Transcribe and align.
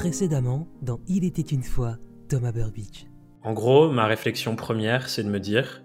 Précédemment, 0.00 0.66
dans 0.80 0.98
Il 1.08 1.24
était 1.24 1.42
une 1.42 1.62
fois, 1.62 1.98
Thomas 2.30 2.52
Burbidge. 2.52 3.04
En 3.42 3.52
gros, 3.52 3.90
ma 3.90 4.06
réflexion 4.06 4.56
première, 4.56 5.10
c'est 5.10 5.22
de 5.22 5.28
me 5.28 5.38
dire 5.38 5.82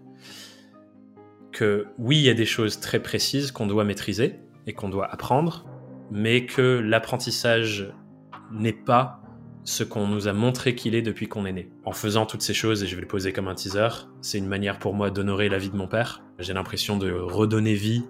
que 1.51 1.88
oui, 1.97 2.20
il 2.20 2.23
y 2.23 2.29
a 2.29 2.33
des 2.33 2.46
choses 2.46 2.79
très 2.79 3.01
précises 3.01 3.51
qu'on 3.51 3.67
doit 3.67 3.83
maîtriser 3.83 4.39
et 4.67 4.73
qu'on 4.73 4.88
doit 4.88 5.12
apprendre, 5.12 5.65
mais 6.12 6.46
que 6.46 6.79
l'apprentissage 6.81 7.93
n'est 8.53 8.71
pas 8.71 9.21
ce 9.65 9.83
qu'on 9.83 10.07
nous 10.07 10.29
a 10.29 10.33
montré 10.33 10.75
qu'il 10.75 10.95
est 10.95 11.01
depuis 11.01 11.27
qu'on 11.27 11.45
est 11.45 11.51
né. 11.51 11.69
En 11.83 11.91
faisant 11.91 12.25
toutes 12.25 12.41
ces 12.41 12.53
choses, 12.53 12.83
et 12.83 12.87
je 12.87 12.95
vais 12.95 13.01
le 13.01 13.09
poser 13.09 13.33
comme 13.33 13.49
un 13.49 13.55
teaser, 13.55 13.89
c'est 14.21 14.37
une 14.37 14.47
manière 14.47 14.79
pour 14.79 14.93
moi 14.93 15.09
d'honorer 15.09 15.49
la 15.49 15.57
vie 15.57 15.71
de 15.71 15.75
mon 15.75 15.89
père. 15.89 16.23
J'ai 16.39 16.53
l'impression 16.53 16.97
de 16.97 17.11
redonner 17.11 17.73
vie 17.73 18.05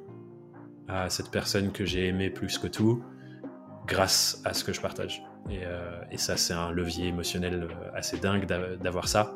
à 0.88 1.10
cette 1.10 1.32
personne 1.32 1.72
que 1.72 1.84
j'ai 1.84 2.06
aimée 2.06 2.30
plus 2.30 2.60
que 2.60 2.68
tout, 2.68 3.02
grâce 3.88 4.40
à 4.46 4.54
ce 4.54 4.64
que 4.64 4.72
je 4.72 4.82
partage. 4.82 5.24
Et, 5.50 5.60
euh, 5.64 6.02
ça, 6.18 6.38
c'est 6.38 6.54
un 6.54 6.72
levier 6.72 7.08
émotionnel 7.08 7.68
euh, 7.70 7.90
assez 7.94 8.18
dingue 8.18 8.46
d'avoir 8.46 9.08
ça. 9.08 9.34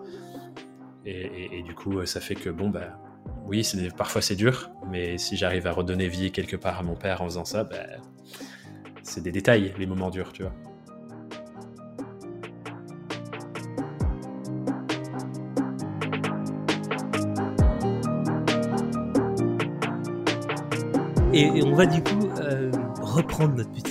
Et, 1.06 1.64
du 1.64 1.74
coup, 1.74 2.06
ça 2.06 2.20
fait 2.20 2.36
que, 2.36 2.50
bon, 2.50 2.70
bah, 2.70 3.00
oui, 3.46 3.68
parfois 3.98 4.22
c'est 4.22 4.36
dur, 4.36 4.70
mais 4.92 5.18
si 5.18 5.38
j'arrive 5.38 5.66
à 5.66 5.72
redonner 5.72 6.08
vie 6.08 6.32
quelque 6.32 6.56
part 6.56 6.78
à 6.80 6.84
mon 6.84 6.96
père 6.96 7.22
en 7.22 7.26
faisant 7.26 7.46
ça, 7.46 7.64
bah, 7.64 7.78
c'est 9.02 9.22
des 9.22 9.32
détails, 9.32 9.74
les 9.80 9.88
moments 9.88 10.12
durs, 10.12 10.32
tu 10.34 10.44
vois. 10.44 10.54
Et, 21.32 21.64
on 21.64 21.76
va 21.76 21.86
du 21.86 22.02
coup 22.02 22.28
euh, 22.40 22.72
reprendre 23.02 23.56
notre 23.56 23.72
petit 23.72 23.89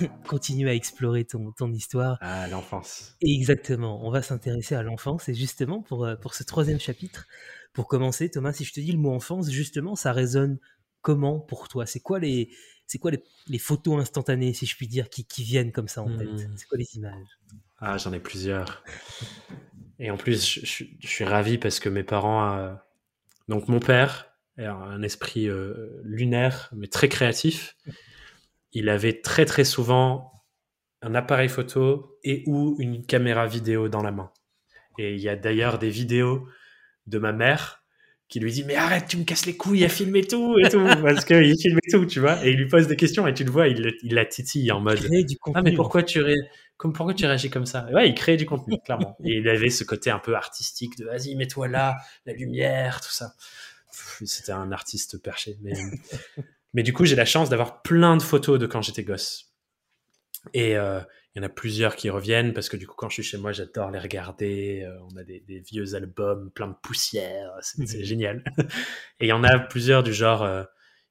continuer 0.28 0.70
à 0.70 0.74
explorer 0.74 1.24
ton, 1.24 1.52
ton 1.52 1.72
histoire. 1.72 2.18
Ah, 2.20 2.46
l'enfance. 2.48 3.16
Exactement, 3.20 4.06
on 4.06 4.10
va 4.10 4.22
s'intéresser 4.22 4.74
à 4.74 4.82
l'enfance. 4.82 5.28
Et 5.28 5.34
justement, 5.34 5.82
pour, 5.82 6.04
euh, 6.04 6.16
pour 6.16 6.34
ce 6.34 6.42
troisième 6.44 6.80
chapitre, 6.80 7.26
pour 7.72 7.86
commencer, 7.86 8.30
Thomas, 8.30 8.52
si 8.52 8.64
je 8.64 8.72
te 8.72 8.80
dis 8.80 8.92
le 8.92 8.98
mot 8.98 9.12
enfance, 9.12 9.50
justement, 9.50 9.96
ça 9.96 10.12
résonne 10.12 10.58
comment 11.02 11.40
pour 11.40 11.68
toi? 11.68 11.86
C'est 11.86 12.00
quoi 12.00 12.18
les, 12.18 12.50
c'est 12.86 12.98
quoi 12.98 13.10
les, 13.10 13.58
photos 13.58 14.00
instantanées, 14.00 14.52
si 14.52 14.66
je 14.66 14.76
puis 14.76 14.88
dire, 14.88 15.08
qui, 15.08 15.24
qui 15.24 15.44
viennent 15.44 15.72
comme 15.72 15.88
ça 15.88 16.02
en 16.02 16.16
tête? 16.16 16.28
Hmm. 16.28 16.54
C'est 16.56 16.66
quoi 16.66 16.78
les 16.78 16.96
images? 16.96 17.38
Ah, 17.78 17.96
j'en 17.96 18.12
ai 18.12 18.20
plusieurs. 18.20 18.84
Et 19.98 20.10
en 20.10 20.16
plus, 20.16 20.60
je, 20.64 20.84
suis 21.06 21.24
ravi 21.24 21.58
parce 21.58 21.78
que 21.80 21.88
mes 21.88 22.02
parents, 22.02 22.56
euh, 22.56 22.74
donc 23.48 23.68
mon 23.68 23.80
père, 23.80 24.30
un 24.58 25.02
esprit 25.02 25.48
euh, 25.48 26.00
lunaire, 26.04 26.70
mais 26.74 26.86
très 26.86 27.08
créatif. 27.08 27.76
Il 28.72 28.88
avait 28.88 29.20
très 29.20 29.44
très 29.44 29.64
souvent 29.64 30.44
un 31.02 31.14
appareil 31.14 31.48
photo 31.48 32.18
et 32.24 32.42
ou 32.46 32.76
une 32.78 33.04
caméra 33.04 33.46
vidéo 33.46 33.88
dans 33.88 34.02
la 34.02 34.12
main. 34.12 34.30
Et 34.98 35.14
il 35.14 35.20
y 35.20 35.28
a 35.28 35.36
d'ailleurs 35.36 35.78
des 35.78 35.90
vidéos 35.90 36.46
de 37.06 37.18
ma 37.18 37.32
mère 37.32 37.82
qui 38.28 38.38
lui 38.38 38.52
dit 38.52 38.62
mais 38.64 38.76
arrête 38.76 39.06
tu 39.08 39.16
me 39.16 39.24
casses 39.24 39.46
les 39.46 39.56
couilles 39.56 39.84
à 39.84 39.88
filmer 39.88 40.22
tout 40.22 40.56
et 40.58 40.68
tout 40.68 40.84
parce 41.02 41.24
qu'il 41.24 41.58
filmait 41.58 41.80
tout 41.90 42.06
tu 42.06 42.20
vois. 42.20 42.44
Et 42.44 42.50
il 42.50 42.56
lui 42.56 42.68
pose 42.68 42.86
des 42.86 42.96
questions 42.96 43.26
et 43.26 43.34
tu 43.34 43.44
le 43.44 43.50
vois 43.50 43.68
il, 43.68 43.94
il 44.02 44.14
la 44.14 44.24
titille 44.24 44.70
en 44.70 44.80
mode 44.80 45.00
du 45.00 45.36
contenu, 45.38 45.58
ah 45.58 45.62
mais 45.62 45.74
pourquoi 45.74 46.02
tu 46.02 46.22
comme 46.76 46.92
pourquoi 46.92 47.14
tu 47.14 47.26
réagis 47.26 47.50
comme 47.50 47.66
ça? 47.66 47.86
Ouais 47.92 48.08
il 48.08 48.14
crée 48.14 48.36
du 48.36 48.46
contenu 48.46 48.78
clairement. 48.84 49.16
Et 49.24 49.38
il 49.38 49.48
avait 49.48 49.70
ce 49.70 49.84
côté 49.84 50.10
un 50.10 50.18
peu 50.18 50.34
artistique 50.36 50.96
de 50.98 51.06
vas-y 51.06 51.34
mets-toi 51.34 51.66
là 51.68 51.96
la 52.26 52.34
lumière 52.34 53.00
tout 53.00 53.10
ça 53.10 53.34
c'était 54.26 54.52
un 54.52 54.72
artiste 54.72 55.22
perché. 55.22 55.56
Mais, 55.62 55.72
mais 56.72 56.82
du 56.82 56.92
coup, 56.92 57.04
j'ai 57.04 57.16
la 57.16 57.24
chance 57.24 57.50
d'avoir 57.50 57.82
plein 57.82 58.16
de 58.16 58.22
photos 58.22 58.58
de 58.58 58.66
quand 58.66 58.82
j'étais 58.82 59.04
gosse. 59.04 59.52
Et 60.54 60.76
euh, 60.76 61.00
il 61.34 61.40
y 61.40 61.44
en 61.44 61.46
a 61.46 61.50
plusieurs 61.50 61.96
qui 61.96 62.10
reviennent 62.10 62.52
parce 62.52 62.68
que 62.68 62.76
du 62.76 62.86
coup, 62.86 62.94
quand 62.96 63.08
je 63.08 63.14
suis 63.14 63.22
chez 63.22 63.38
moi, 63.38 63.52
j'adore 63.52 63.90
les 63.90 63.98
regarder. 63.98 64.82
Euh, 64.84 64.98
on 65.10 65.16
a 65.16 65.24
des, 65.24 65.42
vieux 65.60 65.94
albums, 65.94 66.50
plein 66.50 66.68
de 66.68 66.76
poussière. 66.82 67.50
C'est 67.60 67.82
mhm. 67.82 68.04
génial. 68.04 68.44
Et 69.20 69.26
il 69.26 69.28
y 69.28 69.32
en 69.32 69.44
a 69.44 69.58
plusieurs 69.58 70.02
du 70.02 70.14
genre, 70.14 70.42
euh, 70.42 70.62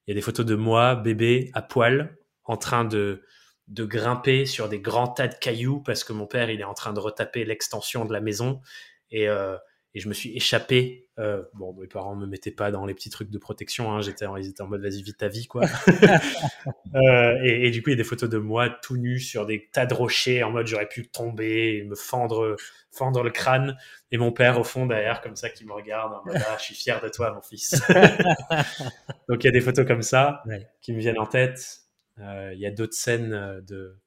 il 0.06 0.10
y 0.10 0.12
a 0.12 0.14
des 0.14 0.22
photos 0.22 0.46
de 0.46 0.54
moi, 0.54 0.96
bébé, 0.96 1.50
à 1.54 1.62
poil, 1.62 2.16
en 2.44 2.56
train 2.56 2.84
de, 2.84 3.22
de 3.68 3.84
grimper 3.84 4.46
sur 4.46 4.68
des 4.68 4.80
grands 4.80 5.08
tas 5.08 5.28
de 5.28 5.34
cailloux 5.34 5.80
parce 5.80 6.04
que 6.04 6.12
mon 6.12 6.26
père, 6.26 6.50
il 6.50 6.60
est 6.60 6.64
en 6.64 6.74
train 6.74 6.92
de 6.92 7.00
retaper 7.00 7.44
l'extension 7.44 8.04
de 8.04 8.12
la 8.12 8.20
maison. 8.20 8.60
Et 9.10 9.28
et 9.94 10.00
je 10.00 10.08
me 10.08 10.14
suis 10.14 10.36
échappé. 10.36 11.08
Euh, 11.18 11.42
bon, 11.54 11.74
mes 11.74 11.88
parents 11.88 12.14
me 12.14 12.26
mettaient 12.26 12.52
pas 12.52 12.70
dans 12.70 12.86
les 12.86 12.94
petits 12.94 13.10
trucs 13.10 13.30
de 13.30 13.38
protection. 13.38 13.92
Hein, 13.92 14.00
j'étais, 14.00 14.24
ils 14.38 14.48
étaient 14.48 14.62
en 14.62 14.68
mode 14.68 14.82
vas-y 14.82 15.02
vite 15.02 15.18
ta 15.18 15.28
vie 15.28 15.46
quoi. 15.46 15.62
euh, 16.94 17.38
et, 17.44 17.66
et, 17.66 17.70
du 17.70 17.82
coup, 17.82 17.90
il 17.90 17.92
y 17.92 17.94
a 17.94 17.96
des 17.96 18.04
photos 18.04 18.30
de 18.30 18.38
moi 18.38 18.70
tout 18.70 18.96
nu 18.96 19.18
sur 19.18 19.46
des 19.46 19.68
tas 19.72 19.86
de 19.86 19.94
rochers 19.94 20.42
en 20.44 20.50
mode 20.50 20.66
j'aurais 20.66 20.88
pu 20.88 21.08
tomber, 21.08 21.78
et 21.78 21.84
me 21.84 21.96
fendre, 21.96 22.56
fendre 22.92 23.22
le 23.22 23.30
crâne. 23.30 23.76
Et 24.12 24.18
mon 24.18 24.32
père 24.32 24.58
au 24.60 24.64
fond 24.64 24.86
derrière 24.86 25.20
comme 25.20 25.36
ça 25.36 25.50
qui 25.50 25.64
me 25.64 25.72
regarde 25.72 26.12
en 26.12 26.24
mode 26.24 26.40
ah, 26.46 26.56
je 26.58 26.64
suis 26.64 26.74
fier 26.74 27.00
de 27.02 27.08
toi 27.08 27.32
mon 27.32 27.42
fils. 27.42 27.82
Donc 29.28 29.42
il 29.42 29.46
y 29.46 29.48
a 29.48 29.52
des 29.52 29.60
photos 29.60 29.86
comme 29.86 30.02
ça 30.02 30.42
qui 30.80 30.92
me 30.92 31.00
viennent 31.00 31.18
en 31.18 31.26
tête. 31.26 31.80
Euh, 32.20 32.52
il 32.54 32.60
y 32.60 32.66
a 32.66 32.70
d'autres 32.70 32.94
scènes 32.94 33.62
de. 33.66 33.98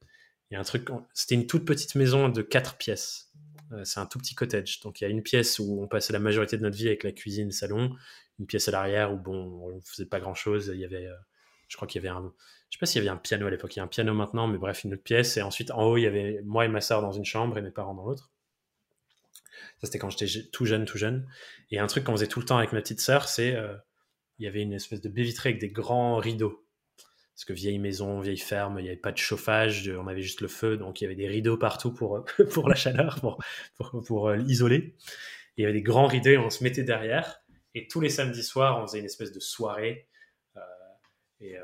Il 0.50 0.54
y 0.54 0.58
a 0.58 0.60
un 0.60 0.64
truc. 0.64 0.88
C'était 1.14 1.36
une 1.36 1.48
toute 1.48 1.66
petite 1.66 1.96
maison 1.96 2.30
de 2.30 2.42
quatre 2.42 2.78
pièces 2.78 3.33
c'est 3.84 4.00
un 4.00 4.06
tout 4.06 4.20
petit 4.20 4.36
cottage. 4.36 4.80
Donc 4.82 5.02
il 5.02 5.04
y 5.04 5.08
a 5.08 5.10
une 5.10 5.24
pièce 5.24 5.60
où 5.60 5.82
on 5.82 5.88
passait 5.88 6.14
la 6.14 6.20
majorité 6.20 6.58
de 6.58 6.64
notre 6.64 6.78
vie 6.78 6.88
avec 6.88 7.04
la 7.04 7.12
cuisine, 7.12 7.48
le 7.48 7.52
salon, 7.52 7.96
une 8.40 8.46
pièce 8.46 8.68
à 8.68 8.72
l'arrière 8.72 9.14
où 9.14 9.18
bon, 9.18 9.74
on 9.76 9.82
faisait 9.82 10.06
pas 10.06 10.20
grand 10.20 10.34
chose. 10.34 10.72
Il 10.74 10.80
y 10.80 10.86
avait, 10.86 11.08
euh, 11.08 11.16
je 11.68 11.76
crois 11.76 11.88
qu'il 11.88 12.04
y 12.04 12.08
avait 12.08 12.16
un, 12.16 12.34
sais 12.74 12.80
pas 12.80 12.86
s'il 12.86 13.04
y 13.04 13.08
avait 13.08 13.16
un 13.16 13.20
piano 13.20 13.46
à 13.46 13.50
l'époque. 13.52 13.76
Il 13.76 13.80
y 13.80 13.82
a 13.82 13.84
un 13.84 13.88
piano 13.88 14.14
maintenant, 14.14 14.48
mais 14.48 14.58
bref, 14.58 14.84
une 14.84 14.94
autre 14.94 15.04
pièce. 15.04 15.38
Et 15.38 15.42
ensuite 15.42 15.72
en 15.72 15.84
haut, 15.84 15.98
il 15.98 16.04
y 16.04 16.08
avait 16.08 16.42
moi 16.44 16.66
et 16.66 16.68
ma 16.68 16.82
soeur 16.82 17.02
dans 17.02 17.12
une 17.12 17.26
chambre 17.26 17.58
et 17.58 17.62
mes 17.62 17.72
parents 17.72 17.94
dans 17.94 18.06
l'autre. 18.06 18.32
Ça 19.80 19.88
c'était 19.88 20.00
quand 20.00 20.10
j'étais 20.10 20.50
tout 20.52 20.66
jeune, 20.66 20.86
tout 20.86 20.98
jeune. 20.98 21.28
Et 21.70 21.80
un 21.80 21.88
truc 21.88 22.04
qu'on 22.04 22.14
faisait 22.14 22.28
tout 22.28 22.40
le 22.40 22.46
temps 22.46 22.58
avec 22.58 22.74
ma 22.74 22.82
petite 22.82 23.00
sœur, 23.00 23.28
c'est 23.28 23.56
euh, 23.56 23.76
il 24.40 24.46
y 24.46 24.48
avait 24.48 24.62
une 24.62 24.74
espèce 24.74 25.02
de 25.02 25.10
baie 25.10 25.24
vitrée 25.24 25.50
avec 25.50 25.62
des 25.62 25.70
grands 25.70 26.18
rideaux 26.18 26.63
parce 27.34 27.46
que 27.46 27.54
vieille 27.54 27.80
maison, 27.80 28.20
vieille 28.20 28.38
ferme, 28.38 28.80
il 28.80 28.84
n'y 28.84 28.90
avait 28.90 28.98
pas 28.98 29.12
de 29.12 29.18
chauffage, 29.18 29.90
on 29.90 30.08
avait 30.08 30.22
juste 30.22 30.42
le 30.42 30.48
feu, 30.48 30.78
donc 30.78 31.02
il 31.02 31.06
y 31.06 31.08
avait 31.08 31.16
des 31.16 31.28
rideaux 31.28 31.58
partout 31.58 31.92
pour, 31.92 32.24
pour 32.54 32.70
la 32.70 32.76
chaleur, 32.76 33.20
pour, 33.20 33.38
pour, 33.76 34.04
pour 34.06 34.30
euh, 34.30 34.38
isoler. 34.48 34.96
il 35.58 35.62
y 35.62 35.66
avait 35.66 35.74
des 35.74 35.82
grands 35.82 36.08
rideaux 36.08 36.30
et 36.32 36.38
on 36.38 36.50
se 36.50 36.64
mettait 36.64 36.84
derrière. 36.84 37.42
Et 37.76 37.88
tous 37.88 38.02
les 38.02 38.10
samedis 38.10 38.44
soirs, 38.44 38.80
on 38.80 38.88
faisait 38.88 39.00
une 39.00 39.06
espèce 39.06 39.32
de 39.32 39.40
soirée. 39.40 40.08
Euh, 40.58 40.60
et, 41.40 41.58
euh, 41.58 41.64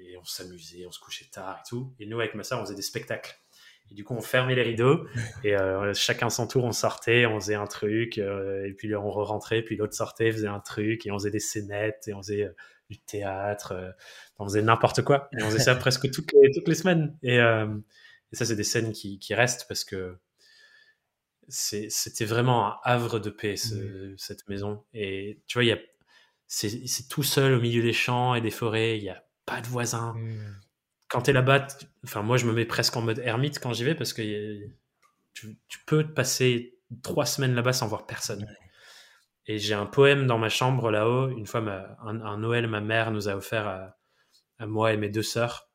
et, 0.00 0.16
on 0.16 0.24
s'amusait, 0.24 0.86
on 0.86 0.92
se 0.92 0.98
couchait 0.98 1.28
tard 1.30 1.60
et 1.60 1.68
tout. 1.68 1.94
Et 1.98 2.06
nous, 2.06 2.18
avec 2.18 2.34
ma 2.34 2.42
soeur, 2.42 2.58
on 2.58 2.64
faisait 2.64 2.74
des 2.74 2.82
spectacles. 2.82 3.38
Et 3.90 3.94
du 3.94 4.04
coup, 4.04 4.14
on 4.14 4.20
fermait 4.20 4.54
les 4.54 4.62
rideaux 4.62 5.06
et 5.42 5.56
euh, 5.56 5.92
chacun 5.94 6.30
son 6.30 6.46
tour, 6.46 6.64
on 6.64 6.72
sortait, 6.72 7.26
on 7.26 7.40
faisait 7.40 7.56
un 7.56 7.66
truc, 7.66 8.18
euh, 8.18 8.64
et 8.64 8.72
puis 8.72 8.94
on 8.94 9.10
re-rentrait, 9.10 9.62
puis 9.62 9.76
l'autre 9.76 9.94
sortait, 9.94 10.30
faisait 10.30 10.46
un 10.46 10.60
truc, 10.60 11.06
et 11.06 11.10
on 11.10 11.18
faisait 11.18 11.30
des 11.30 11.40
scénettes, 11.40 12.06
et 12.06 12.14
on 12.14 12.22
faisait 12.22 12.44
euh, 12.44 12.52
du 12.90 13.00
théâtre, 13.00 13.72
euh, 13.72 13.90
on 14.38 14.44
faisait 14.44 14.62
n'importe 14.62 15.02
quoi. 15.02 15.28
Et 15.32 15.42
on 15.42 15.46
faisait 15.46 15.60
ça 15.60 15.74
presque 15.76 16.10
toutes 16.10 16.32
les, 16.32 16.50
toutes 16.52 16.68
les 16.68 16.74
semaines. 16.74 17.16
Et, 17.22 17.38
euh, 17.38 17.66
et 18.32 18.36
ça, 18.36 18.44
c'est 18.44 18.56
des 18.56 18.64
scènes 18.64 18.92
qui, 18.92 19.18
qui, 19.18 19.34
restent 19.34 19.66
parce 19.68 19.84
que 19.84 20.18
c'était 21.48 22.24
vraiment 22.24 22.66
un 22.66 22.78
havre 22.84 23.18
de 23.18 23.30
paix, 23.30 23.56
cette 23.56 24.48
maison. 24.48 24.84
Et 24.94 25.40
tu 25.46 25.60
vois, 25.60 25.78
c'est 26.46 27.08
tout 27.08 27.22
seul 27.22 27.54
au 27.54 27.60
milieu 27.60 27.82
des 27.82 27.92
champs 27.92 28.34
et 28.34 28.40
des 28.40 28.50
forêts, 28.50 28.98
il 28.98 29.02
n'y 29.02 29.08
a 29.08 29.24
pas 29.46 29.60
de 29.60 29.66
voisins. 29.66 30.14
Quand 31.08 31.22
tu 31.22 31.30
es 31.30 31.32
là-bas, 31.32 31.66
enfin, 32.04 32.22
moi, 32.22 32.36
je 32.36 32.46
me 32.46 32.52
mets 32.52 32.66
presque 32.66 32.96
en 32.96 33.02
mode 33.02 33.18
ermite 33.18 33.58
quand 33.58 33.72
j'y 33.72 33.82
vais 33.82 33.96
parce 33.96 34.12
que 34.12 34.22
tu, 35.32 35.58
tu, 35.66 35.78
peux 35.86 36.06
passer 36.12 36.78
trois 37.02 37.26
semaines 37.26 37.54
là-bas 37.54 37.72
sans 37.72 37.88
voir 37.88 38.06
personne. 38.06 38.46
Et 39.50 39.58
j'ai 39.58 39.74
un 39.74 39.86
poème 39.86 40.28
dans 40.28 40.38
ma 40.38 40.48
chambre 40.48 40.92
là-haut. 40.92 41.28
Une 41.28 41.44
fois, 41.44 41.60
un, 42.04 42.38
Noël, 42.38 42.68
ma 42.68 42.80
mère 42.80 43.10
nous 43.10 43.28
a 43.28 43.34
offert 43.34 43.66
à, 43.66 44.66
moi 44.66 44.92
et 44.92 44.96
mes 44.96 45.08
deux 45.08 45.24
sœurs 45.24 45.68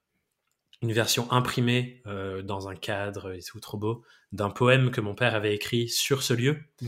une 0.81 0.93
version 0.93 1.29
imprimée 1.29 2.01
euh, 2.07 2.41
dans 2.41 2.69
un 2.69 2.75
cadre 2.75 3.33
et 3.33 3.41
tout 3.41 3.59
trop 3.59 3.77
beau 3.77 4.05
d'un 4.31 4.49
poème 4.49 4.91
que 4.91 5.01
mon 5.01 5.13
père 5.13 5.35
avait 5.35 5.53
écrit 5.53 5.89
sur 5.89 6.23
ce 6.23 6.33
lieu, 6.33 6.63
mmh. 6.81 6.87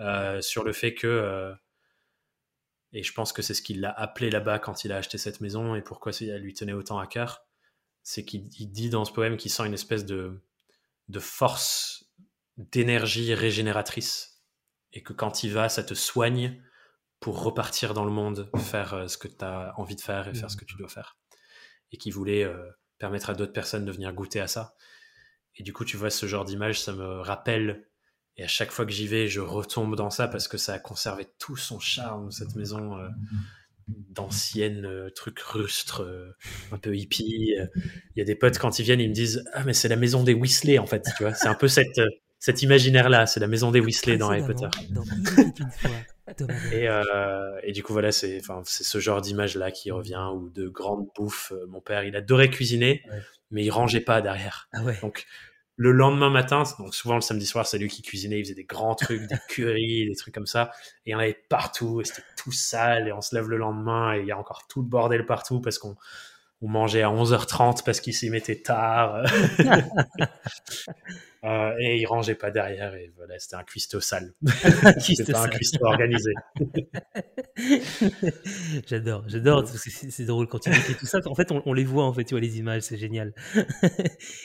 euh, 0.00 0.40
sur 0.40 0.64
le 0.64 0.72
fait 0.72 0.94
que 0.94 1.06
euh, 1.06 1.54
et 2.92 3.04
je 3.04 3.12
pense 3.12 3.32
que 3.32 3.42
c'est 3.42 3.54
ce 3.54 3.62
qu'il 3.62 3.80
l'a 3.80 3.90
appelé 3.90 4.28
là-bas 4.28 4.58
quand 4.58 4.84
il 4.84 4.90
a 4.90 4.96
acheté 4.96 5.18
cette 5.18 5.40
maison 5.40 5.76
et 5.76 5.82
pourquoi 5.82 6.12
ça 6.12 6.24
lui 6.38 6.54
tenait 6.54 6.72
autant 6.72 6.98
à 6.98 7.06
cœur, 7.06 7.46
c'est 8.02 8.24
qu'il 8.24 8.48
dit 8.48 8.90
dans 8.90 9.04
ce 9.04 9.12
poème 9.12 9.36
qu'il 9.36 9.50
sent 9.50 9.64
une 9.64 9.74
espèce 9.74 10.06
de 10.06 10.42
de 11.08 11.20
force 11.20 12.10
d'énergie 12.56 13.32
régénératrice 13.34 14.35
et 14.92 15.02
que 15.02 15.12
quand 15.12 15.42
il 15.42 15.52
va, 15.52 15.68
ça 15.68 15.82
te 15.82 15.94
soigne 15.94 16.62
pour 17.20 17.42
repartir 17.42 17.94
dans 17.94 18.04
le 18.04 18.10
monde, 18.10 18.50
faire 18.56 18.94
euh, 18.94 19.08
ce 19.08 19.18
que 19.18 19.28
tu 19.28 19.44
as 19.44 19.74
envie 19.78 19.96
de 19.96 20.00
faire 20.00 20.28
et 20.28 20.34
faire 20.34 20.50
ce 20.50 20.56
que 20.56 20.64
tu 20.64 20.76
dois 20.76 20.88
faire. 20.88 21.16
Et 21.92 21.96
qui 21.96 22.10
voulait 22.10 22.44
euh, 22.44 22.68
permettre 22.98 23.30
à 23.30 23.34
d'autres 23.34 23.52
personnes 23.52 23.84
de 23.84 23.92
venir 23.92 24.12
goûter 24.12 24.40
à 24.40 24.46
ça. 24.46 24.74
Et 25.56 25.62
du 25.62 25.72
coup, 25.72 25.84
tu 25.84 25.96
vois, 25.96 26.10
ce 26.10 26.26
genre 26.26 26.44
d'image, 26.44 26.80
ça 26.80 26.92
me 26.92 27.20
rappelle. 27.20 27.88
Et 28.36 28.44
à 28.44 28.48
chaque 28.48 28.70
fois 28.70 28.84
que 28.84 28.92
j'y 28.92 29.06
vais, 29.06 29.28
je 29.28 29.40
retombe 29.40 29.96
dans 29.96 30.10
ça 30.10 30.28
parce 30.28 30.48
que 30.48 30.58
ça 30.58 30.74
a 30.74 30.78
conservé 30.78 31.26
tout 31.38 31.56
son 31.56 31.80
charme, 31.80 32.30
cette 32.30 32.54
maison. 32.54 32.98
Euh, 32.98 33.08
d'anciennes 33.88 34.84
euh, 34.84 35.10
euh, 36.00 36.32
un 36.72 36.78
peu 36.78 36.96
hippie. 36.96 37.54
Il 37.54 38.18
y 38.18 38.20
a 38.20 38.24
des 38.24 38.34
potes 38.34 38.58
quand 38.58 38.78
ils 38.78 38.82
viennent, 38.82 39.00
ils 39.00 39.08
me 39.08 39.14
disent 39.14 39.44
ah 39.52 39.62
mais 39.64 39.74
c'est 39.74 39.88
la 39.88 39.96
maison 39.96 40.24
des 40.24 40.34
Weasley 40.34 40.78
en 40.78 40.86
fait, 40.86 41.06
tu 41.16 41.22
vois. 41.22 41.34
C'est 41.34 41.48
un 41.48 41.54
peu 41.54 41.68
cette 41.68 42.00
cet 42.38 42.62
imaginaire 42.62 43.08
là, 43.08 43.26
c'est 43.26 43.40
la 43.40 43.46
maison 43.48 43.70
des 43.70 43.80
Weasley 43.80 44.16
dans 44.18 44.30
Harry 44.30 44.44
Potter. 44.46 44.68
Dans. 44.90 45.02
Et, 46.72 46.88
euh, 46.88 47.56
et 47.62 47.70
du 47.70 47.84
coup, 47.84 47.92
voilà, 47.92 48.10
c'est 48.10 48.40
ce 48.64 48.98
genre 48.98 49.20
d'image-là 49.20 49.70
qui 49.70 49.92
revient, 49.92 50.28
ou 50.34 50.50
de 50.50 50.68
grande 50.68 51.06
bouffe. 51.14 51.52
Euh, 51.52 51.66
Mon 51.68 51.80
père, 51.80 52.02
il 52.02 52.16
adorait 52.16 52.50
cuisiner, 52.50 53.02
Ouais. 53.08 53.20
mais 53.52 53.64
il 53.64 53.70
rangeait 53.70 54.00
pas 54.00 54.20
derrière. 54.20 54.68
Ah 54.72 54.82
ouais. 54.82 54.98
Donc, 55.02 55.24
le 55.76 55.92
lendemain 55.92 56.28
matin, 56.30 56.64
donc 56.80 56.94
souvent 56.96 57.14
le 57.14 57.20
samedi 57.20 57.46
soir, 57.46 57.64
c'est 57.66 57.78
lui 57.78 57.88
qui 57.88 58.02
cuisinait, 58.02 58.40
il 58.40 58.44
faisait 58.44 58.54
des 58.54 58.64
grands 58.64 58.96
trucs, 58.96 59.28
des 59.28 59.36
curries, 59.48 60.08
des 60.08 60.16
trucs 60.16 60.34
comme 60.34 60.46
ça. 60.46 60.72
Et 61.04 61.10
il 61.10 61.12
y 61.12 61.14
en 61.14 61.20
avait 61.20 61.38
partout, 61.48 62.00
et 62.00 62.04
c'était 62.04 62.22
tout 62.36 62.50
sale, 62.52 63.06
et 63.06 63.12
on 63.12 63.20
se 63.20 63.32
lève 63.34 63.48
le 63.48 63.56
lendemain, 63.56 64.14
et 64.16 64.20
il 64.20 64.26
y 64.26 64.32
a 64.32 64.38
encore 64.38 64.66
tout 64.68 64.82
le 64.82 64.88
bordel 64.88 65.26
partout 65.26 65.60
parce 65.60 65.78
qu'on 65.78 65.94
on 66.62 66.68
mangeait 66.68 67.02
à 67.02 67.10
11h30 67.10 67.84
parce 67.84 68.00
qu'il 68.00 68.14
s'y 68.14 68.30
mettait 68.30 68.62
tard. 68.62 69.24
Euh, 71.44 71.72
et 71.78 71.98
il 72.00 72.06
rangeait 72.06 72.34
pas 72.34 72.50
derrière, 72.50 72.92
et 72.96 73.12
voilà, 73.14 73.38
c'était 73.38 73.54
un 73.54 73.62
cuistot 73.62 74.00
sale. 74.00 74.32
C'était 74.98 75.30
pas 75.30 75.44
un 75.44 75.48
cuistot 75.48 75.84
organisé. 75.84 76.32
j'adore, 78.86 79.22
j'adore, 79.28 79.68
c'est 79.68 80.24
drôle 80.24 80.48
quand 80.48 80.58
tu 80.58 80.70
décris 80.70 80.96
tout 80.96 81.06
ça. 81.06 81.20
En 81.26 81.36
fait, 81.36 81.52
on, 81.52 81.62
on 81.66 81.72
les 81.72 81.84
voit, 81.84 82.04
en 82.04 82.12
fait, 82.12 82.24
tu 82.24 82.34
vois, 82.34 82.40
les 82.40 82.58
images, 82.58 82.82
c'est 82.82 82.96
génial. 82.96 83.32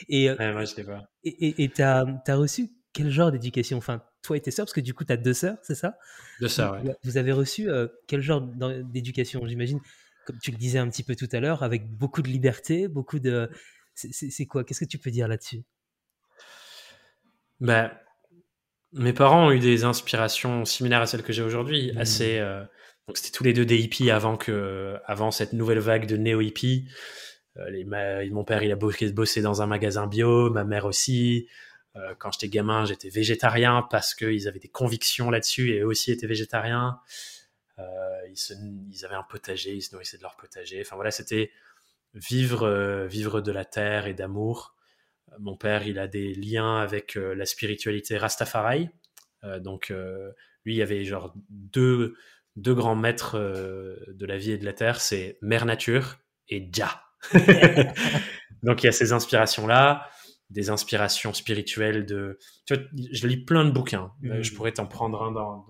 et 0.09 0.29
euh, 0.29 0.35
Ouais, 0.35 0.51
moi, 0.51 0.61
je 0.61 0.65
sais 0.73 0.83
pas. 0.83 1.09
et 1.23 1.69
t'as 1.69 2.05
as 2.27 2.35
reçu 2.35 2.69
quel 2.93 3.09
genre 3.09 3.31
d'éducation? 3.31 3.77
Enfin, 3.77 4.03
toi 4.21 4.37
et 4.37 4.41
tes 4.41 4.51
sœurs, 4.51 4.65
parce 4.65 4.73
que 4.73 4.81
du 4.81 4.93
coup, 4.93 5.03
t'as 5.03 5.17
deux 5.17 5.33
sœurs, 5.33 5.57
c'est 5.63 5.75
ça? 5.75 5.97
De 6.39 6.47
ça, 6.47 6.73
ouais. 6.73 6.95
Vous- 7.03 7.17
avez 7.17 7.31
reçu 7.31 7.69
euh, 7.69 7.87
quel 8.07 8.21
genre 8.21 8.41
d'éducation 8.83 9.45
J'imagine, 9.47 9.79
comme 10.25 10.37
tu 10.39 10.51
le 10.51 10.57
disais 10.57 10.79
un 10.79 10.89
petit 10.89 11.03
peu 11.03 11.15
tout 11.15 11.29
à 11.31 11.39
l'heure, 11.39 11.63
avec 11.63 11.87
beaucoup 11.89 12.21
de 12.21 12.27
liberté, 12.29 12.87
beaucoup 12.87 13.19
de. 13.19 13.49
c'est- 13.95 14.45
quoi? 14.45 14.63
Qu'est-ce 14.63 14.79
que 14.81 14.89
tu 14.89 14.97
peux 14.97 15.11
dire 15.11 15.27
là-dessus? 15.27 15.63
Ben, 17.59 17.91
mes 18.93 19.13
parents 19.13 19.47
ont 19.47 19.51
eu 19.51 19.59
des 19.59 19.83
inspirations 19.83 20.65
similaires 20.65 21.01
à 21.01 21.05
celles 21.05 21.23
que 21.23 21.33
j'ai 21.33 21.43
aujourd'hui, 21.43 21.91
Mhm. 21.91 21.97
assez. 21.99 22.37
euh, 22.39 22.63
donc 23.07 23.17
c'était 23.17 23.31
tous 23.35 23.43
les 23.43 23.53
deux 23.53 23.65
des 23.65 23.77
hippies 23.79 24.11
avant 24.11 24.37
que, 24.37 24.97
avant 25.05 25.31
cette 25.31 25.53
nouvelle 25.53 25.79
vague 25.79 26.07
de 26.07 26.17
néo-hippies. 26.17 26.87
Euh, 27.57 27.69
les- 27.69 27.83
ma- 27.83 28.25
mon 28.27 28.43
père, 28.43 28.63
il 28.63 28.71
a 28.71 28.75
bossé, 28.75 29.11
bossé 29.11 29.41
dans 29.41 29.61
un 29.61 29.67
magasin 29.67 30.07
bio, 30.07 30.49
ma 30.49 30.63
mère 30.63 30.85
aussi. 30.85 31.47
Euh, 31.97 32.15
quand 32.17 32.31
j'étais 32.31 32.47
gamin, 32.47 32.85
j'étais 32.85 33.09
végétarien 33.09 33.85
parce 33.91 34.15
qu'ils 34.15 34.47
avaient 34.47 34.59
des 34.59 34.69
convictions 34.69 35.29
là-dessus 35.29 35.71
et 35.73 35.79
eux 35.81 35.85
aussi 35.87 36.11
étaient 36.11 36.27
végétariens. 36.27 36.99
Euh, 37.81 38.27
ils, 38.29 38.37
se- 38.37 38.53
ils 38.91 39.05
avaient 39.05 39.15
un 39.15 39.23
potager, 39.23 39.73
ils 39.75 39.81
se 39.81 39.93
nourrissaient 39.93 40.17
de 40.17 40.23
leur 40.23 40.35
potager. 40.37 40.81
Enfin 40.81 40.95
voilà, 40.95 41.11
c'était 41.11 41.51
vivre, 42.13 42.63
euh, 42.63 43.07
vivre 43.07 43.41
de 43.41 43.51
la 43.51 43.65
terre 43.65 44.07
et 44.07 44.13
d'amour. 44.13 44.75
Mon 45.39 45.55
père, 45.57 45.87
il 45.87 45.99
a 45.99 46.07
des 46.07 46.33
liens 46.33 46.77
avec 46.81 47.17
euh, 47.17 47.33
la 47.35 47.45
spiritualité 47.45 48.17
Rastafari. 48.17 48.89
Donc, 49.61 49.89
lui, 50.65 50.75
il 50.75 50.77
y 50.77 50.83
avait 50.83 51.03
genre 51.03 51.33
deux, 51.49 52.15
deux 52.57 52.75
grands 52.75 52.95
maîtres 52.95 53.39
de 53.39 54.25
la 54.27 54.37
vie 54.37 54.51
et 54.51 54.59
de 54.59 54.65
la 54.65 54.73
terre, 54.73 55.01
c'est 55.01 55.39
Mère 55.41 55.65
Nature 55.65 56.17
et 56.47 56.69
Dja. 56.71 57.01
donc, 58.63 58.83
il 58.83 58.85
y 58.85 58.89
a 58.89 58.91
ces 58.91 59.13
inspirations-là, 59.13 60.07
des 60.49 60.69
inspirations 60.69 61.33
spirituelles 61.33 62.05
de... 62.05 62.37
Tu 62.65 62.75
vois, 62.75 62.83
je 63.11 63.27
lis 63.27 63.37
plein 63.43 63.65
de 63.65 63.71
bouquins. 63.71 64.11
Je 64.21 64.53
pourrais 64.53 64.73
t'en 64.73 64.85
prendre 64.85 65.23
un 65.23 65.31
dans... 65.31 65.65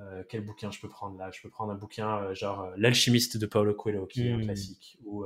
euh, 0.00 0.22
quel 0.28 0.42
bouquin 0.44 0.70
je 0.70 0.80
peux 0.80 0.88
prendre 0.88 1.18
là? 1.18 1.30
Je 1.32 1.40
peux 1.42 1.50
prendre 1.50 1.72
un 1.72 1.76
bouquin 1.76 2.18
euh, 2.22 2.34
genre 2.34 2.62
euh, 2.62 2.74
L'alchimiste 2.76 3.36
de 3.36 3.46
Paulo 3.46 3.74
Coelho, 3.74 4.06
qui 4.06 4.26
est 4.26 4.32
un 4.32 4.36
Mhm. 4.38 4.44
classique, 4.44 4.98
ou 5.04 5.24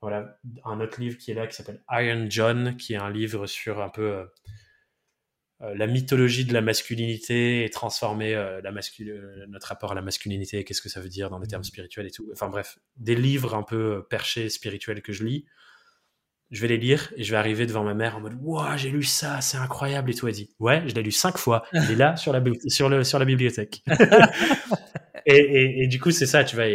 voilà, 0.00 0.38
un 0.64 0.80
autre 0.80 1.00
livre 1.00 1.16
qui 1.16 1.30
est 1.30 1.34
là 1.34 1.46
qui 1.46 1.54
s'appelle 1.54 1.82
Iron 1.90 2.26
John, 2.28 2.76
qui 2.76 2.94
est 2.94 2.96
un 2.96 3.10
livre 3.10 3.46
sur 3.46 3.80
un 3.80 3.88
peu 3.88 4.26
la 5.60 5.86
mythologie 5.86 6.44
de 6.44 6.52
la 6.52 6.60
masculinité 6.60 7.64
et 7.64 7.70
transformer 7.70 8.32
la 8.34 8.72
mascul- 8.72 9.44
notre 9.48 9.68
rapport 9.68 9.92
à 9.92 9.94
la 9.94 10.02
masculinité, 10.02 10.64
qu'est-ce 10.64 10.82
que 10.82 10.88
ça 10.88 11.00
veut 11.00 11.08
dire 11.08 11.30
dans 11.30 11.38
des 11.38 11.46
termes 11.46 11.62
spirituels 11.62 12.06
et 12.06 12.10
tout. 12.10 12.28
Enfin 12.32 12.48
bref, 12.48 12.80
des 12.96 13.14
livres 13.14 13.54
un 13.54 13.62
peu 13.62 14.04
perchés 14.10 14.48
spirituels 14.50 15.02
que 15.02 15.12
je 15.12 15.22
lis. 15.24 15.46
Je 16.52 16.60
vais 16.60 16.68
les 16.68 16.76
lire 16.76 17.12
et 17.16 17.24
je 17.24 17.30
vais 17.32 17.38
arriver 17.38 17.66
devant 17.66 17.82
ma 17.82 17.94
mère 17.94 18.16
en 18.16 18.20
mode 18.20 18.36
Waouh, 18.40 18.76
j'ai 18.76 18.90
lu 18.90 19.02
ça, 19.02 19.40
c'est 19.40 19.56
incroyable. 19.56 20.10
Et 20.10 20.14
tout, 20.14 20.28
elle 20.28 20.34
dit 20.34 20.50
Ouais, 20.60 20.82
je 20.86 20.94
l'ai 20.94 21.02
lu 21.02 21.10
cinq 21.10 21.38
fois. 21.38 21.64
Il 21.72 21.90
est 21.90 21.96
là 21.96 22.14
sur 22.16 22.32
la, 22.32 22.42
sur 22.68 22.88
le, 22.90 23.02
sur 23.04 23.18
la 23.18 23.24
bibliothèque. 23.24 23.82
et, 25.26 25.36
et- 25.36 25.82
et 25.84 25.86
du 25.88 25.98
coup, 26.00 26.10
c'est 26.10 26.26
ça, 26.26 26.44
tu 26.44 26.56
vois, 26.56 26.66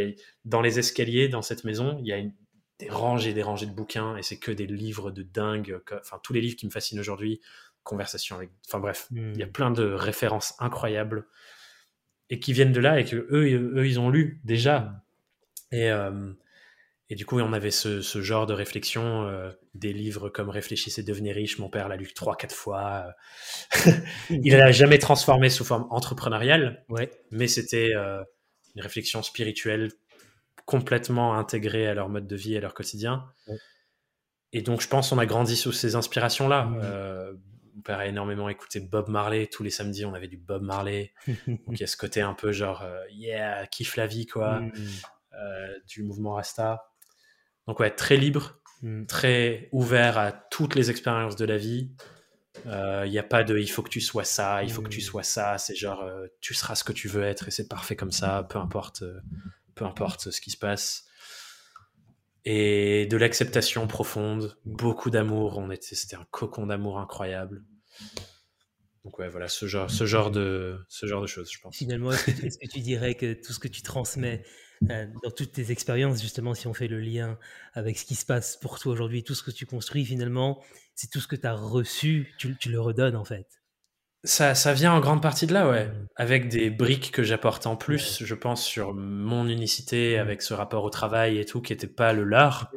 dans 0.46 0.62
les 0.62 0.80
escaliers, 0.80 1.28
dans 1.28 1.42
cette 1.42 1.64
maison, 1.64 1.98
il 2.02 2.08
y 2.08 2.14
a 2.14 2.18
une- 2.18 2.34
des 2.80 2.90
rangées, 2.90 3.34
des 3.34 3.42
rangées 3.44 3.66
de 3.66 3.72
bouquins 3.72 4.18
et 4.18 4.22
c'est 4.24 4.38
que 4.38 4.52
des 4.52 4.68
livres 4.68 5.10
de 5.12 5.24
dingue. 5.24 5.80
Enfin, 6.00 6.20
tous 6.24 6.34
les 6.34 6.42
livres 6.42 6.56
qui 6.56 6.66
me 6.68 6.72
fascinent 6.72 7.00
aujourd'hui, 7.00 7.42
conversation 7.84 8.36
avec. 8.36 8.50
Enfin, 8.68 8.80
bref, 8.80 9.08
Hmm. 9.12 9.32
il 9.34 9.40
y 9.40 9.44
a 9.44 9.48
plein 9.48 9.72
de 9.72 9.84
références 9.84 10.54
incroyables 10.60 11.26
et 12.30 12.40
qui 12.40 12.54
viennent 12.54 12.72
de 12.74 12.80
là 12.80 13.00
et 13.00 13.06
que 13.06 13.16
eux, 13.16 13.46
eux 13.78 13.88
ils 13.88 14.00
ont 14.00 14.10
lu 14.10 14.42
déjà. 14.44 15.04
Et, 15.72 15.90
euh, 15.92 16.34
et 17.10 17.16
du 17.16 17.26
coup, 17.26 17.40
on 17.40 17.54
avait 17.54 17.72
ce, 17.72 18.02
ce 18.02 18.22
genre 18.22 18.46
de 18.46 18.54
réflexion, 18.54 19.28
euh, 19.28 19.50
des 19.74 19.94
livres 19.94 20.30
comme 20.30 20.50
Réfléchissez, 20.50 21.04
devenez 21.04 21.32
riche. 21.32 21.58
Mon 21.58 21.70
père 21.70 21.88
l'a 21.88 21.96
lu 21.96 22.12
trois, 22.14 22.36
quatre 22.36 22.54
fois. 22.56 23.06
euh. 23.86 23.92
Il 24.30 24.52
l'a 24.58 24.72
jamais 24.74 25.00
transformé 25.00 25.50
sous 25.50 25.64
forme 25.64 25.88
entrepreneuriale, 25.90 26.84
Ouais. 26.90 27.10
mais 27.32 27.48
c'était 27.48 27.94
euh, 27.96 28.22
une 28.76 28.82
réflexion 28.82 29.24
spirituelle 29.24 29.90
complètement 30.66 31.36
intégrée 31.38 31.88
à 31.88 31.94
leur 31.94 32.10
mode 32.10 32.28
de 32.28 32.36
vie, 32.36 32.58
à 32.58 32.60
leur 32.60 32.74
quotidien. 32.74 33.26
Ouais. 33.48 33.56
Et 34.52 34.62
donc, 34.62 34.82
je 34.82 34.88
pense 34.90 35.10
qu'on 35.10 35.18
a 35.20 35.26
grandi 35.26 35.56
sous 35.56 35.72
ces 35.72 35.96
inspirations-là. 35.96 36.70
Euh, 36.84 37.34
mon 37.76 37.82
père 37.84 38.00
a 38.00 38.08
énormément 38.08 38.50
écouté 38.50 38.80
Bob 38.82 39.08
Marley. 39.08 39.48
Tous 39.48 39.64
les 39.64 39.70
samedis, 39.70 40.04
on 40.04 40.14
avait 40.14 40.28
du 40.28 40.38
Bob 40.38 40.62
Marley. 40.64 41.14
Donc, 41.48 41.60
il 41.70 41.80
y 41.80 41.84
a 41.84 41.88
ce 41.88 41.96
côté 41.96 42.20
un 42.22 42.34
peu 42.34 42.52
genre, 42.52 42.86
yeah, 43.12 43.66
kiffe 43.68 43.96
la 43.96 44.08
vie, 44.08 44.26
quoi, 44.26 44.62
euh, 45.34 45.68
du 45.88 46.04
mouvement 46.04 46.34
Rasta. 46.34 46.84
Donc, 47.68 47.80
ouais, 47.80 47.92
très 47.92 48.18
libre, 48.18 48.54
Hmm. 48.84 49.06
très 49.08 49.70
ouvert 49.72 50.20
à 50.20 50.32
toutes 50.32 50.76
les 50.76 50.92
expériences 50.92 51.36
de 51.36 51.46
la 51.46 51.58
vie. 51.58 51.90
Euh, 52.68 53.04
Il 53.08 53.12
n'y 53.12 53.18
a 53.18 53.24
pas 53.24 53.44
de 53.44 53.58
il 53.58 53.68
faut 53.68 53.82
que 53.82 53.90
tu 53.90 54.02
sois 54.02 54.24
ça, 54.24 54.62
il 54.64 54.72
faut 54.72 54.84
que 54.84 54.90
tu 54.90 55.00
Mm. 55.00 55.02
sois 55.02 55.24
ça. 55.24 55.58
C'est 55.58 55.74
genre 55.76 56.04
euh, 56.04 56.28
tu 56.42 56.54
seras 56.54 56.76
ce 56.76 56.84
que 56.84 56.94
tu 56.94 57.08
veux 57.08 57.24
être 57.24 57.48
et 57.48 57.52
c'est 57.52 57.68
parfait 57.68 57.96
comme 57.96 58.12
ça, 58.12 58.46
peu 58.50 58.60
importe, 58.60 59.02
euh, 59.02 59.20
peu 59.74 59.84
importe 59.84 60.30
ce 60.30 60.40
qui 60.42 60.52
se 60.52 60.58
passe. 60.58 61.06
Et 62.46 63.08
de 63.08 63.18
l'acceptation 63.18 63.88
profonde, 63.88 64.58
beaucoup 64.66 65.10
d'amour. 65.10 65.58
On 65.58 65.70
était, 65.72 65.96
c'était 65.96 66.16
un 66.16 66.26
cocon 66.32 66.68
d'amour 66.68 67.00
incroyable. 67.00 67.64
Donc 69.04 69.18
ouais, 69.20 69.28
voilà, 69.28 69.48
ce 69.48 69.66
genre, 69.66 69.90
ce 69.90 70.06
genre 70.06 70.30
de, 70.32 70.78
ce 70.88 71.08
genre 71.08 71.22
de 71.22 71.28
choses, 71.28 71.52
je 71.52 71.60
pense. 71.62 71.76
Finalement, 71.76 72.12
est-ce 72.12 72.58
que, 72.60 72.68
tu 72.72 72.80
dirais 72.82 73.16
que 73.16 73.34
tout 73.34 73.54
ce 73.54 73.60
que 73.60 73.68
tu 73.68 73.82
transmets 73.82 74.44
euh, 74.44 74.50
dans 74.82 75.32
toutes 75.36 75.54
tes 75.54 75.72
expériences, 75.72 76.22
justement, 76.22 76.54
si 76.54 76.68
on 76.68 76.74
fait 76.74 76.88
le 76.88 77.00
lien 77.00 77.38
avec 77.74 77.98
ce 77.98 78.06
qui 78.06 78.16
se 78.16 78.26
passe 78.26 78.58
pour 78.58 78.80
toi 78.80 78.92
aujourd'hui, 78.92 79.24
tout 79.24 79.36
ce 79.36 79.44
que 79.44 79.52
tu 79.52 79.66
construis, 79.66 80.06
finalement, 80.06 80.64
c'est 80.96 81.10
tout 81.10 81.20
ce 81.20 81.28
que 81.28 81.36
tu 81.36 81.48
as 81.48 81.54
reçu, 81.54 82.34
tu, 82.38 82.56
tu 82.58 82.70
le 82.70 82.80
redonnes 82.80 83.16
en 83.16 83.26
fait. 83.26 83.48
Ça, 84.24 84.56
ça 84.56 84.74
vient 84.74 84.94
en 84.94 85.00
grande 85.00 85.22
partie 85.22 85.48
de 85.48 85.54
là, 85.54 85.70
ouais. 85.70 85.86
Mm. 85.86 86.08
Avec 86.16 86.50
des 86.50 86.70
briques 86.70 87.12
que 87.12 87.24
j'apporte 87.24 87.68
en 87.68 87.76
plus, 87.76 88.24
je 88.24 88.36
pense, 88.36 88.64
sur 88.64 88.94
mon 88.94 89.48
unicité, 89.48 90.18
Mm. 90.18 90.20
avec 90.20 90.42
ce 90.42 90.54
rapport 90.54 90.84
au 90.84 90.90
travail 90.90 91.38
et 91.38 91.46
tout, 91.46 91.62
qui 91.62 91.74
n'était 91.74 91.88
pas 91.88 92.14
le 92.14 92.24
leur. 92.24 92.72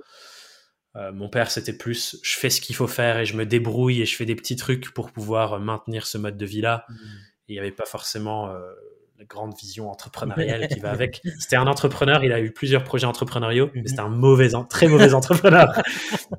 Euh, 0.96 1.12
mon 1.12 1.28
père, 1.28 1.50
c'était 1.50 1.76
plus, 1.76 2.18
je 2.22 2.38
fais 2.38 2.50
ce 2.50 2.60
qu'il 2.60 2.76
faut 2.76 2.88
faire 2.88 3.18
et 3.18 3.24
je 3.24 3.36
me 3.36 3.46
débrouille 3.46 4.02
et 4.02 4.06
je 4.06 4.16
fais 4.16 4.26
des 4.26 4.34
petits 4.34 4.56
trucs 4.56 4.92
pour 4.92 5.12
pouvoir 5.12 5.54
euh, 5.54 5.58
maintenir 5.58 6.06
ce 6.06 6.18
mode 6.18 6.36
de 6.36 6.46
vie-là. 6.46 6.84
Mm. 6.88 6.94
Il 7.48 7.52
n'y 7.54 7.58
avait 7.58 7.72
pas 7.72 7.86
forcément 7.86 8.50
euh, 8.50 8.60
la 9.20 9.26
grande 9.26 9.54
vision 9.56 9.90
entrepreneuriale 9.90 10.66
qui 10.68 10.80
va 10.80 10.90
avec. 10.90 11.20
C'était 11.38 11.56
un 11.56 11.66
entrepreneur, 11.66 12.24
il 12.24 12.32
a 12.32 12.40
eu 12.40 12.50
plusieurs 12.52 12.82
projets 12.82 13.06
entrepreneuriaux, 13.06 13.70
mais 13.74 13.86
c'était 13.86 14.00
un 14.00 14.08
mauvais, 14.08 14.48
très 14.68 14.88
mauvais 14.88 15.14
entrepreneur. 15.20 15.68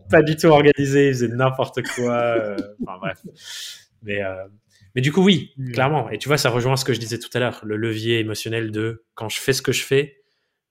pas 0.10 0.22
du 0.24 0.36
tout 0.36 0.48
organisé, 0.48 1.08
il 1.10 1.14
faisait 1.14 1.28
n'importe 1.30 1.82
quoi. 1.96 2.12
euh, 2.14 2.58
Enfin 2.86 2.98
bref. 3.00 3.20
Mais, 4.04 4.24
euh, 4.24 4.34
mais 4.96 5.02
du 5.02 5.12
coup, 5.14 5.24
oui, 5.24 5.54
Mm. 5.58 5.72
clairement. 5.74 6.10
Et 6.10 6.18
tu 6.18 6.28
vois, 6.28 6.38
ça 6.40 6.50
rejoint 6.50 6.76
ce 6.76 6.84
que 6.84 6.94
je 6.94 7.00
disais 7.00 7.20
tout 7.20 7.30
à 7.34 7.40
l'heure, 7.40 7.62
le 7.64 7.78
levier 7.78 8.20
émotionnel 8.20 8.72
de 8.72 9.06
quand 9.14 9.30
je 9.30 9.40
fais 9.40 9.54
ce 9.54 9.62
que 9.62 9.72
je 9.72 9.84
fais, 9.84 10.24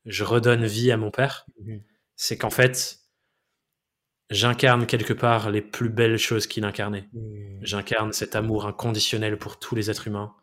je 0.04 0.24
redonne 0.24 0.66
vie 0.66 0.90
à 0.90 0.96
mon 0.96 1.10
père. 1.12 1.46
Mhm. 1.64 1.80
C'est 2.16 2.36
qu'en 2.36 2.50
fait, 2.50 2.98
j'incarne 4.30 4.86
quelque 4.86 5.12
part 5.12 5.50
les 5.50 5.62
plus 5.62 5.88
belles 5.90 6.18
choses 6.18 6.46
qu'il 6.46 6.64
incarnait. 6.64 7.08
Mm. 7.12 7.58
J'incarne 7.62 8.12
cet 8.12 8.34
amour 8.36 8.66
inconditionnel 8.66 9.36
pour 9.38 9.58
tous 9.58 9.74
les 9.74 9.90
êtres 9.90 10.06
humains. 10.08 10.34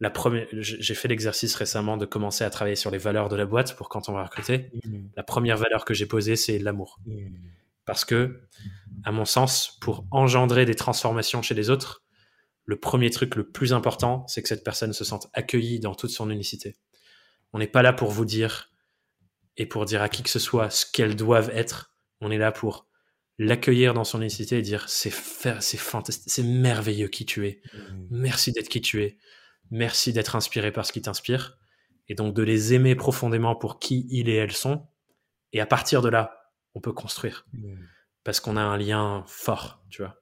La 0.00 0.08
première, 0.08 0.46
j'ai 0.52 0.94
fait 0.94 1.08
l'exercice 1.08 1.54
récemment 1.54 1.98
de 1.98 2.06
commencer 2.06 2.42
à 2.42 2.48
travailler 2.48 2.76
sur 2.76 2.90
les 2.90 2.96
valeurs 2.98 3.28
de 3.28 3.36
la 3.36 3.44
boîte 3.44 3.76
pour 3.76 3.90
quand 3.90 4.08
on 4.08 4.12
va 4.14 4.24
recruter. 4.24 4.70
Mm. 4.84 5.08
La 5.14 5.22
première 5.22 5.58
valeur 5.58 5.84
que 5.84 5.92
j'ai 5.92 6.06
posée, 6.06 6.36
c'est 6.36 6.58
l'amour. 6.58 6.98
Mm. 7.04 7.28
Parce 7.84 8.06
que, 8.06 8.40
à 9.04 9.12
mon 9.12 9.26
sens, 9.26 9.78
pour 9.82 10.06
engendrer 10.10 10.64
des 10.64 10.74
transformations 10.74 11.42
chez 11.42 11.54
les 11.54 11.68
autres, 11.68 12.02
le 12.64 12.78
premier 12.78 13.10
truc 13.10 13.34
le 13.34 13.50
plus 13.50 13.74
important, 13.74 14.26
c'est 14.26 14.42
que 14.42 14.48
cette 14.48 14.64
personne 14.64 14.92
se 14.92 15.04
sente 15.04 15.28
accueillie 15.34 15.80
dans 15.80 15.94
toute 15.94 16.10
son 16.10 16.30
unicité. 16.30 16.76
On 17.52 17.58
n'est 17.58 17.66
pas 17.66 17.82
là 17.82 17.92
pour 17.92 18.10
vous 18.10 18.24
dire 18.24 18.70
et 19.56 19.66
pour 19.66 19.84
dire 19.84 20.00
à 20.00 20.08
qui 20.08 20.22
que 20.22 20.30
ce 20.30 20.38
soit 20.38 20.70
ce 20.70 20.86
qu'elles 20.86 21.16
doivent 21.16 21.50
être. 21.50 21.92
On 22.20 22.30
est 22.30 22.38
là 22.38 22.52
pour 22.52 22.86
l'accueillir 23.38 23.92
dans 23.92 24.04
son 24.04 24.20
unicité 24.20 24.58
et 24.58 24.62
dire 24.62 24.88
c'est 24.88 25.12
c'est 25.60 25.76
fantastique, 25.78 26.30
c'est 26.32 26.42
merveilleux 26.42 27.08
qui 27.08 27.26
tu 27.26 27.46
es. 27.46 27.60
Mmh. 27.72 27.78
Merci 28.10 28.52
d'être 28.52 28.68
qui 28.68 28.80
tu 28.80 29.02
es. 29.02 29.18
Merci 29.70 30.12
d'être 30.12 30.36
inspiré 30.36 30.72
par 30.72 30.86
ce 30.86 30.92
qui 30.92 31.02
t'inspire. 31.02 31.58
Et 32.08 32.14
donc 32.14 32.34
de 32.34 32.42
les 32.42 32.74
aimer 32.74 32.94
profondément 32.94 33.54
pour 33.54 33.78
qui 33.78 34.06
ils 34.10 34.28
et 34.28 34.34
elles 34.34 34.52
sont. 34.52 34.88
Et 35.52 35.60
à 35.60 35.66
partir 35.66 36.02
de 36.02 36.08
là, 36.08 36.50
on 36.74 36.80
peut 36.80 36.92
construire. 36.92 37.46
Mmh. 37.52 37.74
Parce 38.24 38.40
qu'on 38.40 38.56
a 38.56 38.62
un 38.62 38.76
lien 38.76 39.24
fort, 39.26 39.82
tu 39.90 40.02
vois. 40.02 40.16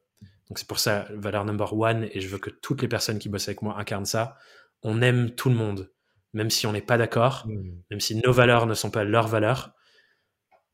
Donc 0.49 0.59
c'est 0.59 0.69
pour 0.69 0.79
ça, 0.79 1.07
valeur 1.11 1.45
number 1.45 1.75
one, 1.75 2.09
et 2.13 2.21
je 2.21 2.29
veux 2.29 2.39
que 2.39 2.51
toutes 2.51 2.81
les 2.81 2.89
personnes 2.89 3.19
qui 3.19 3.29
bossent 3.29 3.49
avec 3.49 3.61
moi 3.61 3.79
incarnent 3.79 4.07
ça. 4.07 4.37
On 4.83 5.03
aime 5.03 5.35
tout 5.35 5.51
le 5.51 5.55
monde, 5.55 5.93
même 6.33 6.49
si 6.49 6.67
on 6.67 6.73
n'est 6.73 6.81
pas 6.81 6.97
d'accord, 6.97 7.47
mmh. 7.47 7.83
même 7.91 8.01
si 8.01 8.17
nos 8.17 8.33
valeurs 8.33 8.67
ne 8.67 8.75
sont 8.75 8.91
pas 8.91 9.05
leurs 9.05 9.29
valeurs 9.29 9.75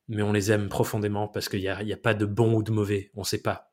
mais 0.07 0.21
on 0.21 0.31
les 0.31 0.51
aime 0.51 0.69
profondément 0.69 1.27
parce 1.27 1.49
qu'il 1.49 1.61
n'y 1.61 1.67
a, 1.67 1.77
a, 1.77 1.97
pas 1.97 2.13
de 2.13 2.25
bon 2.25 2.53
ou 2.53 2.63
de 2.63 2.71
mauvais, 2.71 3.11
on 3.15 3.21
ne 3.21 3.25
sait 3.25 3.41
pas. 3.41 3.71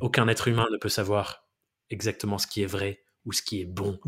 Aucun 0.00 0.28
être 0.28 0.48
humain 0.48 0.66
ne 0.72 0.78
peut 0.78 0.88
savoir 0.88 1.46
exactement 1.90 2.38
ce 2.38 2.46
qui 2.46 2.62
est 2.62 2.66
vrai 2.66 3.02
ou 3.26 3.32
ce 3.32 3.42
qui 3.42 3.60
est 3.60 3.66
bon. 3.66 3.98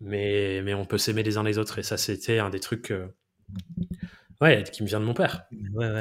Mais, 0.00 0.60
mais 0.62 0.74
on 0.74 0.84
peut 0.84 0.98
s'aimer 0.98 1.22
les 1.22 1.38
uns 1.38 1.42
les 1.42 1.56
autres 1.56 1.78
et 1.78 1.82
ça 1.82 1.96
c'était 1.96 2.38
un 2.38 2.50
des 2.50 2.60
trucs 2.60 2.90
euh, 2.90 3.08
ouais, 4.40 4.62
qui 4.64 4.82
me 4.82 4.88
vient 4.88 5.00
de 5.00 5.04
mon 5.04 5.14
père, 5.14 5.46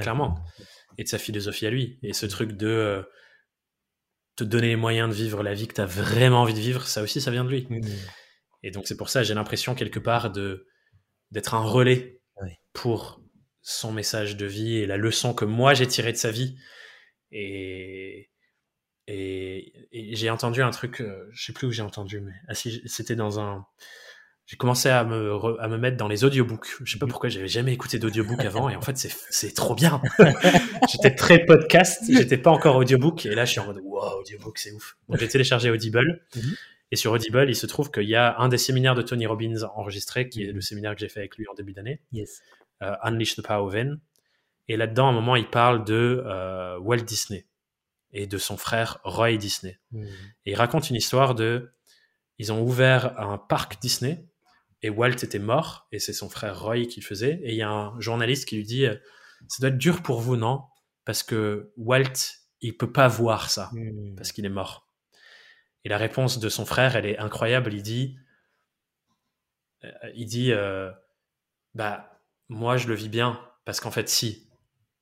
clairement, 0.01 0.43
et 0.97 1.03
de 1.03 1.07
sa 1.07 1.17
philosophie 1.17 1.65
à 1.65 1.69
lui. 1.69 1.99
Et 2.03 2.13
ce 2.13 2.25
truc 2.25 2.53
de 2.53 2.67
euh, 2.67 3.03
te 4.35 4.43
donner 4.43 4.67
les 4.67 4.75
moyens 4.75 5.09
de 5.09 5.15
vivre 5.15 5.43
la 5.43 5.53
vie 5.53 5.67
que 5.67 5.75
tu 5.75 5.81
as 5.81 5.85
vraiment 5.85 6.41
envie 6.41 6.53
de 6.53 6.59
vivre, 6.59 6.85
ça 6.87 7.01
aussi 7.01 7.21
ça 7.21 7.31
vient 7.31 7.45
de 7.45 7.49
lui. 7.49 7.67
Et 8.63 8.71
donc 8.71 8.87
c'est 8.87 8.97
pour 8.97 9.09
ça 9.09 9.23
j'ai 9.23 9.33
l'impression 9.33 9.75
quelque 9.75 9.99
part 9.99 10.31
de 10.31 10.67
d'être 11.31 11.53
un 11.53 11.63
relais 11.63 12.21
pour 12.73 13.21
son 13.61 13.91
message 13.91 14.37
de 14.37 14.45
vie 14.45 14.77
et 14.77 14.85
la 14.85 14.97
leçon 14.97 15.33
que 15.33 15.45
moi 15.45 15.73
j'ai 15.73 15.87
tirée 15.87 16.11
de 16.11 16.17
sa 16.17 16.31
vie. 16.31 16.57
Et, 17.31 18.29
et, 19.07 19.73
j'ai 19.91 20.29
entendu 20.29 20.61
un 20.61 20.71
truc, 20.71 21.01
euh, 21.01 21.27
je 21.31 21.45
sais 21.45 21.53
plus 21.53 21.67
où 21.67 21.71
j'ai 21.71 21.83
entendu, 21.83 22.21
mais 22.21 22.33
ah, 22.47 22.53
c'était 22.53 23.15
dans 23.15 23.39
un. 23.39 23.65
J'ai 24.47 24.57
commencé 24.57 24.89
à 24.89 25.03
me, 25.03 25.33
à 25.59 25.67
me 25.67 25.77
mettre 25.77 25.97
dans 25.97 26.07
les 26.07 26.23
audiobooks. 26.23 26.77
Je 26.83 26.91
sais 26.91 26.99
pas 26.99 27.07
mhm. 27.07 27.11
pourquoi 27.11 27.29
j'avais 27.29 27.47
jamais 27.47 27.73
écouté 27.73 27.97
d'audiobook 27.97 28.39
avant 28.45 28.69
et 28.69 28.75
en 28.75 28.81
fait 28.81 28.95
c'est 28.97 29.53
trop 29.55 29.73
bien. 29.73 30.01
j'étais 30.91 31.15
très 31.15 31.45
podcast, 31.45 32.03
j'étais 32.07 32.37
pas 32.37 32.51
encore 32.51 32.75
audiobook 32.75 33.25
et 33.25 33.33
là 33.33 33.45
je 33.45 33.51
suis 33.51 33.59
en 33.59 33.65
mode 33.65 33.81
wow 33.83 34.19
audiobook 34.19 34.59
c'est 34.59 34.71
ouf. 34.71 34.97
Donc 35.09 35.19
j'ai 35.19 35.27
téléchargé 35.27 35.71
Audible 35.71 36.21
mhm. 36.35 36.55
et 36.91 36.95
sur 36.95 37.11
Audible 37.11 37.47
il 37.49 37.55
se 37.55 37.65
trouve 37.65 37.89
qu'il 37.89 38.07
y 38.07 38.15
a 38.15 38.37
un 38.37 38.47
des 38.47 38.59
séminaires 38.59 38.93
de 38.93 39.01
Tony 39.01 39.25
Robbins 39.25 39.63
enregistré 39.75 40.29
qui 40.29 40.43
est 40.43 40.51
le 40.51 40.61
séminaire 40.61 40.93
que 40.93 40.99
j'ai 40.99 41.09
fait 41.09 41.21
avec 41.21 41.37
lui 41.37 41.47
en 41.47 41.55
début 41.55 41.73
d'année. 41.73 42.01
Yes. 42.11 42.43
Euh, 42.83 42.93
Unleash 43.01 43.35
the 43.35 43.41
Power 43.41 43.65
of 43.65 43.75
In. 43.75 43.97
Et 44.67 44.77
là-dedans, 44.77 45.07
à 45.07 45.09
un 45.11 45.13
moment, 45.13 45.35
il 45.35 45.47
parle 45.47 45.85
de 45.85 46.23
euh, 46.25 46.77
Walt 46.79 46.97
Disney 46.97 47.45
et 48.15 48.27
de 48.27 48.37
son 48.37 48.57
frère 48.57 48.99
Roy 49.03 49.37
Disney. 49.37 49.79
Hmm. 49.91 50.05
Et 50.45 50.51
il 50.51 50.55
raconte 50.55 50.89
une 50.89 50.95
histoire 50.95 51.35
de. 51.35 51.73
Ils 52.37 52.51
ont 52.51 52.61
ouvert 52.61 53.19
un 53.19 53.37
parc 53.37 53.79
Disney 53.79 54.27
et 54.81 54.89
Walt 54.89 55.23
était 55.23 55.39
mort 55.39 55.87
et 55.91 55.99
c'est 55.99 56.13
son 56.13 56.29
frère 56.29 56.59
Roy 56.59 56.85
qui 56.85 56.99
le 56.99 57.05
faisait. 57.05 57.39
Et 57.43 57.51
il 57.51 57.55
y 57.55 57.61
a 57.61 57.69
un 57.69 57.99
journaliste 57.99 58.47
qui 58.47 58.57
lui 58.57 58.63
dit 58.63 58.85
euh, 58.85 58.95
Ça 59.47 59.57
doit 59.59 59.69
être 59.69 59.77
dur 59.77 60.01
pour 60.01 60.21
vous, 60.21 60.35
non? 60.35 60.63
Parce 61.05 61.23
que 61.23 61.71
Walt, 61.77 62.39
il 62.61 62.75
peut 62.75 62.91
pas 62.91 63.07
voir 63.07 63.49
ça 63.49 63.69
hmm. 63.73 64.15
parce 64.15 64.31
qu'il 64.31 64.45
est 64.45 64.49
mort. 64.49 64.89
Et 65.83 65.89
la 65.89 65.97
réponse 65.97 66.39
de 66.39 66.49
son 66.49 66.65
frère, 66.65 66.95
elle 66.95 67.05
est 67.05 67.19
incroyable. 67.19 67.73
Il 67.73 67.83
dit 67.83 68.17
Il 70.15 70.25
dit 70.25 70.51
Bah 71.73 72.21
moi, 72.49 72.77
je 72.77 72.87
le 72.87 72.95
vis 72.95 73.09
bien 73.09 73.39
parce 73.65 73.79
qu'en 73.79 73.91
fait, 73.91 74.07
si 74.07 74.44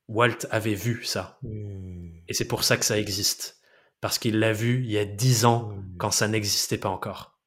Walt 0.08 0.46
avait 0.50 0.74
vu 0.74 1.04
ça, 1.04 1.38
hmm. 1.42 2.20
et 2.28 2.34
c'est 2.34 2.46
pour 2.46 2.64
ça 2.64 2.76
que 2.76 2.84
ça 2.84 2.98
existe, 2.98 3.60
parce 4.00 4.18
qu'il 4.18 4.38
l'a 4.38 4.52
vu 4.52 4.84
il 4.84 4.90
y 4.90 4.98
a 4.98 5.04
dix 5.04 5.44
ans 5.44 5.70
hmm. 5.70 5.96
quand 5.98 6.10
ça 6.10 6.28
n'existait 6.28 6.78
pas 6.78 6.90
encore. 6.90 7.38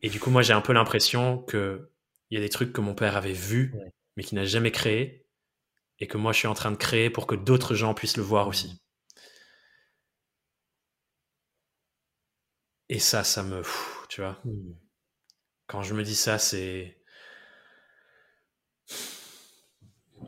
Et 0.00 0.10
du 0.10 0.20
coup, 0.20 0.30
moi, 0.30 0.42
j'ai 0.42 0.52
un 0.52 0.60
peu 0.60 0.72
l'impression 0.72 1.38
que 1.42 1.90
il 2.30 2.36
y 2.36 2.38
a 2.38 2.44
des 2.44 2.50
trucs 2.50 2.72
que 2.72 2.80
mon 2.80 2.94
père 2.94 3.16
avait 3.16 3.32
vus, 3.32 3.74
mais 4.16 4.22
qui 4.22 4.34
n'a 4.34 4.44
jamais 4.44 4.70
créé, 4.70 5.26
et 5.98 6.06
que 6.06 6.18
moi, 6.18 6.32
je 6.32 6.38
suis 6.38 6.48
en 6.48 6.54
train 6.54 6.70
de 6.70 6.76
créer 6.76 7.10
pour 7.10 7.26
que 7.26 7.34
d'autres 7.34 7.74
gens 7.74 7.94
puissent 7.94 8.16
le 8.16 8.22
voir 8.22 8.48
aussi. 8.48 8.80
Et 12.88 12.98
ça, 12.98 13.24
ça 13.24 13.42
me, 13.42 13.62
tu 14.08 14.20
vois. 14.20 14.40
Hmm. 14.44 14.74
Quand 15.66 15.82
je 15.82 15.94
me 15.94 16.02
dis 16.02 16.14
ça, 16.14 16.38
c'est 16.38 16.97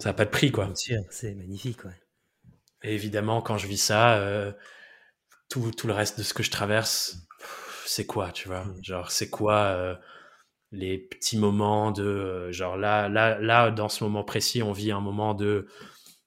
ça 0.00 0.10
n'a 0.10 0.14
pas 0.14 0.24
de 0.24 0.30
prix, 0.30 0.50
quoi. 0.50 0.72
c'est 1.10 1.34
magnifique, 1.34 1.84
ouais. 1.84 2.00
Et 2.82 2.94
évidemment, 2.94 3.42
quand 3.42 3.58
je 3.58 3.66
vis 3.66 3.78
ça, 3.78 4.16
euh, 4.16 4.52
tout, 5.50 5.70
tout, 5.76 5.86
le 5.86 5.92
reste 5.92 6.18
de 6.18 6.22
ce 6.22 6.32
que 6.32 6.42
je 6.42 6.50
traverse, 6.50 7.18
c'est 7.84 8.06
quoi, 8.06 8.32
tu 8.32 8.48
vois? 8.48 8.64
Mm. 8.64 8.74
Genre, 8.82 9.10
c'est 9.10 9.28
quoi 9.28 9.56
euh, 9.56 9.94
les 10.72 10.98
petits 10.98 11.36
moments 11.36 11.90
de... 11.90 12.02
Euh, 12.02 12.52
genre 12.52 12.76
là, 12.76 13.08
là, 13.08 13.38
là, 13.38 13.70
dans 13.70 13.88
ce 13.88 14.02
moment 14.04 14.24
précis, 14.24 14.62
on 14.62 14.72
vit 14.72 14.92
un 14.92 15.00
moment 15.00 15.34
de... 15.34 15.66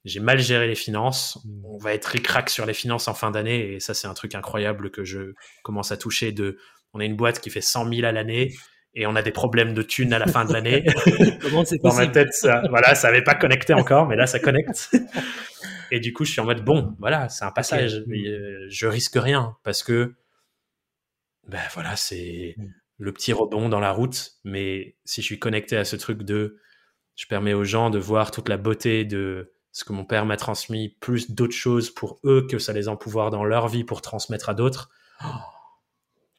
J'ai 0.05 0.19
mal 0.19 0.37
géré 0.37 0.67
les 0.67 0.75
finances, 0.75 1.39
mm. 1.43 1.65
on 1.65 1.77
va 1.77 1.93
être 1.93 2.05
ricrac 2.05 2.49
sur 2.49 2.65
les 2.65 2.73
finances 2.73 3.07
en 3.07 3.13
fin 3.15 3.31
d'année, 3.31 3.73
et 3.73 3.79
ça, 3.79 3.93
c'est 3.93 4.07
un 4.07 4.13
truc 4.13 4.35
incroyable 4.35 4.91
que 4.91 5.03
je 5.03 5.33
commence 5.63 5.91
à 5.91 5.97
toucher 5.97 6.31
de... 6.31 6.59
On 6.93 6.99
a 6.99 7.05
une 7.05 7.15
boîte 7.15 7.39
qui 7.39 7.49
fait 7.49 7.61
100 7.61 7.89
000 7.89 8.05
à 8.05 8.11
l'année, 8.11 8.53
et 8.95 9.07
on 9.07 9.15
a 9.15 9.21
des 9.21 9.31
problèmes 9.31 9.73
de 9.73 9.81
thunes 9.81 10.13
à 10.13 10.19
la 10.19 10.27
fin 10.27 10.45
de 10.45 10.53
l'année. 10.53 10.85
Comment 11.41 11.65
c'est 11.65 11.79
Dans 11.79 11.95
ma 11.95 12.07
tête, 12.07 12.33
ça, 12.33 12.61
voilà, 12.69 12.93
ça 12.95 13.07
avait 13.07 13.23
pas 13.23 13.35
connecté 13.35 13.73
encore, 13.73 14.07
mais 14.07 14.15
là, 14.15 14.27
ça 14.27 14.39
connecte. 14.39 14.91
et 15.91 15.99
du 15.99 16.13
coup, 16.13 16.25
je 16.25 16.31
suis 16.31 16.41
en 16.41 16.45
mode 16.45 16.63
bon, 16.63 16.95
voilà, 16.99 17.27
c'est 17.29 17.45
un 17.45 17.51
passage. 17.51 18.03
Mais, 18.07 18.27
euh, 18.27 18.67
je 18.69 18.85
risque 18.85 19.15
rien 19.15 19.57
parce 19.63 19.83
que, 19.83 20.13
ben 21.47 21.61
voilà, 21.73 21.95
c'est 21.95 22.53
mm. 22.57 22.67
le 22.99 23.13
petit 23.13 23.33
rebond 23.33 23.67
dans 23.67 23.79
la 23.79 23.91
route. 23.91 24.33
Mais 24.43 24.95
si 25.05 25.21
je 25.21 25.25
suis 25.25 25.39
connecté 25.39 25.75
à 25.75 25.85
ce 25.85 25.95
truc 25.95 26.21
de, 26.21 26.59
je 27.15 27.25
permets 27.25 27.53
aux 27.53 27.63
gens 27.63 27.89
de 27.89 27.99
voir 27.99 28.29
toute 28.29 28.47
la 28.47 28.57
beauté 28.57 29.05
de 29.05 29.53
ce 29.71 29.83
que 29.83 29.93
mon 29.93 30.05
père 30.05 30.27
m'a 30.27 30.37
transmis, 30.37 30.89
plus 30.99 31.31
d'autres 31.31 31.55
choses 31.55 31.89
pour 31.89 32.19
eux 32.25 32.45
que 32.47 32.59
ça 32.59 32.73
les 32.73 32.87
empouvoir 32.87 33.31
dans 33.31 33.43
leur 33.43 33.67
vie 33.67 33.83
pour 33.83 34.03
transmettre 34.03 34.49
à 34.49 34.53
d'autres. 34.53 34.91
Oh, 35.25 35.29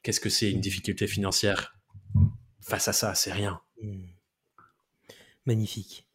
qu'est-ce 0.03 0.21
que 0.21 0.29
c'est 0.29 0.49
une 0.49 0.61
difficulté 0.61 1.05
financière 1.05 1.74
face 2.65 2.87
à 2.87 2.93
ça, 2.93 3.13
c'est 3.15 3.31
rien. 3.31 3.61
Hmm. 3.81 4.03
Magnifique. 5.45 6.07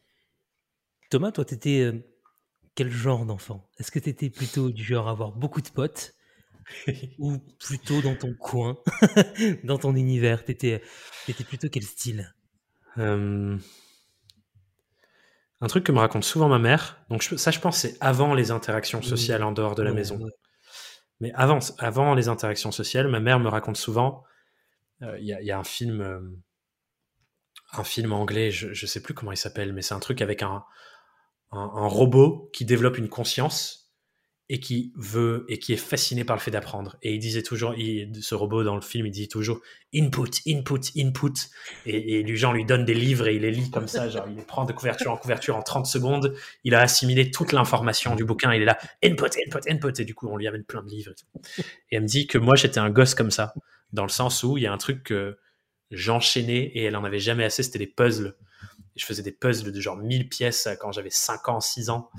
Thomas, 1.11 1.33
toi, 1.33 1.45
tu 1.45 1.55
étais 1.55 1.81
euh, 1.81 2.05
quel 2.75 2.91
genre 2.91 3.25
d'enfant? 3.25 3.69
Est-ce 3.79 3.91
que 3.91 3.99
tu 3.99 4.09
étais 4.09 4.31
plutôt 4.31 4.71
du 4.71 4.83
genre 4.83 5.09
à 5.09 5.13
avoir 5.13 5.33
beaucoup 5.33 5.61
de 5.61 5.69
potes 5.69 6.15
ou 7.19 7.39
plutôt 7.59 8.01
dans 8.03 8.17
ton 8.17 8.35
coin, 8.35 8.79
dans 9.65 9.79
ton 9.79 9.95
univers? 9.95 10.45
Tu 10.45 10.53
étais, 10.53 10.83
plutôt 11.45 11.69
quel 11.69 11.85
style? 11.85 12.35
Euh, 12.99 13.57
Un 15.61 15.67
truc 15.69 15.85
que 15.85 15.93
me 15.93 15.99
raconte 15.99 16.25
souvent 16.25 16.49
ma 16.49 16.59
mère. 16.59 17.05
Donc 17.11 17.23
ça, 17.23 17.51
je 17.53 17.61
pense, 17.61 17.79
c'est 17.79 17.97
avant 18.01 18.35
les 18.35 18.51
interactions 18.51 19.03
sociales 19.03 19.45
en 19.45 19.53
dehors 19.53 19.77
de 19.77 19.83
la 19.83 19.93
maison. 19.93 20.19
Mais 21.21 21.33
avant, 21.35 21.59
avant 21.79 22.15
les 22.15 22.29
interactions 22.29 22.73
sociales, 22.73 23.07
ma 23.09 23.21
mère 23.21 23.39
me 23.39 23.49
raconte 23.49 23.77
souvent 23.77 24.25
euh, 24.25 24.30
il 25.01 25.25
y, 25.25 25.51
a 25.51 25.59
un 25.59 25.65
film, 25.65 26.01
euh, 26.01 26.21
un 27.73 27.85
film 27.85 28.13
anglais, 28.13 28.51
je, 28.51 28.69
ne 28.69 28.75
sais 28.75 29.03
plus 29.03 29.15
comment 29.15 29.33
il 29.33 29.37
s'appelle, 29.37 29.73
mais 29.73 29.83
c'est 29.83 29.95
un 29.95 30.01
truc 30.01 30.23
avec 30.23 30.43
un, 30.43 30.65
robot 31.53 32.49
qui 32.53 32.65
développe 32.65 32.97
une 32.97 33.09
conscience 33.09 33.93
et 34.49 34.61
qui 34.61 34.93
veut 34.97 35.47
et 35.49 35.59
qui 35.59 35.73
est 35.73 35.77
fasciné 35.77 36.25
par 36.25 36.37
le 36.37 36.41
fait 36.41 36.51
d'apprendre. 36.51 36.97
Et 37.03 37.15
il 37.15 37.19
disait 37.19 37.43
toujours, 37.43 37.75
ce 37.75 38.35
robot 38.35 38.63
dans 38.63 38.75
le 38.75 38.81
film, 38.81 39.07
il 39.07 39.11
dit 39.11 39.29
toujours 39.29 39.61
input, 39.95 40.31
input, 40.47 40.81
input. 40.97 41.33
Et, 41.87 42.23
les 42.23 42.37
gens 42.37 42.53
lui 42.53 42.65
donnent 42.65 42.85
des 42.85 42.95
livres 42.95 43.29
et 43.29 43.37
il 43.37 43.43
les 43.43 43.51
lit 43.51 43.71
comme 43.71 43.89
ça, 43.89 44.09
genre 44.09 44.27
il 44.29 44.45
prend 44.45 44.65
de 44.65 44.73
couverture 44.73 45.13
en 45.13 45.17
couverture 45.17 45.57
en 45.57 45.63
30 45.63 45.87
secondes. 45.87 46.35
Il 46.63 46.75
a 46.75 46.81
assimilé 46.81 47.31
toute 47.31 47.53
l'information 47.53 48.15
du 48.17 48.25
bouquin. 48.25 48.53
Il 48.53 48.63
est 48.63 48.67
là, 48.67 48.79
input, 49.05 49.31
input, 49.47 49.69
input. 49.69 50.01
Et 50.01 50.05
du 50.05 50.15
coup, 50.15 50.29
on 50.29 50.37
lui 50.37 50.47
amène 50.47 50.65
plein 50.65 50.83
de 50.83 50.89
livres. 50.89 51.13
Et, 51.59 51.63
et 51.63 51.97
elle 51.97 52.03
me 52.03 52.09
dit 52.09 52.27
que 52.27 52.39
moi, 52.39 52.55
j'étais 52.55 52.79
un 52.79 52.91
gosse 52.91 53.15
comme 53.15 53.31
ça 53.31 53.55
dans 53.93 54.05
le 54.05 54.11
sens 54.11 54.43
où 54.43 54.57
il 54.57 54.63
y 54.63 54.67
a 54.67 54.73
un 54.73 54.79
truc 54.79 55.03
que 55.05 55.39
j'enchaînais 55.91 56.63
et 56.75 56.85
elle 56.85 56.97
en 56.97 57.05
avait 57.05 57.19
jamais 57.19 57.45
assez, 57.45 57.63
c'était 57.63 57.79
les 57.79 57.87
puzzles. 57.87 58.37
je 58.97 59.05
faisais 59.05 59.23
des 59.23 59.33
puzzles 59.33 59.73
de 59.73 59.81
genre 59.81 59.97
1000 59.97 60.29
pièces 60.29 60.69
quand 60.81 60.93
j'avais 60.93 61.11
5 61.11 61.49
ans, 61.49 61.61
6 61.61 61.91
ans. 61.91 62.11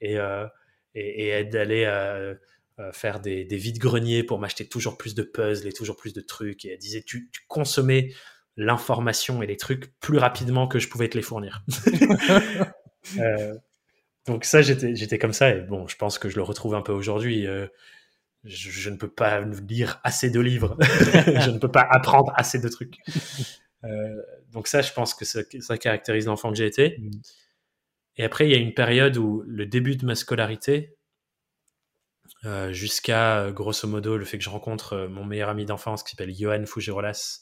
Et, 0.00 0.18
euh, 0.18 0.46
et, 0.94 1.44
d'aller 1.44 1.84
euh, 1.84 2.34
euh, 2.80 2.92
faire 2.92 3.20
des, 3.20 3.44
des 3.44 3.56
vides-greniers 3.56 4.24
pour 4.24 4.38
m'acheter 4.40 4.66
toujours 4.66 4.98
plus 4.98 5.14
de 5.14 5.22
puzzles 5.22 5.68
et 5.68 5.72
toujours 5.72 5.96
plus 5.96 6.12
de 6.12 6.20
trucs. 6.20 6.64
Et 6.64 6.72
elle 6.72 6.78
disait, 6.78 7.02
tu, 7.02 7.30
consommais 7.46 8.12
l'information 8.56 9.42
et 9.42 9.46
les 9.46 9.56
trucs 9.56 9.98
plus 10.00 10.18
rapidement 10.18 10.66
que 10.66 10.78
je 10.78 10.88
pouvais 10.88 11.08
te 11.08 11.16
les 11.16 11.22
fournir. 11.22 11.64
donc 14.26 14.44
ça, 14.44 14.60
j'étais 14.60 15.18
comme 15.18 15.32
ça. 15.32 15.50
Et 15.50 15.60
bon, 15.60 15.86
je 15.86 15.96
pense 15.96 16.18
que 16.18 16.28
je 16.28 16.36
le 16.36 16.42
retrouve 16.42 16.74
un 16.74 16.82
peu 16.82 16.92
aujourd'hui 16.92 17.46
je, 18.44 18.90
ne 18.90 18.96
peux 18.96 19.10
pas 19.10 19.40
lire 19.40 20.00
assez 20.04 20.30
de 20.30 20.40
livres, 20.40 20.76
je 20.80 21.50
ne 21.50 21.58
peux 21.58 21.70
pas 21.70 21.86
apprendre 21.88 22.32
assez 22.36 22.58
de 22.58 22.68
trucs. 22.68 22.96
Euh, 23.84 24.22
donc 24.50 24.68
ça, 24.68 24.82
je 24.82 24.92
pense 24.92 25.14
que 25.14 25.24
ça, 25.24 25.78
caractérise 25.78 26.26
l'enfant 26.26 26.50
que 26.50 26.56
j'ai 26.56 26.66
été. 26.66 26.98
Mm. 26.98 27.10
Et 28.16 28.24
après, 28.24 28.46
il 28.46 28.52
y 28.52 28.54
a 28.54 28.58
une 28.58 28.74
période 28.74 29.16
où 29.16 29.42
le 29.46 29.66
début 29.66 29.96
de 29.96 30.04
ma 30.04 30.14
scolarité, 30.14 30.96
euh, 32.44 32.72
jusqu'à 32.72 33.52
grosso 33.52 33.86
modo 33.86 34.16
le 34.16 34.24
fait 34.24 34.36
que 34.36 34.42
je 34.42 34.50
rencontre 34.50 34.94
euh, 34.94 35.08
mon 35.08 35.24
meilleur 35.24 35.48
ami 35.48 35.64
d'enfance 35.64 36.02
qui 36.02 36.10
s'appelle 36.10 36.34
Johan 36.34 36.66
Fujirolas, 36.66 37.40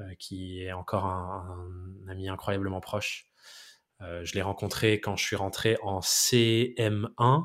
euh, 0.00 0.14
qui 0.18 0.62
est 0.62 0.72
encore 0.72 1.04
un, 1.04 1.68
ami 2.08 2.28
incroyablement 2.28 2.80
proche. 2.80 3.26
je 4.00 4.34
l'ai 4.34 4.42
rencontré 4.42 5.00
quand 5.00 5.16
je 5.16 5.24
suis 5.24 5.36
rentré 5.36 5.76
en 5.82 6.00
CM1. 6.00 7.44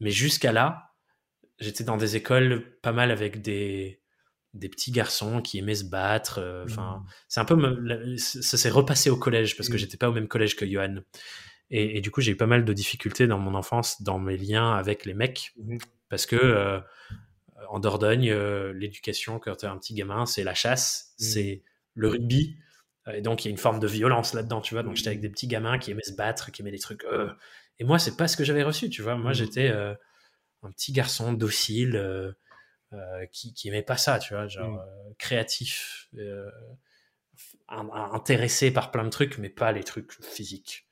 Mais 0.00 0.10
jusqu'à 0.10 0.52
là, 0.52 0.87
j'étais 1.58 1.84
dans 1.84 1.96
des 1.96 2.16
écoles 2.16 2.78
pas 2.82 2.92
mal 2.92 3.10
avec 3.10 3.42
des, 3.42 4.00
des 4.54 4.68
petits 4.68 4.92
garçons 4.92 5.40
qui 5.40 5.58
aimaient 5.58 5.74
se 5.74 5.84
battre. 5.84 6.62
Enfin, 6.64 6.98
mmh. 6.98 7.10
c'est 7.28 7.40
un 7.40 7.44
peu 7.44 8.16
ça 8.16 8.56
s'est 8.56 8.70
repassé 8.70 9.10
au 9.10 9.16
collège 9.16 9.56
parce 9.56 9.68
que 9.68 9.74
mmh. 9.74 9.78
j'étais 9.78 9.96
pas 9.96 10.08
au 10.08 10.12
même 10.12 10.28
collège 10.28 10.56
que 10.56 10.66
Johan. 10.66 10.96
Et, 11.70 12.00
du 12.00 12.10
coup, 12.10 12.22
j'ai 12.22 12.32
eu 12.32 12.36
pas 12.36 12.46
mal 12.46 12.64
de 12.64 12.72
difficultés 12.72 13.26
dans 13.26 13.38
mon 13.38 13.54
enfance, 13.54 14.00
dans 14.00 14.18
mes 14.18 14.38
liens 14.38 14.74
avec 14.74 15.04
les 15.04 15.12
mecs, 15.12 15.52
mmh. 15.58 15.76
parce 16.08 16.24
que 16.24 16.36
euh, 16.36 16.80
en 17.68 17.78
Dordogne, 17.78 18.30
euh, 18.30 18.72
l'éducation 18.72 19.38
quand 19.38 19.56
tu 19.56 19.66
es 19.66 19.68
un 19.68 19.76
petit 19.76 19.92
gamin, 19.92 20.24
c'est 20.24 20.44
la 20.44 20.54
chasse, 20.54 21.12
c'est 21.18 21.62
le 21.94 22.08
rugby, 22.08 22.56
et 23.12 23.20
donc 23.20 23.44
il 23.44 23.48
y 23.48 23.50
a 23.50 23.52
une 23.52 23.58
forme 23.58 23.80
de 23.80 23.86
violence 23.86 24.32
là-dedans, 24.32 24.62
tu 24.62 24.74
vois. 24.74 24.82
Donc 24.82 24.96
j'étais 24.96 25.08
avec 25.08 25.20
des 25.20 25.28
petits 25.28 25.46
gamins 25.46 25.78
qui 25.78 25.90
aimaient 25.90 26.02
se 26.02 26.14
battre, 26.14 26.50
qui 26.52 26.62
aimaient 26.62 26.70
des 26.70 26.78
trucs. 26.78 27.04
Euh, 27.04 27.28
et 27.78 27.84
moi, 27.84 27.98
c'est 27.98 28.16
pas 28.16 28.28
ce 28.28 28.36
que 28.36 28.44
j'avais 28.44 28.62
reçu, 28.62 28.88
tu 28.88 29.02
vois. 29.02 29.16
Moi, 29.16 29.32
j'étais 29.32 29.70
un 30.62 30.70
petit 30.70 30.92
garçon 30.92 31.32
docile 31.32 32.34
qui, 33.32 33.54
qui 33.54 33.68
aimait 33.68 33.82
pas 33.82 33.96
ça, 33.96 34.18
tu 34.18 34.34
vois, 34.34 34.46
genre 34.46 34.84
créatif. 35.18 36.08
intéressé 37.68 38.70
par 38.70 38.90
plein 38.90 39.04
de 39.04 39.10
trucs, 39.10 39.38
mais 39.38 39.48
pas 39.48 39.72
les 39.72 39.84
trucs 39.84 40.12
physiques. 40.24 40.86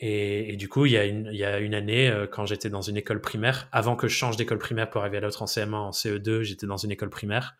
Et, 0.00 0.56
du 0.56 0.68
coup, 0.68 0.86
il 0.86 0.92
y, 0.92 0.96
a 0.96 1.04
une, 1.04 1.28
il 1.32 1.38
y 1.38 1.44
a 1.44 1.58
une 1.58 1.74
année, 1.74 2.08
euh, 2.08 2.26
quand 2.28 2.46
j'étais 2.46 2.70
dans 2.70 2.82
une 2.82 2.96
école 2.96 3.20
primaire, 3.20 3.68
avant 3.72 3.96
que 3.96 4.06
je 4.06 4.14
change 4.14 4.36
d'école 4.36 4.58
primaire 4.58 4.88
pour 4.90 5.00
arriver 5.00 5.16
à 5.16 5.20
l'autre 5.20 5.42
en 5.42 5.46
CM1, 5.46 5.74
en 5.74 5.90
CE2, 5.90 6.42
j'étais 6.42 6.66
dans 6.66 6.76
une 6.76 6.92
école 6.92 7.10
primaire 7.10 7.56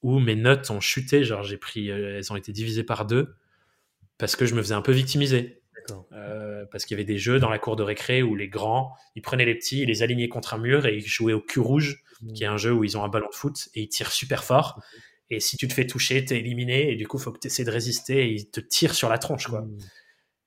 où 0.00 0.18
mes 0.18 0.34
notes 0.34 0.70
ont 0.70 0.80
chuté. 0.80 1.24
Genre, 1.24 1.42
j'ai 1.42 1.58
pris, 1.58 1.90
euh, 1.90 2.16
elles 2.16 2.32
ont 2.32 2.36
été 2.36 2.52
divisées 2.52 2.84
par 2.84 3.04
deux 3.04 3.34
parce 4.16 4.34
que 4.34 4.46
je 4.46 4.54
me 4.54 4.62
faisais 4.62 4.74
un 4.74 4.82
peu 4.82 4.92
victimiser. 4.92 5.61
Euh, 6.12 6.64
parce 6.70 6.84
qu'il 6.84 6.96
y 6.96 7.00
avait 7.00 7.04
des 7.04 7.18
jeux 7.18 7.38
dans 7.38 7.48
la 7.48 7.58
cour 7.58 7.76
de 7.76 7.82
récré 7.82 8.22
où 8.22 8.34
les 8.34 8.48
grands, 8.48 8.94
ils 9.14 9.22
prenaient 9.22 9.44
les 9.44 9.54
petits, 9.54 9.82
ils 9.82 9.88
les 9.88 10.02
alignaient 10.02 10.28
contre 10.28 10.54
un 10.54 10.58
mur 10.58 10.86
et 10.86 10.96
ils 10.96 11.06
jouaient 11.06 11.32
au 11.32 11.40
cul 11.40 11.60
rouge, 11.60 12.04
mmh. 12.20 12.32
qui 12.32 12.44
est 12.44 12.46
un 12.46 12.56
jeu 12.56 12.72
où 12.72 12.84
ils 12.84 12.96
ont 12.96 13.04
un 13.04 13.08
ballon 13.08 13.28
de 13.28 13.34
foot 13.34 13.68
et 13.74 13.82
ils 13.82 13.88
tirent 13.88 14.12
super 14.12 14.44
fort. 14.44 14.82
Et 15.30 15.40
si 15.40 15.56
tu 15.56 15.66
te 15.66 15.72
fais 15.72 15.86
toucher, 15.86 16.24
t'es 16.24 16.38
éliminé 16.38 16.92
et 16.92 16.96
du 16.96 17.06
coup, 17.06 17.18
il 17.18 17.22
faut 17.22 17.32
que 17.32 17.38
tu 17.38 17.46
essaies 17.46 17.64
de 17.64 17.70
résister 17.70 18.26
et 18.26 18.32
ils 18.32 18.50
te 18.50 18.60
tirent 18.60 18.94
sur 18.94 19.08
la 19.08 19.18
tronche, 19.18 19.48
quoi. 19.48 19.62
Mmh. 19.62 19.78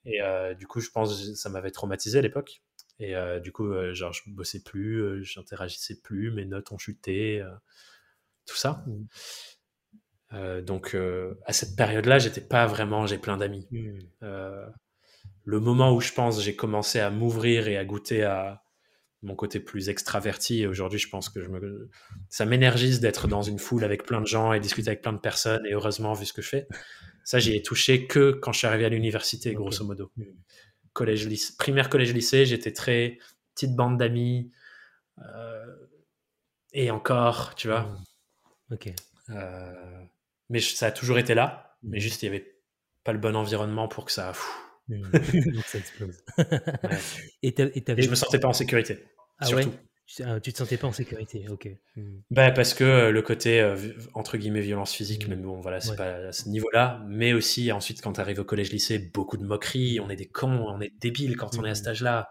Et 0.06 0.22
euh, 0.22 0.54
du 0.54 0.68
coup, 0.68 0.80
je 0.80 0.90
pense 0.92 1.10
que 1.20 1.34
ça 1.34 1.50
m'avait 1.50 1.72
traumatisé 1.72 2.20
à 2.20 2.22
l'époque. 2.22 2.62
Et 3.00 3.16
euh, 3.16 3.40
du 3.40 3.52
coup, 3.52 3.74
genre, 3.94 4.14
je 4.14 4.22
bossais 4.28 4.62
plus, 4.62 5.24
j'interagissais 5.24 6.00
plus, 6.02 6.32
mes 6.32 6.46
notes 6.46 6.72
ont 6.72 6.78
chuté, 6.78 7.44
tout 8.46 8.56
ça. 8.56 8.86
Mmh. 10.32 10.62
donc, 10.62 10.96
à 11.46 11.52
cette 11.52 11.76
période-là, 11.76 12.20
j'étais 12.20 12.42
pas 12.42 12.68
vraiment, 12.68 13.08
j'ai 13.08 13.18
plein 13.18 13.38
d'amis. 13.38 13.68
Mmh. 15.46 15.52
le 15.52 15.60
moment 15.60 15.94
où 15.94 16.02
je 16.02 16.14
pense 16.14 16.42
j'ai 16.42 16.56
commencé 16.56 17.00
à 17.00 17.10
m'ouvrir 17.10 17.68
et 17.68 17.78
à 17.78 17.86
goûter 17.86 18.24
à 18.24 18.64
mon 19.26 19.36
côté 19.36 19.60
plus 19.60 19.90
extraverti, 19.90 20.62
et 20.62 20.68
aujourd'hui, 20.68 21.00
je 21.00 21.10
pense 21.10 21.30
que 21.30 21.42
je 21.42 21.50
me... 21.50 21.90
ça 22.30 22.46
m'énergise 22.46 23.00
d'être 23.00 23.28
dans 23.28 23.42
une 23.42 23.60
foule 23.60 23.84
avec 23.84 24.04
plein 24.04 24.22
de 24.22 24.28
gens 24.28 24.54
et 24.54 24.60
discuter 24.60 24.90
avec 24.90 25.02
plein 25.02 25.14
de 25.14 25.20
personnes, 25.20 25.66
et 25.66 25.74
heureusement, 25.74 26.14
vu 26.14 26.26
ce 26.26 26.34
que 26.34 26.42
je 26.42 26.50
fais. 26.50 26.68
Ça, 27.24 27.40
j'y 27.40 27.56
ai 27.56 27.62
touché 27.62 28.06
que 28.06 28.32
quand 28.32 28.54
je 28.54 28.60
suis 28.60 28.68
arrivé 28.68 28.86
à 28.86 28.90
l'université, 28.90 29.54
grosso 29.54 29.84
modo. 29.84 30.12
Collège, 30.94 31.28
lycée, 31.28 31.54
primaire, 31.58 31.90
collège, 31.90 32.14
lycée, 32.14 32.46
j'étais 32.46 32.72
très 32.72 33.18
petite 33.56 33.76
bande 33.76 33.98
d'amis. 33.98 34.52
Euh, 35.20 35.76
et 36.74 36.92
encore, 36.92 37.56
tu 37.56 37.68
vois. 37.68 37.82
Hmm. 37.82 38.74
Ok. 38.74 38.94
Euh, 39.30 40.04
mais 40.50 40.60
ça 40.60 40.88
a 40.88 40.92
toujours 40.92 41.18
été 41.18 41.34
là. 41.34 41.76
Mais 41.82 41.98
hmm. 41.98 42.02
juste, 42.02 42.22
il 42.22 42.30
n'y 42.30 42.36
avait 42.36 42.60
pas 43.04 43.12
le 43.12 43.20
bon 43.20 43.36
environnement 43.36 43.88
pour 43.88 44.06
que 44.06 44.12
ça. 44.12 44.34
Donc 44.90 45.66
ça 45.66 45.78
explose. 45.78 46.24
et, 47.44 47.56
et, 47.60 48.02
je 48.02 48.10
me 48.10 48.16
sentais 48.16 48.40
pas 48.40 48.48
en 48.48 48.54
sécurité. 48.54 49.00
Ah 49.40 49.46
surtout. 49.46 49.70
Ouais 49.70 49.76
ah, 50.24 50.40
tu 50.40 50.54
te 50.54 50.58
sentais 50.60 50.78
pas 50.78 50.88
en 50.88 50.92
sécurité, 50.92 51.48
ok. 51.50 51.68
Hmm. 51.96 52.20
Bah 52.30 52.52
parce 52.52 52.76
que 52.76 52.84
euh, 52.84 53.12
le 53.12 53.22
côté 53.24 53.60
euh, 53.60 53.76
entre 54.14 54.38
guillemets 54.38 54.62
violence 54.62 54.94
physique, 54.94 55.28
hmm. 55.28 55.30
mais 55.32 55.36
bon 55.36 55.62
voilà, 55.62 55.82
c'est 55.82 55.96
pas 55.96 56.28
à 56.28 56.32
ce 56.32 56.48
niveau-là. 56.48 57.04
Mais 57.08 57.34
aussi 57.34 57.72
ensuite 57.72 58.02
quand 58.02 58.14
tu 58.14 58.22
arrives 58.22 58.40
au 58.40 58.44
collège-lycée, 58.44 59.00
beaucoup 59.00 59.38
de 59.38 59.44
moqueries, 59.44 60.00
on 60.00 60.10
est 60.10 60.16
des 60.16 60.28
cons, 60.28 60.68
on 60.68 60.80
est 60.80 60.94
débiles 61.00 61.38
quand 61.38 61.58
on 61.58 61.66
est 61.66 61.72
à 61.72 61.76
cet 61.76 61.88
hmm. 61.88 61.90
âge-là. 61.90 62.30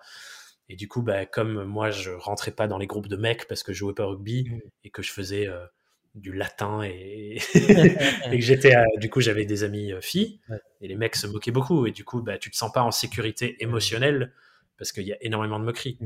Et 0.68 0.76
du 0.76 0.86
coup, 0.86 1.02
bah, 1.02 1.26
comme 1.26 1.64
moi 1.64 1.90
je 1.90 2.12
rentrais 2.12 2.52
pas 2.52 2.68
dans 2.68 2.78
les 2.78 2.86
groupes 2.86 3.08
de 3.08 3.16
mecs 3.16 3.48
parce 3.48 3.64
que 3.64 3.72
je 3.72 3.78
jouais 3.78 3.94
pas 3.94 4.06
au 4.06 4.10
rugby 4.10 4.48
et 4.84 4.90
que 4.90 5.02
je 5.02 5.10
faisais 5.10 5.48
euh, 5.48 5.66
du 6.14 6.32
latin 6.32 6.82
et, 6.82 7.38
et 7.54 8.38
que 8.38 8.44
j'étais 8.44 8.74
du 8.98 9.10
coup 9.10 9.20
j'avais 9.20 9.44
des 9.44 9.64
amis 9.64 9.92
filles 10.00 10.40
et 10.80 10.86
les 10.86 10.94
mecs 10.94 11.16
se 11.16 11.26
moquaient 11.26 11.50
beaucoup 11.50 11.86
et 11.86 11.90
du 11.90 12.04
coup 12.04 12.22
bah 12.22 12.38
tu 12.38 12.50
te 12.50 12.56
sens 12.56 12.70
pas 12.72 12.82
en 12.82 12.92
sécurité 12.92 13.62
émotionnelle 13.62 14.32
parce 14.76 14.92
qu'il 14.92 15.04
y 15.04 15.12
a 15.12 15.16
énormément 15.20 15.58
de 15.58 15.64
moqueries 15.64 15.98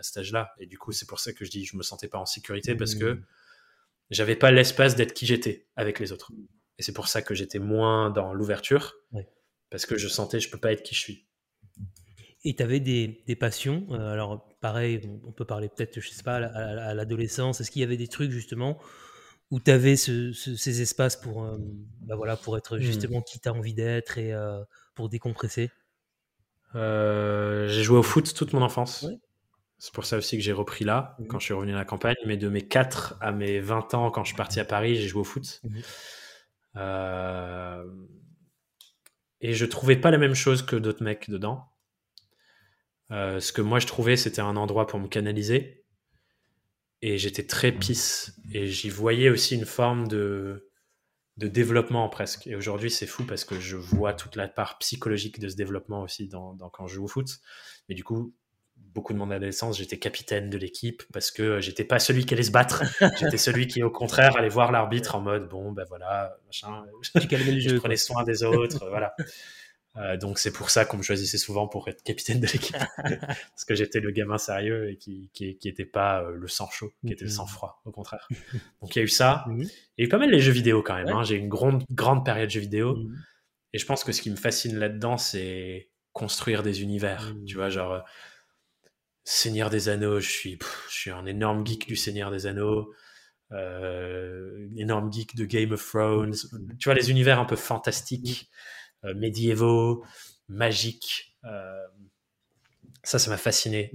à 0.00 0.02
cet 0.02 0.16
âge-là. 0.16 0.52
Et 0.58 0.66
du 0.66 0.78
coup, 0.78 0.92
c'est 0.92 1.06
pour 1.06 1.20
ça 1.20 1.32
que 1.32 1.44
je 1.44 1.50
dis 1.50 1.64
je 1.64 1.76
me 1.76 1.82
sentais 1.82 2.08
pas 2.08 2.18
en 2.18 2.26
sécurité 2.26 2.74
parce 2.74 2.94
que 2.94 3.12
mmh. 3.12 3.24
j'avais 4.10 4.36
pas 4.36 4.50
l'espace 4.50 4.96
d'être 4.96 5.12
qui 5.12 5.26
j'étais 5.26 5.68
avec 5.76 6.00
les 6.00 6.10
autres. 6.10 6.32
Et 6.78 6.82
c'est 6.82 6.94
pour 6.94 7.08
ça 7.08 7.22
que 7.22 7.34
j'étais 7.34 7.58
moins 7.58 8.10
dans 8.10 8.32
l'ouverture 8.32 8.96
parce 9.68 9.86
que 9.86 9.96
je 9.96 10.08
sentais 10.08 10.40
je 10.40 10.50
peux 10.50 10.58
pas 10.58 10.72
être 10.72 10.82
qui 10.82 10.94
je 10.94 11.00
suis. 11.00 11.26
Et 12.44 12.54
tu 12.54 12.62
avais 12.62 12.80
des, 12.80 13.22
des 13.26 13.36
passions. 13.36 13.86
Euh, 13.90 14.12
alors, 14.12 14.48
pareil, 14.60 15.00
on, 15.26 15.32
peut 15.32 15.44
parler 15.44 15.68
peut-être, 15.68 16.00
je 16.00 16.08
sais 16.08 16.22
pas, 16.22 16.36
à, 16.36 16.94
l'adolescence. 16.94 17.60
Est-ce 17.60 17.70
qu'il 17.70 17.80
y 17.80 17.84
avait 17.84 17.98
des 17.98 18.08
trucs 18.08 18.30
justement 18.30 18.78
où 19.50 19.60
tu 19.60 19.70
avais 19.70 19.96
ces 19.96 20.80
espaces 20.80 21.16
pour, 21.16 21.44
euh, 21.44 21.58
bah 22.02 22.16
voilà, 22.16 22.36
pour 22.36 22.56
être 22.56 22.78
mmh. 22.78 22.80
justement 22.80 23.20
qui 23.20 23.40
tu 23.40 23.48
as 23.48 23.52
envie 23.52 23.74
d'être 23.74 24.16
et 24.16 24.32
euh, 24.32 24.62
pour 24.94 25.08
décompresser? 25.08 25.70
J'ai 26.72 27.82
joué 27.82 27.98
au 27.98 28.02
foot 28.02 28.32
toute 28.32 28.52
mon 28.52 28.62
enfance. 28.62 29.06
C'est 29.80 29.94
pour 29.94 30.04
ça 30.04 30.18
aussi 30.18 30.36
que 30.36 30.42
j'ai 30.42 30.52
repris 30.52 30.84
là, 30.84 31.16
mhm. 31.18 31.26
quand 31.26 31.38
je 31.38 31.46
suis 31.46 31.54
revenu 31.54 31.72
à 31.72 31.76
la 31.76 31.86
campagne. 31.86 32.14
Mais 32.26 32.36
de 32.36 32.50
mes 32.50 32.60
4 32.60 33.16
à 33.22 33.32
mes 33.32 33.60
20 33.60 33.94
ans, 33.94 34.10
quand 34.10 34.22
je 34.24 34.28
suis 34.28 34.36
parti 34.36 34.60
à 34.60 34.66
Paris, 34.66 34.94
j'ai 34.94 35.08
joué 35.08 35.22
au 35.22 35.24
foot. 35.24 35.62
Euh, 36.76 37.82
et 39.40 39.54
je 39.54 39.64
trouvais 39.64 39.96
pas 39.96 40.10
la 40.10 40.18
même 40.18 40.34
chose 40.34 40.60
que 40.60 40.76
d'autres 40.76 41.02
mecs 41.02 41.30
dedans. 41.30 41.64
Euh, 43.10 43.40
ce 43.40 43.52
que 43.52 43.62
moi 43.62 43.78
je 43.78 43.86
trouvais, 43.86 44.16
c'était 44.16 44.40
un 44.40 44.56
endroit 44.56 44.86
pour 44.86 44.98
me 44.98 45.08
canaliser. 45.08 45.84
Et 47.02 47.18
j'étais 47.18 47.46
très 47.46 47.72
pisse. 47.72 48.38
Et 48.52 48.66
j'y 48.66 48.90
voyais 48.90 49.30
aussi 49.30 49.54
une 49.54 49.64
forme 49.64 50.06
de, 50.06 50.70
de 51.38 51.48
développement 51.48 52.08
presque. 52.08 52.46
Et 52.46 52.54
aujourd'hui, 52.54 52.90
c'est 52.90 53.06
fou 53.06 53.24
parce 53.24 53.44
que 53.44 53.58
je 53.58 53.76
vois 53.76 54.12
toute 54.12 54.36
la 54.36 54.48
part 54.48 54.78
psychologique 54.78 55.40
de 55.40 55.48
ce 55.48 55.56
développement 55.56 56.02
aussi 56.02 56.28
dans, 56.28 56.54
dans, 56.54 56.68
quand 56.68 56.86
je 56.86 56.96
joue 56.96 57.04
au 57.04 57.08
foot. 57.08 57.38
Mais 57.88 57.94
du 57.94 58.04
coup, 58.04 58.34
beaucoup 58.76 59.12
de 59.12 59.18
mon 59.18 59.30
adolescence, 59.30 59.78
j'étais 59.78 59.98
capitaine 59.98 60.50
de 60.50 60.58
l'équipe 60.58 61.02
parce 61.12 61.30
que 61.30 61.60
j'étais 61.60 61.84
pas 61.84 61.98
celui 61.98 62.26
qui 62.26 62.34
allait 62.34 62.42
se 62.42 62.50
battre. 62.50 62.82
j'étais 63.18 63.38
celui 63.38 63.66
qui, 63.66 63.82
au 63.82 63.90
contraire, 63.90 64.36
allait 64.36 64.48
voir 64.48 64.72
l'arbitre 64.72 65.14
en 65.14 65.20
mode 65.20 65.48
bon, 65.48 65.72
ben 65.72 65.84
voilà, 65.88 66.36
machin. 66.46 66.84
je 67.14 67.76
prenais 67.78 67.96
soin 67.96 68.24
des 68.24 68.42
autres, 68.42 68.86
voilà. 68.88 69.14
Euh, 70.00 70.16
donc 70.16 70.38
c'est 70.38 70.52
pour 70.52 70.70
ça 70.70 70.84
qu'on 70.84 70.96
me 70.96 71.02
choisissait 71.02 71.38
souvent 71.38 71.68
pour 71.68 71.88
être 71.88 72.02
capitaine 72.02 72.40
de 72.40 72.46
l'équipe 72.46 72.76
parce 72.96 73.64
que 73.66 73.74
j'étais 73.74 74.00
le 74.00 74.10
gamin 74.10 74.38
sérieux 74.38 74.90
et 74.90 74.96
qui 74.96 75.30
qui, 75.32 75.58
qui 75.58 75.68
était 75.68 75.84
pas 75.84 76.22
euh, 76.22 76.36
le 76.36 76.48
sang 76.48 76.68
chaud, 76.70 76.90
qui 77.06 77.12
était 77.12 77.24
le 77.24 77.30
sang 77.30 77.46
froid, 77.46 77.82
au 77.84 77.90
contraire. 77.90 78.26
Donc 78.80 78.96
il 78.96 79.00
y 79.00 79.02
a 79.02 79.04
eu 79.04 79.08
ça. 79.08 79.44
Il 79.98 80.02
y 80.02 80.04
a 80.04 80.06
eu 80.06 80.08
pas 80.08 80.18
mal 80.18 80.30
les 80.30 80.40
jeux 80.40 80.52
vidéo 80.52 80.82
quand 80.82 80.94
même. 80.94 81.08
Hein. 81.08 81.22
J'ai 81.24 81.34
eu 81.34 81.38
une 81.38 81.48
grande 81.48 81.84
grande 81.90 82.24
période 82.24 82.48
de 82.48 82.52
jeux 82.52 82.60
vidéo 82.60 82.96
mhm. 82.96 83.14
et 83.74 83.78
je 83.78 83.84
pense 83.84 84.02
que 84.02 84.12
ce 84.12 84.22
qui 84.22 84.30
me 84.30 84.36
fascine 84.36 84.78
là-dedans, 84.78 85.18
c'est 85.18 85.90
construire 86.12 86.62
des 86.62 86.82
univers. 86.82 87.34
Tu 87.46 87.56
vois, 87.56 87.68
genre 87.68 88.02
Seigneur 89.24 89.70
des 89.70 89.88
Anneaux, 89.88 90.20
je 90.20 90.30
suis, 90.30 90.58
je 90.88 90.94
suis 90.94 91.10
un 91.10 91.26
énorme 91.26 91.66
geek 91.66 91.86
du 91.86 91.96
Seigneur 91.96 92.30
des 92.30 92.46
Anneaux, 92.46 92.92
euh, 93.52 94.68
énorme 94.76 95.12
geek 95.12 95.36
de 95.36 95.44
Game 95.44 95.72
of 95.72 95.86
Thrones. 95.86 96.34
Tu 96.78 96.88
vois, 96.88 96.94
les 96.94 97.10
univers 97.10 97.38
un 97.38 97.44
peu 97.44 97.56
fantastiques, 97.56 98.50
euh, 98.50 98.79
médiévaux, 99.14 100.04
magiques. 100.48 101.36
Euh, 101.44 101.86
ça, 103.02 103.18
ça 103.18 103.30
m'a 103.30 103.36
fasciné. 103.36 103.92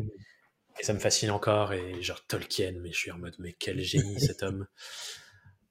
Et 0.80 0.84
ça 0.84 0.94
me 0.94 1.00
fascine 1.00 1.32
encore. 1.32 1.74
Et 1.74 2.02
genre 2.02 2.26
Tolkien, 2.28 2.74
mais 2.82 2.92
je 2.92 2.98
suis 2.98 3.12
en 3.12 3.18
mode, 3.18 3.36
mais 3.40 3.54
quel 3.54 3.80
génie 3.80 4.20
cet 4.20 4.44
homme. 4.44 4.68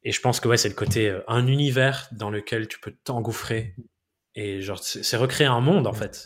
Et 0.03 0.13
je 0.13 0.21
pense 0.21 0.41
que 0.41 0.49
ouais, 0.49 0.57
c'est 0.57 0.69
le 0.69 0.75
côté, 0.75 1.09
euh, 1.09 1.23
un 1.29 1.47
univers 1.47 2.09
dans 2.13 2.31
lequel 2.31 2.69
tu 2.69 2.79
peux 2.79 2.93
t'engouffrer 3.05 3.75
et 4.37 4.61
genre, 4.61 4.81
c'est 4.81 5.17
recréer 5.17 5.47
un 5.47 5.61
monde 5.61 5.87
en 5.87 5.93
fait. 5.93 6.25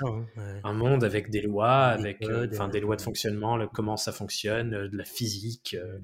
Un 0.64 0.72
monde 0.72 1.04
avec 1.04 1.28
des 1.30 1.42
lois, 1.42 1.84
avec 1.84 2.22
euh, 2.22 2.46
des 2.46 2.80
lois 2.80 2.96
de 2.96 3.02
fonctionnement, 3.02 3.66
comment 3.68 3.98
ça 3.98 4.12
fonctionne, 4.12 4.72
euh, 4.72 4.88
de 4.88 4.96
la 4.96 5.04
physique. 5.04 5.76
Euh. 5.78 5.98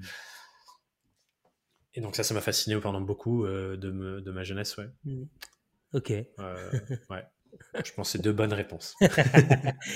Et 1.95 2.01
donc 2.01 2.15
ça, 2.15 2.23
ça 2.23 2.35
m'a 2.35 2.41
fasciné 2.41 2.75
pendant 2.79 3.01
beaucoup 3.01 3.47
de, 3.47 3.75
de, 3.77 4.31
ma 4.31 4.43
jeunesse, 4.43 4.75
ouais. 4.77 4.89
Ok. 5.95 6.09
ouais. 6.09 7.23
Je 7.85 7.91
pense 7.93 8.11
que 8.11 8.17
c'est 8.17 8.21
deux 8.21 8.33
bonnes 8.33 8.53
réponses. 8.53 8.95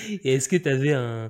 Et 0.10 0.36
est-ce 0.36 0.48
que 0.48 0.56
tu 0.56 0.70
avais 0.70 0.94
un, 0.94 1.30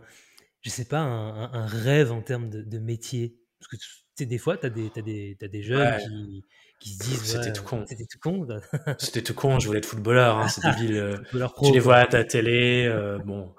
je 0.61 0.69
sais 0.69 0.85
pas, 0.85 0.99
un, 0.99 1.65
rêve 1.65 2.11
en 2.11 2.21
termes 2.21 2.49
de, 2.49 2.61
de 2.61 2.77
métier? 2.77 3.35
Parce 3.59 3.71
que 3.71 3.77
tu 3.77 3.87
sais, 4.15 4.25
des 4.27 4.37
fois, 4.37 4.55
tu 4.57 4.67
as 4.67 4.69
des, 4.69 4.91
t'as 4.91 5.47
des, 5.47 5.63
jeunes 5.63 5.79
Ouais. 5.79 5.97
qui, 5.97 6.45
qui 6.79 6.89
se 6.93 6.99
disent 7.03 7.23
C'était 7.23 7.47
ouais, 7.47 7.53
tout 7.53 7.63
con. 7.63 7.83
C'était 7.87 8.05
tout 8.05 8.19
con. 8.19 8.47
C'était 8.99 9.23
tout 9.23 9.33
con, 9.33 9.59
je 9.59 9.65
voulais 9.67 9.79
être 9.79 9.87
footballeur, 9.87 10.37
hein, 10.37 10.47
c'est 10.47 10.61
débile. 10.61 10.97
euh, 10.97 11.47
pro, 11.47 11.65
tu 11.67 11.73
les 11.73 11.79
vois 11.79 11.97
à 11.97 12.05
ta 12.05 12.23
télé, 12.23 12.85
euh, 12.85 13.17
bon. 13.17 13.55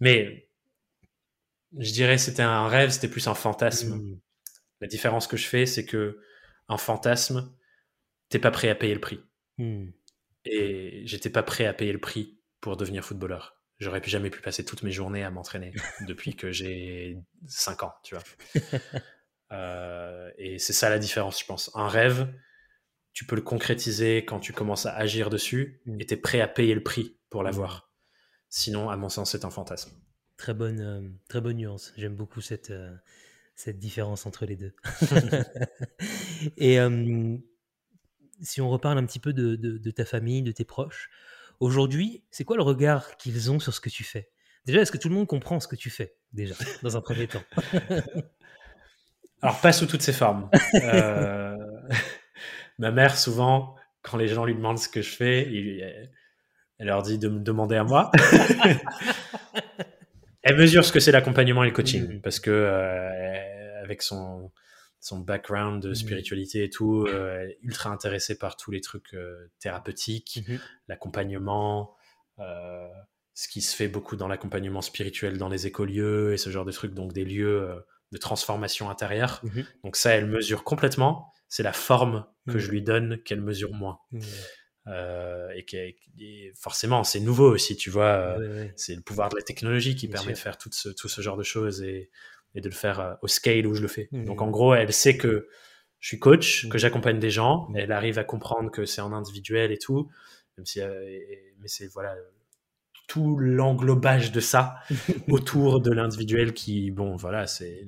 Mais 0.00 0.48
je 1.78 1.92
dirais 1.92 2.18
c'était 2.18 2.42
un 2.42 2.66
rêve, 2.66 2.90
c'était 2.90 3.08
plus 3.08 3.28
un 3.28 3.34
fantasme. 3.34 3.94
Mm. 3.96 4.20
La 4.80 4.88
différence 4.88 5.28
que 5.28 5.36
je 5.36 5.46
fais, 5.46 5.66
c'est 5.66 5.84
que 5.84 6.18
un 6.68 6.78
fantasme, 6.78 7.54
t'es 8.28 8.38
pas 8.38 8.50
prêt 8.50 8.68
à 8.68 8.74
payer 8.74 8.94
le 8.94 9.00
prix. 9.00 9.20
Mm. 9.58 9.90
Et 10.50 11.02
j'étais 11.06 11.30
pas 11.30 11.42
prêt 11.42 11.66
à 11.66 11.72
payer 11.74 11.92
le 11.92 12.00
prix 12.00 12.38
pour 12.60 12.76
devenir 12.76 13.04
footballeur. 13.04 13.56
J'aurais 13.78 14.00
pu- 14.00 14.10
jamais 14.10 14.30
pu 14.30 14.40
passer 14.40 14.64
toutes 14.64 14.82
mes 14.82 14.90
journées 14.90 15.22
à 15.24 15.30
m'entraîner 15.30 15.72
depuis 16.08 16.34
que 16.34 16.50
j'ai 16.50 17.18
5 17.46 17.82
ans, 17.84 17.94
tu 18.02 18.14
vois. 18.14 18.24
Euh, 19.50 20.30
et 20.36 20.58
c'est 20.58 20.74
ça 20.74 20.90
la 20.90 20.98
différence, 20.98 21.40
je 21.40 21.46
pense. 21.46 21.70
Un 21.74 21.88
rêve, 21.88 22.30
tu 23.14 23.24
peux 23.24 23.34
le 23.34 23.40
concrétiser 23.40 24.18
quand 24.26 24.40
tu 24.40 24.52
commences 24.52 24.84
à 24.84 24.94
agir 24.94 25.30
dessus 25.30 25.80
Mm. 25.86 26.00
et 26.00 26.06
tu 26.06 26.12
es 26.14 26.16
prêt 26.18 26.42
à 26.42 26.48
payer 26.48 26.74
le 26.74 26.82
prix 26.82 27.16
pour 27.30 27.42
l'avoir. 27.42 27.90
Sinon, 28.50 28.90
à 28.90 28.96
mon 28.98 29.08
sens, 29.08 29.32
c'est 29.32 29.46
un 29.46 29.50
fantasme. 29.50 29.92
Très 30.36 30.52
bonne, 30.52 30.80
euh, 30.80 31.00
très 31.30 31.40
bonne 31.40 31.56
nuance. 31.56 31.94
J'aime 31.96 32.14
beaucoup 32.14 32.42
cette, 32.42 32.70
euh, 32.70 32.94
cette 33.54 33.78
différence 33.78 34.26
entre 34.26 34.44
les 34.44 34.56
deux. 34.56 34.74
Et 36.58 36.78
si 38.40 38.60
on 38.60 38.68
reparle 38.70 38.98
un 38.98 39.06
petit 39.06 39.18
peu 39.20 39.32
de, 39.32 39.56
de- 39.56 39.78
de 39.78 39.90
ta 39.90 40.04
famille, 40.04 40.42
de 40.42 40.52
tes 40.52 40.64
proches, 40.64 41.10
aujourd'hui, 41.60 42.22
c'est 42.30 42.44
quoi 42.44 42.56
le 42.56 42.62
regard 42.62 43.16
qu'ils 43.16 43.50
ont 43.50 43.58
sur 43.60 43.74
ce 43.74 43.80
que 43.80 43.88
tu 43.90 44.04
fais? 44.04 44.30
Déjà, 44.66 44.80
est-ce 44.80 44.92
que 44.92 44.98
tout 44.98 45.08
le 45.08 45.14
monde 45.14 45.26
comprend 45.26 45.60
ce 45.60 45.68
que 45.68 45.76
tu 45.76 45.90
fais 45.90 46.14
Déjà, 46.32 46.54
dans 46.82 46.96
un 46.96 47.00
premier 47.00 47.26
temps? 47.26 47.42
Alors, 49.42 49.60
pas 49.60 49.72
sous 49.72 49.86
toutes 49.86 50.02
ses 50.02 50.12
formes. 50.12 50.50
Euh, 50.82 51.56
ma 52.78 52.90
mère, 52.90 53.16
souvent, 53.16 53.76
quand 54.02 54.16
les 54.16 54.28
gens 54.28 54.44
lui 54.44 54.54
demandent 54.54 54.78
ce 54.78 54.88
que 54.88 55.02
je 55.02 55.10
fais, 55.14 55.42
il- 55.50 56.10
elle 56.80 56.86
leur 56.86 57.02
dit 57.02 57.18
de 57.18 57.28
me 57.28 57.40
demander 57.40 57.76
à 57.76 57.84
moi. 57.84 58.10
elle 60.42 60.56
mesure 60.56 60.84
ce 60.84 60.92
que 60.92 61.00
c'est 61.00 61.12
l'accompagnement 61.12 61.64
et 61.64 61.68
le 61.68 61.72
coaching, 61.72 62.06
Mhm. 62.14 62.20
parce 62.20 62.40
que 62.40 62.50
euh, 62.50 63.82
avec 63.82 64.02
son, 64.02 64.50
son 65.00 65.20
background 65.20 65.82
de 65.82 65.90
Mhm. 65.90 65.94
spiritualité 65.94 66.64
et 66.64 66.70
tout, 66.70 67.06
euh, 67.06 67.48
ultra 67.62 67.90
intéressée 67.90 68.36
par 68.36 68.56
tous 68.56 68.70
les 68.70 68.80
trucs 68.80 69.14
euh, 69.14 69.50
thérapeutiques, 69.60 70.44
Mhm. 70.48 70.58
l'accompagnement, 70.88 71.94
euh, 72.40 72.88
ce 73.34 73.48
qui 73.48 73.60
se 73.60 73.76
fait 73.76 73.88
beaucoup 73.88 74.16
dans 74.16 74.26
l'accompagnement 74.28 74.80
spirituel 74.82 75.38
dans 75.38 75.48
les 75.48 75.66
écolieux 75.66 76.32
et 76.32 76.38
ce 76.38 76.50
genre 76.50 76.64
de 76.64 76.72
trucs, 76.72 76.94
donc 76.94 77.12
des 77.12 77.24
lieux 77.24 77.84
de 78.10 78.18
transformation 78.18 78.90
intérieure. 78.90 79.40
Mhm. 79.44 79.64
Donc 79.84 79.96
ça, 79.96 80.10
elle 80.10 80.26
mesure 80.26 80.64
complètement. 80.64 81.32
C'est 81.48 81.62
la 81.62 81.72
forme 81.72 82.26
que 82.48 82.58
je 82.58 82.70
lui 82.70 82.82
donne 82.82 83.22
qu'elle 83.22 83.40
mesure 83.40 83.72
moins. 83.72 84.00
Et, 84.86 86.52
forcément, 86.56 87.04
c'est 87.04 87.20
nouveau 87.20 87.48
aussi, 87.52 87.76
tu 87.76 87.90
vois. 87.90 88.36
Ouais, 88.38 88.48
ouais. 88.48 88.72
C'est 88.76 88.96
le 88.96 89.02
pouvoir 89.02 89.28
de 89.28 89.36
la 89.36 89.42
technologie 89.42 89.94
qui 89.94 90.08
permet 90.08 90.34
sûr. 90.34 90.34
de 90.34 90.38
faire 90.38 90.58
tout 90.58 90.70
ce, 90.72 90.88
tout 90.88 91.08
ce 91.08 91.20
genre 91.20 91.36
de 91.36 91.42
choses 91.42 91.82
et, 91.82 92.10
et 92.54 92.60
de 92.60 92.68
le 92.68 92.74
faire 92.74 93.00
euh, 93.00 93.14
au 93.22 93.28
scale 93.28 93.66
où 93.66 93.74
je 93.74 93.82
le 93.82 93.88
fais. 93.88 94.08
Donc 94.12 94.40
en 94.42 94.50
gros, 94.50 94.74
elle 94.74 94.92
sait 94.92 95.16
que 95.16 95.48
je 96.00 96.08
suis 96.08 96.18
coach, 96.18 96.64
Mhm. 96.64 96.70
que 96.70 96.78
j'accompagne 96.78 97.18
des 97.18 97.30
gens. 97.30 97.66
Mhm. 97.70 97.76
Elle 97.76 97.92
arrive 97.92 98.18
à 98.18 98.24
comprendre 98.24 98.70
que 98.70 98.84
c'est 98.86 99.00
en 99.00 99.12
individuel 99.12 99.72
et 99.72 99.78
tout. 99.78 100.10
Même 100.56 100.66
si, 100.66 100.80
euh, 100.80 100.90
mais 101.60 101.68
c'est 101.68 101.86
voilà 101.86 102.14
tout 103.08 103.36
l'englobage 103.38 104.32
de 104.32 104.40
ça 104.40 104.74
autour 105.28 105.80
de 105.80 105.90
l'individuel 105.90 106.52
qui, 106.52 106.90
bon, 106.90 107.16
voilà, 107.16 107.46
c'est 107.46 107.86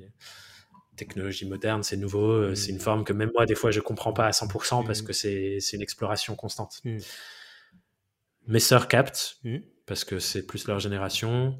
technologie 0.97 1.47
moderne, 1.47 1.83
c'est 1.83 1.97
nouveau, 1.97 2.31
euh, 2.31 2.49
Mhm. 2.49 2.55
c'est 2.55 2.71
une 2.71 2.79
forme 2.79 3.03
que 3.03 3.13
même 3.13 3.31
moi, 3.33 3.45
des 3.45 3.55
fois, 3.55 3.71
je 3.71 3.79
comprends 3.79 4.13
pas 4.13 4.27
à 4.27 4.31
100% 4.31 4.83
parce 4.83 5.01
Mhm. 5.01 5.07
que 5.07 5.13
c'est 5.13 5.57
c'est 5.59 5.75
une 5.77 5.81
exploration 5.83 6.35
constante. 6.35 6.81
Mes 8.47 8.59
sœurs 8.59 8.87
captent 8.87 9.37
parce 9.85 10.03
que 10.03 10.19
c'est 10.19 10.45
plus 10.45 10.67
leur 10.67 10.79
génération. 10.79 11.59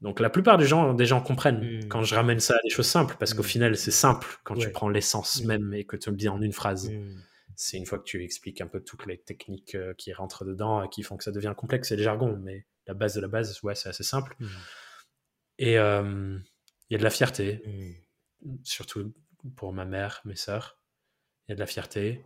Donc 0.00 0.20
la 0.20 0.30
plupart 0.30 0.58
des 0.58 0.66
gens, 0.66 0.94
des 0.94 1.06
gens 1.06 1.20
comprennent 1.20 1.60
Mhm. 1.60 1.88
quand 1.88 2.02
je 2.04 2.14
ramène 2.14 2.38
ça 2.40 2.54
à 2.54 2.58
des 2.62 2.70
choses 2.70 2.86
simples 2.86 3.16
parce 3.18 3.34
qu'au 3.34 3.42
Mhm. 3.42 3.48
final, 3.48 3.76
c'est 3.76 3.90
simple 3.90 4.28
quand 4.44 4.54
Ouais. 4.54 4.60
tu 4.66 4.70
prends 4.70 4.88
l'essence 4.88 5.40
Mhm. 5.40 5.46
même 5.48 5.74
et 5.74 5.84
que 5.84 5.96
tu 5.96 6.10
le 6.10 6.16
dis 6.16 6.28
en 6.28 6.40
une 6.40 6.52
phrase. 6.52 6.90
C'est 7.56 7.76
une 7.76 7.86
fois 7.86 7.98
que 7.98 8.04
tu 8.04 8.22
expliques 8.22 8.60
un 8.60 8.68
peu 8.68 8.80
toutes 8.80 9.06
les 9.06 9.18
techniques 9.18 9.74
euh, 9.74 9.92
qui 9.94 10.12
rentrent 10.12 10.44
dedans 10.44 10.82
et 10.84 10.88
qui 10.88 11.02
font 11.02 11.16
que 11.16 11.24
ça 11.24 11.32
devient 11.32 11.54
complexe, 11.56 11.88
c'est 11.88 11.96
le 11.96 12.02
jargon, 12.04 12.36
mais 12.40 12.64
la 12.86 12.94
base 12.94 13.14
de 13.14 13.20
la 13.20 13.26
base, 13.28 13.60
ouais, 13.64 13.74
c'est 13.74 13.88
assez 13.88 14.04
simple. 14.04 14.36
Et 15.58 15.76
euh, 15.78 16.38
il 16.88 16.92
y 16.92 16.94
a 16.94 16.98
de 16.98 17.02
la 17.04 17.10
fierté, 17.10 17.60
surtout 18.62 19.12
pour 19.56 19.72
ma 19.72 19.84
mère, 19.84 20.20
mes 20.24 20.36
sœurs. 20.36 20.78
Il 21.46 21.50
y 21.50 21.52
a 21.52 21.54
de 21.56 21.60
la 21.60 21.66
fierté. 21.66 22.22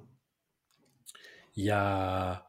Il 1.56 1.64
y 1.64 1.70
a, 1.70 2.46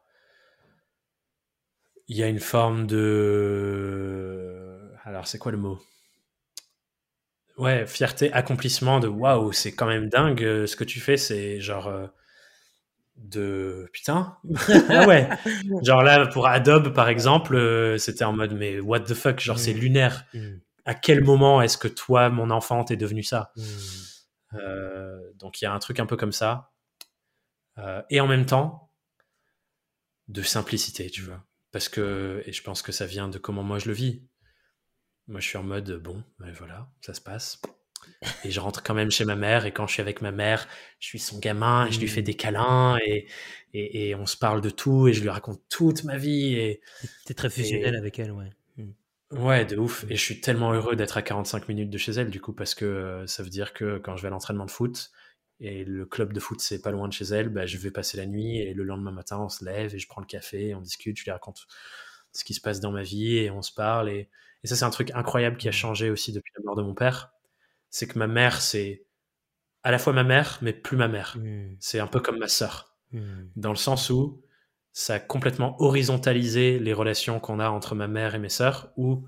il 2.10 2.18
y 2.18 2.24
a 2.24 2.28
une 2.28 2.40
forme 2.40 2.86
de. 2.86 4.23
Alors, 5.04 5.28
c'est 5.28 5.38
quoi 5.38 5.52
le 5.52 5.58
mot? 5.58 5.80
Ouais, 7.58 7.86
fierté, 7.86 8.32
accomplissement 8.34 9.00
de 9.00 9.08
waouh, 9.08 9.52
c'est 9.54 9.74
quand 9.74 9.86
même 9.86 10.10
dingue 10.10 10.44
euh, 10.44 10.66
ce 10.68 10.76
que 10.76 10.84
tu 10.84 11.00
fais, 11.00 11.18
c'est 11.18 11.60
genre. 11.62 11.88
euh, 11.88 12.08
de 13.16 13.88
putain 13.94 14.38
ah 14.90 15.06
ouais 15.06 15.30
genre 15.84 16.02
là 16.02 16.26
pour 16.26 16.48
Adobe 16.48 16.94
par 16.94 17.10
exemple 17.10 17.56
euh, 17.56 17.98
c'était 18.00 18.24
en 18.24 18.34
mode 18.34 18.54
mais 18.54 18.80
what 18.80 19.02
the 19.02 19.14
fuck 19.14 19.40
genre 19.40 19.60
c'est 19.60 19.74
Mm. 19.74 19.78
lunaire 19.80 20.26
Mhm. 20.34 20.60
à 20.86 20.96
quel 20.96 21.24
moment 21.24 21.62
est-ce 21.62 21.78
que 21.78 21.88
toi 21.88 22.30
mon 22.30 22.50
enfant 22.50 22.84
t'es 22.84 22.98
devenu 22.98 23.22
ça? 23.24 23.54
Euh, 24.54 25.20
donc 25.36 25.62
il 25.62 25.66
y 25.66 25.68
a 25.68 25.74
un 25.74 25.80
truc 25.80 26.00
un 26.00 26.06
peu 26.06 26.18
comme 26.18 26.32
ça. 26.32 26.72
Et 28.10 28.20
en 28.20 28.28
même 28.28 28.46
temps, 28.46 28.90
de 30.28 30.42
simplicité, 30.42 31.10
tu 31.10 31.22
vois. 31.22 31.44
Parce 31.72 31.90
que, 31.90 32.44
et 32.46 32.54
je 32.54 32.62
pense 32.64 32.82
que 32.82 32.92
ça 32.92 33.06
vient 33.06 33.28
de 33.28 33.38
comment 33.38 33.64
moi 33.64 33.80
je 33.80 33.88
le 33.88 33.94
vis. 33.94 34.22
Moi 35.28 35.40
je 35.40 35.48
suis 35.48 35.58
en 35.58 35.64
mode, 35.64 35.92
bon, 36.02 36.24
ben 36.40 36.52
voilà, 36.52 36.90
ça 37.02 37.14
se 37.14 37.22
passe. 37.22 37.62
Et 38.44 38.52
je 38.52 38.60
rentre 38.60 38.84
quand 38.84 38.94
même 38.94 39.12
chez 39.12 39.26
ma 39.26 39.36
mère, 39.36 39.66
et 39.66 39.72
quand 39.72 39.88
je 39.88 39.94
suis 39.94 40.02
avec 40.02 40.22
ma 40.22 40.32
mère, 40.32 40.68
je 41.00 41.08
suis 41.08 41.20
son 41.20 41.40
gamin, 41.40 41.88
et 41.88 41.92
je 41.92 42.00
lui 42.00 42.08
fais 42.08 42.22
Mm. 42.22 42.26
des 42.26 42.34
câlins, 42.34 42.98
et, 43.06 43.28
et, 43.74 44.10
et 44.10 44.16
on 44.16 44.26
se 44.26 44.38
parle 44.38 44.62
de 44.62 44.70
tout, 44.70 45.08
et 45.08 45.14
je 45.14 45.22
lui 45.22 45.30
raconte 45.30 45.62
toute 45.70 46.04
ma 46.04 46.18
vie, 46.18 46.56
et, 46.56 46.82
T'es 47.26 47.34
très 47.34 47.50
fusionnel 47.50 47.96
avec 47.96 48.20
elle, 48.20 48.32
ouais. 48.32 48.50
Mhm. 48.78 48.94
Ouais, 49.32 49.66
de 49.66 49.78
ouf. 49.78 50.06
Et 50.10 50.16
je 50.16 50.22
suis 50.22 50.42
tellement 50.42 50.74
heureux 50.74 50.96
d'être 50.96 51.18
à 51.18 51.22
45 51.22 51.68
minutes 51.70 51.90
de 51.90 51.98
chez 51.98 52.12
elle, 52.12 52.30
du 52.30 52.40
coup, 52.42 52.54
parce 52.54 52.76
que 52.76 52.86
euh, 52.86 53.28
ça 53.28 53.42
veut 53.44 53.50
dire 53.50 53.74
que 53.74 53.98
quand 53.98 54.16
je 54.18 54.22
vais 54.22 54.28
à 54.28 54.32
l'entraînement 54.32 54.66
de 54.66 54.72
foot, 54.72 55.12
et 55.60 55.86
le 55.86 56.06
club 56.06 56.34
de 56.34 56.40
foot, 56.40 56.60
c'est 56.60 56.82
pas 56.82 56.92
loin 56.92 57.08
de 57.08 57.14
chez 57.14 57.26
elle, 57.26 57.50
bah, 57.50 57.66
je 57.66 57.78
vais 57.78 57.92
passer 57.92 58.18
la 58.18 58.26
nuit, 58.26 58.58
et 58.60 58.74
le 58.74 58.84
lendemain 58.84 59.12
matin, 59.12 59.40
on 59.40 59.50
se 59.50 59.64
lève, 59.64 59.96
et 59.96 60.00
je 60.00 60.08
prends 60.08 60.22
le 60.22 60.28
café, 60.28 60.70
et 60.70 60.76
on 60.76 60.82
discute, 60.82 61.18
je 61.18 61.24
lui 61.24 61.32
raconte 61.32 61.66
ce 62.34 62.44
qui 62.44 62.54
se 62.54 62.62
passe 62.62 62.80
dans 62.80 62.92
ma 62.92 63.04
vie, 63.04 63.38
et 63.38 63.50
on 63.50 63.62
se 63.62 63.72
parle. 63.74 64.10
Et, 64.10 64.30
et 64.64 64.68
ça, 64.68 64.76
c'est 64.76 64.86
un 64.86 64.90
truc 64.90 65.12
incroyable 65.12 65.58
qui 65.58 65.68
a 65.68 65.72
changé 65.72 66.10
aussi 66.10 66.32
depuis 66.34 66.52
la 66.58 66.64
mort 66.66 66.76
de 66.76 66.84
mon 66.84 66.94
père. 66.96 67.32
C'est 67.90 68.08
que 68.08 68.20
ma 68.20 68.28
mère, 68.28 68.62
c'est 68.62 69.06
à 69.84 69.92
la 69.92 70.00
fois 70.00 70.14
ma 70.14 70.24
mère, 70.24 70.60
mais 70.62 70.74
plus 70.74 70.98
ma 70.98 71.08
mère. 71.08 71.36
Mhm. 71.38 71.78
C'est 71.80 72.00
un 72.00 72.08
peu 72.08 72.20
comme 72.20 72.40
ma 72.40 72.48
sœur 72.48 72.96
Mhm. 73.12 73.52
dans 73.56 73.70
le 73.72 73.76
sens 73.78 74.10
où 74.10 74.42
ça 74.94 75.16
a 75.16 75.20
complètement 75.20 75.76
horizontalisé 75.82 76.80
les 76.80 76.94
relations 76.94 77.40
qu'on 77.40 77.60
a 77.60 77.70
entre 77.70 77.96
ma 77.96 78.08
mère 78.08 78.36
et 78.36 78.40
mes 78.40 78.50
sœurs, 78.50 78.92
où 78.98 79.28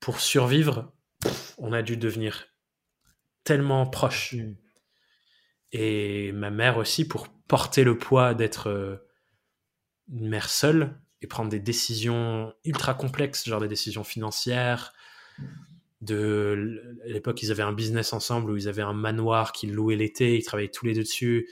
pour 0.00 0.20
survivre, 0.20 0.92
on 1.58 1.72
a 1.72 1.82
dû 1.82 1.96
devenir 1.96 2.46
tellement 3.44 3.86
proches. 3.86 4.34
Mhm. 4.34 4.56
Et 5.72 6.32
ma 6.32 6.50
mère 6.50 6.78
aussi, 6.78 7.06
pour 7.06 7.28
porter 7.28 7.84
le 7.84 7.98
poids 7.98 8.34
d'être 8.34 8.68
euh, 8.68 8.96
une 10.12 10.28
mère 10.28 10.48
seule 10.48 10.98
et 11.24 11.26
prendre 11.26 11.48
des 11.48 11.58
décisions 11.58 12.52
ultra 12.66 12.92
complexes, 12.92 13.48
genre 13.48 13.62
des 13.62 13.66
décisions 13.66 14.04
financières. 14.04 14.92
De 16.02 16.98
à 17.04 17.08
l'époque, 17.08 17.42
ils 17.42 17.50
avaient 17.50 17.62
un 17.62 17.72
business 17.72 18.12
ensemble 18.12 18.50
où 18.50 18.56
ils 18.58 18.68
avaient 18.68 18.82
un 18.82 18.92
manoir 18.92 19.52
qu'ils 19.52 19.72
louaient 19.72 19.96
l'été, 19.96 20.36
ils 20.36 20.44
travaillaient 20.44 20.68
tous 20.70 20.84
les 20.84 20.92
deux 20.92 21.02
dessus. 21.02 21.48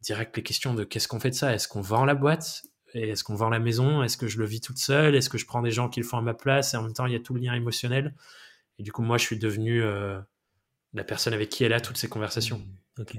Direct 0.00 0.34
les 0.34 0.42
questions 0.42 0.72
de 0.72 0.82
qu'est-ce 0.82 1.08
qu'on 1.08 1.20
fait 1.20 1.28
de 1.28 1.34
ça? 1.34 1.52
Est-ce 1.54 1.68
qu'on 1.68 1.82
vend 1.82 2.06
la 2.06 2.14
boîte? 2.14 2.62
Et 2.94 3.10
Est-ce 3.10 3.22
qu'on 3.22 3.34
vend 3.34 3.50
la 3.50 3.58
maison? 3.58 4.02
Est-ce 4.02 4.16
que 4.16 4.28
je 4.28 4.38
le 4.38 4.46
vis 4.46 4.62
toute 4.62 4.78
seule? 4.78 5.14
Est-ce 5.14 5.28
que 5.28 5.36
je 5.36 5.44
prends 5.44 5.60
des 5.60 5.70
gens 5.70 5.90
qui 5.90 6.00
le 6.00 6.06
font 6.06 6.16
à 6.16 6.22
ma 6.22 6.32
place? 6.34 6.72
Et 6.72 6.78
en 6.78 6.82
même 6.82 6.94
temps, 6.94 7.04
il 7.04 7.12
y 7.12 7.16
a 7.16 7.20
tout 7.20 7.34
le 7.34 7.40
lien 7.40 7.52
émotionnel. 7.54 8.14
Et 8.78 8.82
du 8.82 8.92
coup, 8.92 9.02
moi, 9.02 9.18
je 9.18 9.24
suis 9.24 9.38
devenu 9.38 9.82
euh, 9.82 10.18
la 10.94 11.04
personne 11.04 11.34
avec 11.34 11.50
qui 11.50 11.62
elle 11.64 11.72
a 11.74 11.80
toutes 11.80 11.98
ces 11.98 12.08
conversations. 12.08 12.66
Ok. 12.98 13.16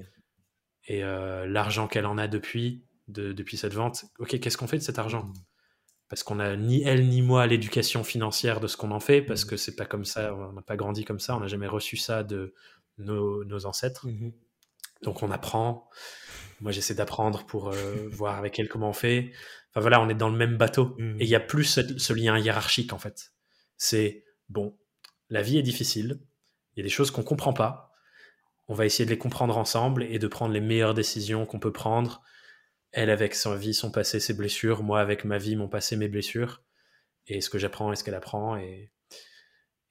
et 0.88 1.04
euh, 1.04 1.46
l'argent 1.46 1.88
qu'elle 1.88 2.06
en 2.08 2.18
a 2.18 2.28
depuis, 2.28 2.84
de- 3.08 3.32
depuis 3.32 3.58
cette 3.58 3.74
vente, 3.74 4.06
ok, 4.20 4.40
qu'est-ce 4.40 4.58
qu'on 4.58 4.68
fait 4.68 4.78
de 4.80 4.84
cet 4.84 4.98
argent? 5.00 5.32
Parce 6.10 6.24
qu'on 6.24 6.40
a 6.40 6.56
ni 6.56 6.84
elle 6.84 7.08
ni 7.08 7.22
moi 7.22 7.48
l'éducation 7.48 8.04
financière 8.04 8.60
de 8.60 8.68
ce 8.68 8.78
qu'on 8.78 8.92
en 8.92 9.00
fait, 9.00 9.22
parce 9.22 9.46
que 9.46 9.58
c'est 9.58 9.76
pas 9.76 9.86
comme 9.86 10.06
ça, 10.06 10.36
on 10.36 10.54
n'a 10.54 10.62
pas 10.62 10.76
grandi 10.76 11.06
comme 11.06 11.20
ça, 11.20 11.36
on 11.36 11.40
n'a 11.40 11.48
jamais 11.48 11.68
reçu 11.68 11.98
ça 11.98 12.24
de 12.24 12.54
nos, 12.98 13.44
nos 13.46 13.66
ancêtres. 13.66 14.08
Mhm. 14.08 14.32
Donc 15.02 15.24
on 15.24 15.32
apprend. 15.32 15.90
Moi 16.62 16.72
j'essaie 16.72 16.96
d'apprendre 16.96 17.46
pour 17.46 17.70
euh, 17.70 18.08
voir 18.12 18.38
avec 18.38 18.60
elle 18.60 18.70
comment 18.70 18.90
on 18.90 18.94
fait. 18.94 19.32
Enfin 19.74 19.82
voilà, 19.82 20.02
on 20.02 20.10
est 20.10 20.16
dans 20.16 20.30
le 20.30 20.38
même 20.38 20.58
bateau. 20.58 20.96
Mm. 21.00 21.20
Et 21.20 21.24
il 21.24 21.30
y 21.30 21.36
a 21.36 21.40
plus 21.40 21.64
ce, 21.64 21.98
ce 21.98 22.14
lien 22.14 22.38
hiérarchique, 22.38 22.94
en 22.94 23.00
fait. 23.00 23.34
C'est, 23.78 24.24
bon, 24.50 24.78
la 25.30 25.42
vie 25.42 25.58
est 25.58 25.64
difficile, 25.64 26.20
il 26.76 26.80
y 26.80 26.82
a 26.82 26.84
des 26.84 26.90
choses 26.90 27.10
qu'on 27.10 27.24
comprend 27.24 27.54
pas, 27.54 27.92
on 28.68 28.76
va 28.76 28.86
essayer 28.86 29.06
de 29.06 29.10
les 29.10 29.18
comprendre 29.18 29.58
ensemble 29.58 30.04
et 30.04 30.20
de 30.20 30.28
prendre 30.28 30.54
les 30.54 30.62
meilleures 30.62 30.94
décisions 30.94 31.46
qu'on 31.46 31.60
peut 31.60 31.74
prendre. 31.74 32.22
Elle 32.94 33.10
avec 33.10 33.34
sa 33.36 33.56
vie, 33.56 33.74
son 33.74 33.92
passé, 33.92 34.20
ses 34.20 34.34
blessures, 34.34 34.84
moi 34.84 35.02
avec 35.02 35.26
ma 35.26 35.38
vie, 35.38 35.56
mon 35.56 35.68
passé, 35.68 35.96
mes 35.98 36.08
blessures, 36.08 36.64
et 37.28 37.42
ce 37.42 37.50
que 37.50 37.58
j'apprends 37.58 37.92
et 37.92 37.96
ce 37.96 38.04
qu'elle 38.04 38.14
apprend. 38.16 38.56
Et, 38.58 38.92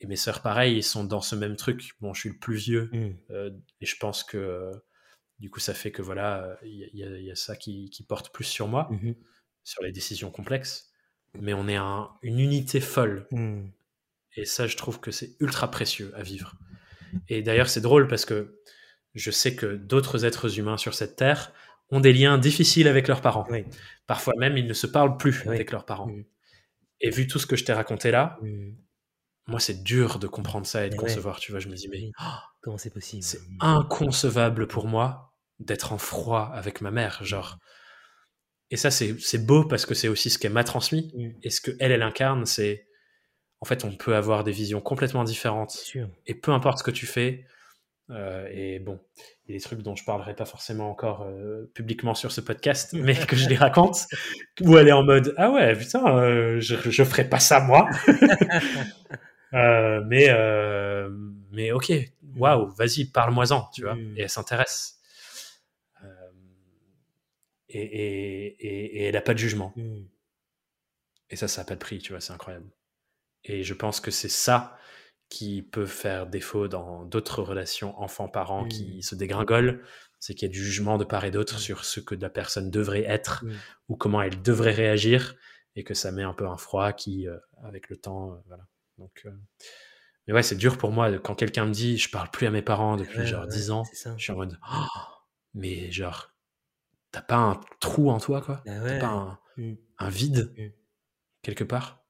et 0.01 0.07
mes 0.07 0.17
sœurs, 0.17 0.41
pareil, 0.43 0.77
ils 0.77 0.83
sont 0.83 1.05
dans 1.05 1.21
ce 1.21 1.35
même 1.37 1.57
truc. 1.57 1.93
Bon, 2.01 2.15
je 2.15 2.21
suis 2.21 2.29
le 2.31 2.39
plus 2.39 2.57
vieux, 2.57 2.89
Mm. 2.93 3.11
euh, 3.31 3.51
et 3.81 3.87
je 3.87 3.97
pense 3.99 4.25
que 4.25 4.39
euh, 4.39 4.73
du 5.39 5.51
coup, 5.51 5.61
ça 5.61 5.75
fait 5.75 5.91
que 5.93 6.03
voilà, 6.03 6.57
il 6.63 6.91
y, 6.95 7.03
a- 7.05 7.09
y 7.19 7.31
y 7.31 7.37
ça 7.37 7.57
qui, 7.57 7.91
qui 7.91 8.05
porte 8.05 8.33
plus 8.33 8.45
sur 8.45 8.69
moi, 8.69 8.89
Mhm. 8.91 9.15
sur 9.65 9.83
les 9.83 9.93
décisions 9.93 10.31
complexes. 10.31 10.91
Mais 11.41 11.55
on 11.55 11.67
est 11.69 11.77
un- 11.77 12.11
une 12.23 12.39
unité 12.39 12.81
folle. 12.81 13.27
Mm. 13.33 13.65
Et 14.37 14.45
ça, 14.45 14.67
je 14.67 14.77
trouve 14.77 15.01
que 15.01 15.11
c'est 15.11 15.35
ultra 15.41 15.71
précieux 15.71 16.13
à 16.15 16.23
vivre. 16.23 16.55
Et 17.29 17.43
d'ailleurs, 17.43 17.69
c'est 17.69 17.81
drôle 17.81 18.07
parce 18.07 18.25
que 18.25 18.61
je 19.15 19.31
sais 19.31 19.55
que 19.57 19.67
d'autres 19.77 20.25
êtres 20.25 20.59
humains 20.59 20.77
sur 20.79 20.95
cette 20.95 21.17
terre 21.17 21.53
ont 21.93 22.01
des 22.01 22.13
liens 22.13 22.39
difficiles 22.39 22.89
avec 22.89 23.07
leurs 23.07 23.21
parents. 23.21 23.47
Oui. 23.51 23.65
Parfois 24.09 24.33
même, 24.39 24.57
ils 24.57 24.67
ne 24.67 24.73
se 24.73 24.87
parlent 24.89 25.17
plus 25.17 25.43
Oui. 25.47 25.55
avec 25.55 25.71
leurs 25.71 25.85
parents. 25.85 26.09
Mm. 26.09 26.25
Et 27.03 27.11
vu 27.11 27.27
tout 27.29 27.39
ce 27.39 27.47
que 27.47 27.55
je 27.55 27.65
t'ai 27.65 27.73
raconté 27.73 28.11
là, 28.11 28.39
Mm. 28.43 28.71
moi, 29.47 29.61
c'est 29.61 29.83
dur 29.85 30.19
de 30.19 30.27
comprendre 30.27 30.67
ça 30.67 30.85
et 30.85 30.89
de 30.89 30.95
Mais 30.95 31.01
ouais. 31.03 31.09
concevoir. 31.09 31.39
Tu 31.39 31.53
vois, 31.53 31.61
je 31.61 31.69
me 31.69 31.75
dis, 31.77 31.89
mais 31.89 31.99
Oui. 31.99 32.13
Comment 32.63 32.79
c'est 32.79 32.91
possible? 32.93 33.23
c'est 33.23 33.39
Mm. 33.41 33.57
inconcevable 33.61 34.67
pour 34.67 34.87
moi 34.89 35.33
d'être 35.61 35.93
en 35.93 35.99
froid 35.99 36.51
avec 36.55 36.81
ma 36.81 36.91
mère. 36.91 37.23
Genre. 37.25 37.59
Et 38.71 38.77
ça, 38.77 38.91
c'est 38.91 39.47
beau 39.47 39.65
parce 39.65 39.85
que 39.85 39.95
c'est 39.95 40.09
aussi 40.09 40.31
ce 40.31 40.39
qu'elle 40.39 40.53
m'a 40.53 40.65
transmis. 40.65 41.13
Mm. 41.15 41.31
Et 41.43 41.51
ce 41.51 41.61
qu'elle, 41.61 41.93
elle 41.93 42.03
incarne, 42.03 42.47
c'est. 42.47 42.87
En 43.61 43.65
fait, 43.65 43.85
on 43.85 43.95
peut 43.95 44.17
avoir 44.17 44.43
des 44.43 44.51
visions 44.51 44.81
complètement 44.81 45.23
différentes 45.23 45.77
et 46.27 46.35
peu 46.35 46.51
importe 46.51 46.79
ce 46.79 46.83
que 46.83 46.91
tu 46.91 47.07
fais, 47.07 47.47
euh, 48.13 48.49
et 48.53 48.79
bon, 48.79 49.01
il 49.47 49.53
y 49.53 49.55
a 49.55 49.59
des 49.59 49.63
trucs 49.63 49.83
dont 49.83 49.97
je 49.97 50.05
parlerai 50.05 50.35
pas 50.35 50.45
forcément 50.45 50.91
encore 50.91 51.23
euh, 51.23 51.71
publiquement 51.75 52.15
sur 52.15 52.31
ce 52.33 52.41
podcast, 52.41 52.93
mais 52.95 53.15
que 53.15 53.37
je 53.37 53.49
les 53.49 53.57
raconte, 53.57 54.07
où 54.61 54.77
elle 54.77 54.89
est 54.89 54.93
en 54.93 55.03
mode 55.03 55.35
ah 55.39 55.51
ouais 55.51 55.75
putain, 55.77 56.17
euh, 56.17 56.61
je 56.61 56.77
je 56.91 57.05
ferai 57.05 57.29
pas 57.29 57.41
ça 57.41 57.61
moi, 57.61 57.89
Euh, 59.55 60.03
mais 60.07 60.29
mais 61.51 61.73
ok, 61.73 61.93
waouh, 62.37 62.71
vas-y 62.71 63.05
parle-moi-en, 63.05 63.69
tu 63.75 63.83
vois, 63.83 63.95
Mm. 63.97 64.15
et 64.17 64.23
elle 64.23 64.31
s'intéresse. 64.31 64.99
Et, 67.69 67.81
et, 67.81 68.47
et, 68.67 68.97
et 68.99 69.05
elle 69.05 69.17
a 69.17 69.21
pas 69.23 69.35
de 69.35 69.39
jugement. 69.39 69.73
Mm. 69.77 70.05
Et 71.31 71.37
ça, 71.37 71.49
ça 71.49 71.61
n'a 71.63 71.67
pas 71.67 71.75
de 71.75 71.81
prix, 71.81 71.99
tu 71.99 72.13
vois, 72.13 72.21
c'est 72.21 72.33
incroyable. 72.33 72.71
Et 73.45 73.63
je 73.63 73.75
pense 73.75 74.01
que 74.01 74.11
c'est 74.11 74.29
ça 74.31 74.77
qui 75.33 75.63
peut 75.63 75.87
faire 75.87 76.27
défaut 76.27 76.69
dans 76.69 77.05
d'autres 77.07 77.43
relations 77.43 77.99
enfants-parents 78.01 78.67
qui 78.69 79.03
se 79.03 79.15
dégringolent, 79.15 79.81
c'est 80.21 80.35
qu'il 80.35 80.47
y 80.47 80.51
a 80.51 80.53
du 80.53 80.63
jugement 80.63 80.99
de 80.99 81.05
part 81.05 81.25
et 81.25 81.31
d'autre 81.31 81.55
Mm. 81.57 81.59
sur 81.59 81.85
ce 81.87 82.01
que 82.01 82.15
la 82.15 82.29
personne 82.29 82.71
devrait 82.71 83.05
être 83.05 83.45
Mm. 83.45 83.53
ou 83.89 83.97
comment 83.97 84.21
elle 84.21 84.43
devrait 84.43 84.73
réagir, 84.75 85.35
et 85.75 85.85
que 85.85 85.95
ça 85.95 86.13
met 86.13 86.23
un 86.23 86.35
peu 86.35 86.47
un 86.47 86.59
froid 86.59 86.93
qui, 86.93 87.27
euh, 87.27 87.39
avec 87.65 87.89
le 87.89 87.97
temps, 87.97 88.33
euh, 88.35 88.37
voilà. 88.47 88.65
Donc, 88.99 89.23
euh, 89.25 89.31
mais 90.27 90.35
ouais, 90.35 90.43
c'est 90.43 90.55
dur 90.57 90.77
pour 90.77 90.93
moi 90.93 91.11
quand 91.19 91.35
quelqu'un 91.35 91.65
me 91.65 91.73
dit 91.73 91.97
je 91.97 92.11
parle 92.11 92.31
plus 92.31 92.47
à 92.47 92.51
mes 92.51 92.63
parents 92.63 92.97
depuis 92.97 93.21
Ouais, 93.21 93.27
genre 93.27 93.45
ouais, 93.45 93.49
10 93.49 93.71
ans, 93.71 93.85
je 94.19 94.23
suis 94.23 94.33
en 94.33 94.37
mode 94.37 94.59
Oh, 94.71 94.85
mais 95.55 95.91
genre, 95.91 96.35
t'as 97.11 97.23
pas 97.23 97.37
un 97.39 97.59
trou 97.81 98.11
en 98.11 98.21
toi, 98.21 98.43
quoi? 98.43 98.63
Ah 98.67 98.81
T'as 98.87 98.99
pas 99.01 99.07
un, 99.07 99.39
un 99.99 100.09
vide 100.11 100.53
quelque 101.43 101.65
part? 101.65 102.02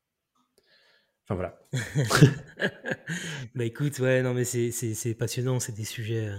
Enfin 1.32 1.34
voilà. 1.34 1.58
bah 3.54 3.64
écoute, 3.64 3.98
ouais, 4.00 4.22
non 4.22 4.34
mais 4.34 4.44
c'est- 4.44 5.14
passionnant, 5.14 5.60
c'est 5.60 5.72
des 5.74 5.84
sujets 5.84 6.26
euh, 6.28 6.38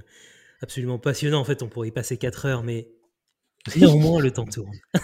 absolument 0.62 1.00
passionnants. 1.00 1.40
En 1.40 1.46
fait, 1.46 1.64
on 1.64 1.70
pourrait 1.70 1.88
y 1.88 1.92
passer 1.92 2.18
4 2.18 2.46
heures, 2.46 2.64
mais 2.64 2.90
néanmoins, 3.76 4.22
le 4.22 4.32
temps 4.32 4.46
tourne. 4.46 4.72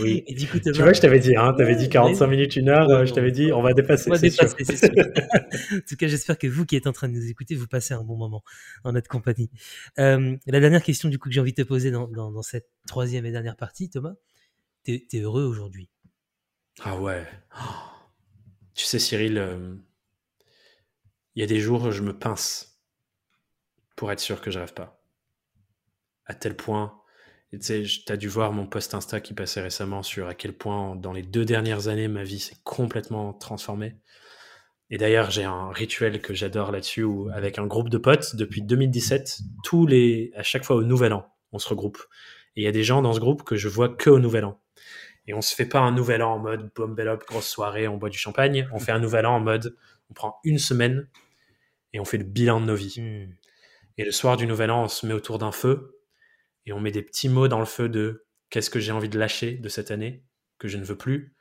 Oui. 0.00 0.24
Et 0.26 0.34
du 0.34 0.48
coup, 0.48 0.58
Tu 0.58 0.72
vois, 0.72 0.92
je 0.92 1.00
t'avais 1.00 1.20
dit, 1.20 1.36
hein, 1.36 1.54
t'avais 1.56 1.76
dit 1.76 1.84
Ouais, 1.84 1.88
45 1.90 2.24
ouais. 2.24 2.30
minutes, 2.30 2.56
une 2.56 2.68
heure, 2.68 2.88
euh, 2.90 3.04
je 3.04 3.12
t'avais 3.12 3.30
dit, 3.30 3.52
on 3.52 3.62
va 3.62 3.72
dépasser, 3.72 4.10
On 4.10 4.14
va 4.14 4.18
c'est 4.18 4.30
sûr. 4.30 4.44
en 4.50 5.80
tout 5.88 5.96
cas, 5.96 6.08
j'espère 6.08 6.38
que 6.38 6.46
vous 6.48 6.66
qui 6.66 6.74
êtes 6.76 6.86
en 6.88 6.92
train 6.92 7.08
de 7.08 7.14
nous 7.14 7.28
écouter, 7.30 7.54
vous 7.54 7.68
passez 7.68 7.94
un 7.94 8.02
bon 8.02 8.16
moment 8.16 8.42
en 8.84 8.92
notre 8.92 9.08
compagnie. 9.08 9.50
Euh, 10.00 10.36
la 10.46 10.60
dernière 10.60 10.82
question, 10.82 11.08
du 11.08 11.18
coup, 11.18 11.28
que 11.28 11.34
j'ai 11.34 11.40
envie 11.40 11.52
de 11.52 11.62
te 11.62 11.68
poser 11.68 11.90
dans, 11.92 12.08
dans- 12.08 12.32
dans 12.32 12.42
cette 12.42 12.68
troisième 12.88 13.24
et 13.26 13.30
dernière 13.30 13.56
partie, 13.56 13.88
Thomas, 13.90 14.14
t'es 14.82 15.06
es 15.12 15.20
heureux 15.20 15.44
aujourd'hui? 15.44 15.88
Ah 16.82 16.98
ouais. 16.98 17.24
Oh. 17.56 17.91
Tu 18.74 18.84
sais, 18.84 18.98
Cyril, 18.98 19.38
euh, 19.38 19.74
il 21.34 21.40
y 21.40 21.42
a 21.42 21.46
des 21.46 21.60
jours 21.60 21.82
où 21.84 21.90
je 21.90 22.02
me 22.02 22.18
pince 22.18 22.80
pour 23.96 24.10
être 24.12 24.20
sûr 24.20 24.40
que 24.40 24.50
je 24.50 24.58
rêve 24.58 24.74
pas. 24.74 25.02
À 26.26 26.34
tel 26.34 26.56
point, 26.56 27.02
tu 27.60 28.04
t'as 28.06 28.16
dû 28.16 28.28
voir 28.28 28.52
mon 28.52 28.66
post 28.66 28.94
Insta 28.94 29.20
qui 29.20 29.34
passait 29.34 29.60
récemment 29.60 30.02
sur 30.02 30.26
à 30.26 30.34
quel 30.34 30.56
point, 30.56 30.96
dans 30.96 31.12
les 31.12 31.22
deux 31.22 31.44
dernières 31.44 31.88
années, 31.88 32.08
ma 32.08 32.24
vie 32.24 32.40
s'est 32.40 32.56
complètement 32.64 33.34
transformée. 33.34 33.96
Et 34.88 34.98
d'ailleurs, 34.98 35.30
j'ai 35.30 35.44
un 35.44 35.70
rituel 35.70 36.20
que 36.20 36.34
j'adore 36.34 36.72
là-dessus, 36.72 37.02
où 37.02 37.28
avec 37.32 37.58
un 37.58 37.66
groupe 37.66 37.88
de 37.88 37.98
potes, 37.98 38.36
depuis 38.36 38.62
2017, 38.62 39.40
tous 39.64 39.86
les, 39.86 40.32
à 40.36 40.42
chaque 40.42 40.64
fois 40.64 40.76
au 40.76 40.82
Nouvel 40.82 41.12
An, 41.12 41.26
on 41.52 41.58
se 41.58 41.68
regroupe. 41.68 41.98
Et 42.56 42.62
il 42.62 42.64
y 42.64 42.68
a 42.68 42.72
des 42.72 42.84
gens 42.84 43.02
dans 43.02 43.12
ce 43.12 43.20
groupe 43.20 43.42
que 43.42 43.56
je 43.56 43.68
vois 43.68 43.88
que 43.88 44.10
au 44.10 44.18
Nouvel 44.18 44.44
An. 44.44 44.61
Et 45.26 45.34
on 45.34 45.40
se 45.40 45.54
fait 45.54 45.66
pas 45.66 45.80
un 45.80 45.92
nouvel 45.92 46.22
an 46.22 46.34
en 46.34 46.38
mode 46.38 46.70
bombe 46.74 46.98
up, 47.00 47.24
grosse 47.26 47.48
soirée, 47.48 47.86
on 47.86 47.96
boit 47.96 48.10
du 48.10 48.18
champagne. 48.18 48.68
On 48.72 48.78
fait 48.78 48.92
un 48.92 48.98
nouvel 49.00 49.26
an 49.26 49.36
en 49.36 49.40
mode 49.40 49.76
on 50.12 50.14
prend 50.14 50.40
une 50.44 50.58
semaine 50.58 51.08
et 51.94 52.00
on 52.00 52.04
fait 52.04 52.18
le 52.18 52.24
bilan 52.24 52.60
de 52.60 52.66
nos 52.66 52.74
vies. 52.74 53.00
Hmm. 53.00 53.34
Et 53.96 54.04
le 54.04 54.12
soir 54.12 54.36
du 54.36 54.46
nouvel 54.46 54.70
an, 54.70 54.84
on 54.84 54.88
se 54.88 55.06
met 55.06 55.14
autour 55.14 55.38
d'un 55.38 55.52
feu 55.52 55.98
et 56.66 56.72
on 56.72 56.80
met 56.80 56.90
des 56.90 57.02
petits 57.02 57.30
mots 57.30 57.48
dans 57.48 57.60
le 57.60 57.64
feu 57.64 57.88
de 57.88 58.26
qu'est-ce 58.50 58.68
que 58.68 58.78
j'ai 58.78 58.92
envie 58.92 59.08
de 59.08 59.18
lâcher 59.18 59.52
de 59.52 59.68
cette 59.70 59.90
année, 59.90 60.22
que 60.58 60.68
je 60.68 60.76
ne 60.76 60.84
veux 60.84 60.98
plus, 60.98 61.34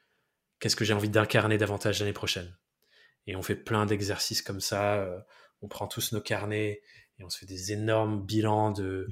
qu'est-ce 0.60 0.78
que 0.78 0.86
j'ai 0.86 0.94
envie 0.94 1.10
d'incarner 1.10 1.58
davantage 1.58 2.00
l'année 2.00 2.14
prochaine. 2.14 2.58
Et 3.28 3.36
on 3.36 3.42
fait 3.42 3.56
plein 3.56 3.86
d'exercices 3.86 4.42
comme 4.42 4.62
ça. 4.62 5.02
euh, 5.02 5.20
on 5.62 5.68
prend 5.68 5.88
tous 5.88 6.14
nos 6.14 6.22
carnets 6.22 6.82
et 7.20 7.24
on 7.24 7.30
se 7.30 7.40
fait 7.40 7.46
des 7.46 7.74
énormes 7.74 8.26
bilans 8.26 8.72
de, 8.72 9.08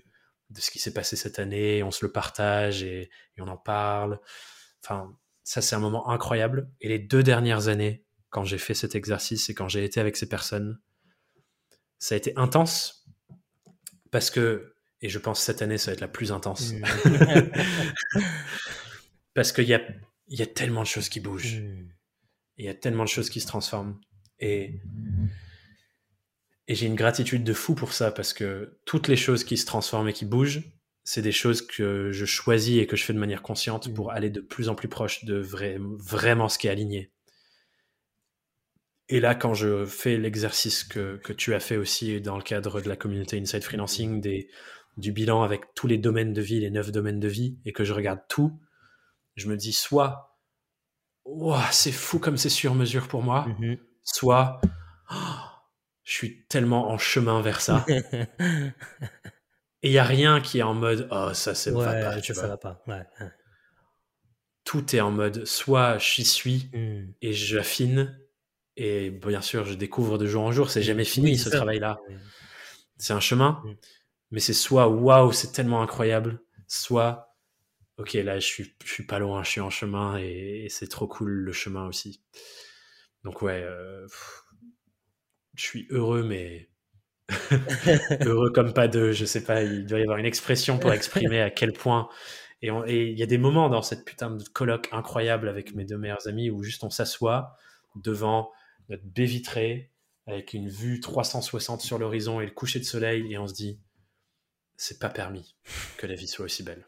de 0.49 0.61
ce 0.61 0.71
qui 0.71 0.79
s'est 0.79 0.93
passé 0.93 1.17
cette 1.17 1.37
année. 1.37 1.83
On 1.83 1.91
se 1.91 2.05
le 2.05 2.11
partage 2.11 2.81
et, 2.81 3.09
et 3.37 3.41
on 3.41 3.47
en 3.47 3.57
parle. 3.57 4.19
Enfin, 4.83 5.15
ça, 5.43 5.61
c'est 5.61 5.75
un 5.75 5.79
moment 5.79 6.09
incroyable. 6.09 6.69
Et 6.81 6.87
les 6.89 6.99
deux 6.99 7.23
dernières 7.23 7.67
années, 7.67 8.05
quand 8.29 8.43
j'ai 8.43 8.57
fait 8.57 8.73
cet 8.73 8.95
exercice 8.95 9.49
et 9.49 9.53
quand 9.53 9.67
j'ai 9.67 9.83
été 9.83 9.99
avec 9.99 10.15
ces 10.15 10.29
personnes, 10.29 10.79
ça 11.97 12.15
a 12.15 12.17
été 12.17 12.33
intense 12.37 13.07
parce 14.11 14.29
que, 14.29 14.75
et 15.01 15.09
je 15.09 15.19
pense 15.19 15.41
cette 15.41 15.61
année, 15.61 15.77
ça 15.77 15.91
va 15.91 15.93
être 15.93 16.01
la 16.01 16.07
plus 16.07 16.31
intense. 16.31 16.73
Hmm. 16.73 16.83
parce 19.33 19.51
qu'il 19.51 19.67
y 19.67 19.73
a, 19.73 19.81
y 20.27 20.41
a 20.41 20.47
tellement 20.47 20.81
de 20.81 20.87
choses 20.87 21.09
qui 21.09 21.19
bougent. 21.19 21.55
Et 21.55 22.63
il 22.63 22.65
y 22.65 22.69
a 22.69 22.73
tellement 22.73 23.03
de 23.03 23.09
choses 23.09 23.29
qui 23.29 23.39
se 23.39 23.47
transforment. 23.47 23.99
Et, 24.39 24.79
et 26.67 26.75
j'ai 26.75 26.85
une 26.85 26.95
gratitude 26.95 27.43
de 27.43 27.53
fou 27.53 27.75
pour 27.75 27.93
ça, 27.93 28.11
parce 28.11 28.33
que 28.33 28.79
toutes 28.85 29.07
les 29.07 29.15
choses 29.15 29.43
qui 29.43 29.57
se 29.57 29.65
transforment 29.65 30.09
et 30.09 30.13
qui 30.13 30.25
bougent, 30.25 30.63
c'est 31.09 31.23
des 31.23 31.31
choses 31.31 31.65
que 31.65 32.11
je 32.11 32.25
choisis 32.25 32.77
et 32.79 32.85
que 32.85 32.95
je 32.95 33.03
fais 33.03 33.13
de 33.13 33.17
manière 33.17 33.41
consciente 33.41 33.91
pour 33.95 34.11
aller 34.11 34.29
de 34.29 34.41
plus 34.41 34.69
en 34.69 34.75
plus 34.75 34.87
proche 34.87 35.25
de 35.25 35.39
vrai, 35.39 35.79
vraiment 35.79 36.49
ce 36.49 36.59
qui 36.59 36.67
est 36.67 36.69
aligné. 36.69 37.11
Et 39.07 39.19
là, 39.19 39.33
quand 39.33 39.55
je 39.55 39.85
fais 39.87 40.17
l'exercice 40.17 40.83
que, 40.83 41.17
que 41.17 41.33
tu 41.33 41.55
as 41.55 41.59
fait 41.59 41.77
aussi 41.77 42.21
dans 42.21 42.37
le 42.37 42.43
cadre 42.43 42.79
de 42.79 42.87
la 42.87 42.95
communauté 42.95 43.39
Inside 43.39 43.63
Freelancing, 43.63 44.21
des, 44.21 44.51
du 44.97 45.11
bilan 45.11 45.41
avec 45.41 45.73
tous 45.73 45.87
les 45.87 45.97
domaines 45.97 46.31
de 46.31 46.43
vie, 46.43 46.59
les 46.59 46.69
neuf 46.69 46.91
domaines 46.91 47.19
de 47.19 47.27
vie, 47.27 47.57
et 47.65 47.73
que 47.73 47.83
je 47.83 47.93
regarde 47.93 48.21
tout, 48.29 48.59
je 49.35 49.47
me 49.47 49.57
dis 49.57 49.73
soit, 49.73 50.37
Ouah, 51.25 51.71
c'est 51.71 51.91
fou 51.91 52.19
comme 52.19 52.37
c'est 52.37 52.49
sur 52.49 52.75
mesure 52.75 53.07
pour 53.07 53.23
moi, 53.23 53.47
Mhm. 53.47 53.79
soit, 54.03 54.61
oh, 55.11 55.15
je 56.03 56.13
suis 56.13 56.45
tellement 56.45 56.91
en 56.91 56.99
chemin 56.99 57.41
vers 57.41 57.61
ça. 57.61 57.83
Et 59.81 59.89
il 59.89 59.91
n'y 59.91 59.97
a 59.97 60.03
rien 60.03 60.41
qui 60.41 60.59
est 60.59 60.63
en 60.63 60.73
mode, 60.73 61.07
oh, 61.11 61.33
ça, 61.33 61.53
va 61.71 61.77
Ouais, 61.77 61.85
pas, 61.85 62.13
ça, 62.15 62.21
tu 62.21 62.33
ça 62.33 62.41
vois. 62.41 62.49
va 62.49 62.57
pas. 62.57 62.83
Ouais. 62.87 63.03
Tout 64.63 64.95
est 64.95 64.99
en 65.01 65.11
mode, 65.11 65.45
soit 65.45 65.97
j'y 65.97 66.23
suis 66.23 66.69
Hmm. 66.73 67.11
et 67.21 67.33
j'affine, 67.33 68.19
et 68.77 69.09
bien 69.09 69.41
sûr, 69.41 69.65
je 69.65 69.73
découvre 69.73 70.17
de 70.17 70.27
jour 70.27 70.43
en 70.43 70.51
jour, 70.51 70.69
c'est 70.69 70.83
jamais 70.83 71.05
fini 71.05 71.31
Oui, 71.31 71.37
ce 71.37 71.49
c'est 71.49 71.55
travail-là. 71.57 71.99
C'est 72.97 73.13
un 73.13 73.19
chemin, 73.19 73.61
Mm. 73.65 73.73
mais 74.31 74.39
c'est 74.39 74.53
soit 74.53 74.87
waouh, 74.89 75.31
c'est 75.31 75.51
tellement 75.51 75.81
incroyable, 75.81 76.41
soit 76.67 77.35
ok, 77.97 78.13
là 78.13 78.39
je 78.39 78.45
suis, 78.47 78.75
je 78.85 78.91
suis 78.93 79.05
pas 79.05 79.19
loin, 79.19 79.43
je 79.43 79.49
suis 79.51 79.61
en 79.61 79.69
chemin 79.69 80.17
et, 80.19 80.65
et 80.65 80.69
c'est 80.69 80.87
trop 80.87 81.07
cool 81.07 81.31
le 81.31 81.51
chemin 81.53 81.87
aussi. 81.87 82.21
Donc 83.23 83.41
ouais, 83.41 83.61
euh, 83.63 84.05
pff, 84.07 84.43
je 85.55 85.63
suis 85.63 85.87
heureux, 85.89 86.23
mais 86.23 86.68
heureux 88.21 88.51
comme 88.51 88.73
pas 88.73 88.87
de, 88.87 89.11
je 89.11 89.25
sais 89.25 89.43
pas, 89.43 89.63
il 89.63 89.85
doit 89.85 89.99
y 89.99 90.03
avoir 90.03 90.17
une 90.17 90.25
expression 90.25 90.79
pour 90.79 90.93
exprimer 90.93 91.41
à 91.41 91.49
quel 91.49 91.73
point 91.73 92.09
et 92.61 93.11
il 93.11 93.17
y 93.17 93.23
a 93.23 93.25
des 93.25 93.37
moments 93.37 93.69
dans 93.69 93.81
cette 93.81 94.03
putain 94.03 94.31
de 94.31 94.43
colloque 94.49 94.89
incroyable 94.91 95.47
avec 95.47 95.75
mes 95.75 95.85
deux 95.85 95.97
meilleurs 95.97 96.27
amis 96.27 96.49
où 96.49 96.61
juste 96.61 96.83
on 96.83 96.89
s'assoit 96.89 97.55
devant 97.95 98.51
notre 98.89 99.05
baie 99.05 99.25
vitrée 99.25 99.91
avec 100.27 100.53
une 100.53 100.67
vue 100.67 100.99
360 100.99 101.81
sur 101.81 101.97
l'horizon 101.97 102.41
et 102.41 102.45
le 102.45 102.51
coucher 102.51 102.79
de 102.79 102.83
soleil 102.83 103.31
et 103.31 103.37
on 103.37 103.47
se 103.47 103.53
dit 103.53 103.79
c'est 104.75 104.99
pas 104.99 105.09
permis 105.09 105.55
que 105.97 106.07
la 106.07 106.15
vie 106.15 106.27
soit 106.27 106.45
aussi 106.45 106.63
belle. 106.63 106.87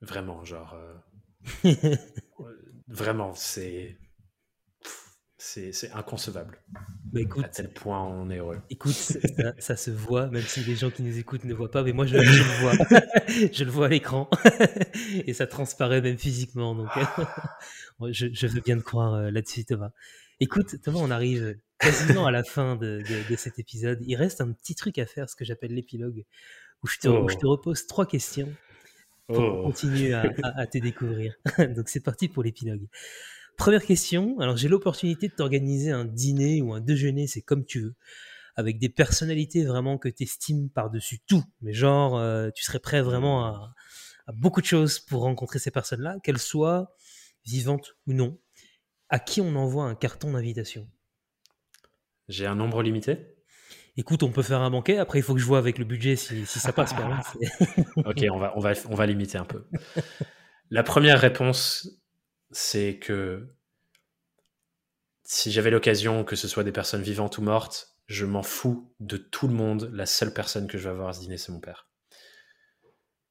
Vraiment, 0.00 0.44
genre. 0.44 0.74
euh, 0.74 1.96
vraiment, 2.88 3.34
c'est. 3.34 3.98
C'est 5.48 5.92
inconcevable. 5.92 6.58
Bah, 7.12 7.20
écoute, 7.20 7.44
À 7.44 7.48
tel 7.48 7.70
point 7.72 8.02
on 8.02 8.28
est 8.30 8.38
heureux. 8.38 8.58
Écoute, 8.68 8.92
ça, 9.38 9.54
ça 9.58 9.76
se 9.76 9.90
voit, 9.90 10.26
même 10.28 10.42
si 10.42 10.60
les 10.64 10.74
gens 10.74 10.90
qui 10.90 11.02
nous 11.02 11.18
écoutent 11.18 11.44
ne 11.44 11.54
voient 11.54 11.70
pas, 11.70 11.82
mais 11.84 11.92
moi 11.92 12.04
je, 12.04 12.18
je 12.18 12.42
le 12.42 12.60
vois. 12.60 12.72
je 13.52 13.64
le 13.64 13.70
vois 13.70 13.86
à 13.86 13.88
l'écran. 13.88 14.28
Et 15.26 15.32
ça 15.34 15.46
transparaît 15.46 16.00
même 16.00 16.18
physiquement. 16.18 16.74
Donc, 16.74 16.88
je, 18.10 18.26
je 18.32 18.46
veux 18.48 18.60
bien 18.60 18.76
te 18.76 18.82
croire 18.82 19.14
euh, 19.14 19.30
là-dessus, 19.30 19.64
Thomas. 19.64 19.90
Écoute, 20.40 20.82
Thomas, 20.82 20.98
on 21.00 21.10
arrive 21.10 21.56
quasiment 21.78 22.26
à 22.26 22.30
la 22.32 22.42
fin 22.42 22.74
de, 22.76 23.02
de- 23.08 23.30
de 23.30 23.36
cet 23.36 23.58
épisode. 23.58 23.98
Il 24.06 24.16
reste 24.16 24.40
un 24.40 24.52
petit 24.52 24.74
truc 24.74 24.98
à 24.98 25.06
faire, 25.06 25.30
ce 25.30 25.36
que 25.36 25.44
j'appelle 25.44 25.72
l'épilogue, 25.74 26.24
où 26.82 26.86
je 26.88 26.98
te, 26.98 27.08
où 27.08 27.28
je 27.28 27.36
te 27.36 27.46
repose 27.46 27.86
trois 27.86 28.06
questions 28.06 28.52
pour 29.28 29.38
Oh. 29.38 29.62
continuer 29.64 30.12
à, 30.12 30.22
à- 30.42 30.60
à 30.62 30.66
te 30.66 30.78
découvrir. 30.78 31.34
Donc 31.74 31.88
c'est 31.88 32.00
parti 32.00 32.28
pour 32.28 32.42
l'épilogue. 32.42 32.86
Première 33.56 33.84
question. 33.84 34.38
Alors 34.40 34.56
j'ai 34.56 34.68
l'opportunité 34.68 35.28
de 35.28 35.34
t'organiser 35.34 35.90
un 35.90 36.04
dîner 36.04 36.62
ou 36.62 36.74
un 36.74 36.80
déjeuner, 36.80 37.26
c'est 37.26 37.42
comme 37.42 37.64
tu 37.64 37.80
veux, 37.80 37.94
avec 38.54 38.78
des 38.78 38.88
personnalités 38.88 39.64
vraiment 39.64 39.98
que 39.98 40.08
tu 40.08 40.24
estimes 40.24 40.70
par-dessus 40.70 41.20
tout. 41.26 41.44
Mais 41.62 41.72
genre, 41.72 42.18
euh, 42.18 42.50
tu 42.54 42.64
serais 42.64 42.80
prêt 42.80 43.02
vraiment 43.02 43.46
à, 43.46 43.74
à 44.26 44.32
beaucoup 44.32 44.60
de 44.60 44.66
choses 44.66 44.98
pour 44.98 45.22
rencontrer 45.22 45.58
ces 45.58 45.70
personnes-là, 45.70 46.16
qu'elles 46.22 46.38
soient 46.38 46.94
vivantes 47.44 47.96
ou 48.06 48.12
non. 48.12 48.38
À 49.08 49.18
qui 49.18 49.40
on 49.40 49.54
envoie 49.54 49.84
un 49.84 49.94
carton 49.94 50.32
d'invitation? 50.32 50.88
J'ai 52.28 52.46
un 52.46 52.56
nombre 52.56 52.82
limité 52.82 53.36
Écoute, 53.98 54.22
on 54.22 54.30
peut 54.30 54.42
faire 54.42 54.60
un 54.60 54.70
banquet. 54.70 54.98
Après, 54.98 55.20
il 55.20 55.22
faut 55.22 55.32
que 55.32 55.40
je 55.40 55.46
vois 55.46 55.58
avec 55.58 55.78
le 55.78 55.86
budget 55.86 56.16
si, 56.16 56.44
si 56.44 56.58
ça 56.58 56.72
passe. 56.72 56.94
Ok, 58.04 58.24
on 58.30 58.38
va, 58.38 58.52
on, 58.56 58.60
va, 58.60 58.72
on 58.90 58.94
va 58.94 59.06
limiter 59.06 59.38
un 59.38 59.46
peu. 59.46 59.64
La 60.70 60.82
première 60.82 61.18
réponse, 61.18 61.88
c'est 62.56 62.98
que 62.98 63.46
si 65.24 65.52
j'avais 65.52 65.70
l'occasion, 65.70 66.24
que 66.24 66.36
ce 66.36 66.48
soit 66.48 66.64
des 66.64 66.72
personnes 66.72 67.02
vivantes 67.02 67.36
ou 67.36 67.42
mortes, 67.42 67.94
je 68.06 68.24
m'en 68.24 68.42
fous 68.42 68.94
de 68.98 69.18
tout 69.18 69.46
le 69.46 69.52
monde. 69.52 69.90
La 69.92 70.06
seule 70.06 70.32
personne 70.32 70.66
que 70.66 70.78
je 70.78 70.84
vais 70.84 70.90
avoir 70.90 71.08
à 71.08 71.12
ce 71.12 71.20
dîner, 71.20 71.36
c'est 71.36 71.52
mon 71.52 71.60
père. 71.60 71.86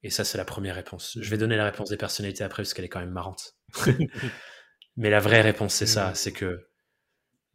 Et 0.04 0.12
ça, 0.12 0.24
c'est 0.26 0.38
la 0.38 0.46
première 0.46 0.76
réponse. 0.76 1.18
Je 1.20 1.28
vais 1.32 1.40
donner 1.40 1.56
la 1.56 1.66
réponse 1.66 1.90
des 1.90 1.98
personnalités 1.98 2.44
après, 2.44 2.62
parce 2.62 2.76
qu'elle 2.76 2.86
est 2.86 2.90
quand 2.90 3.00
même 3.00 3.10
marrante. 3.10 3.56
Mais 4.98 5.10
la 5.10 5.20
vraie 5.20 5.42
réponse, 5.42 5.74
c'est 5.74 5.88
ça, 5.88 6.14
c'est 6.14 6.32
que 6.32 6.68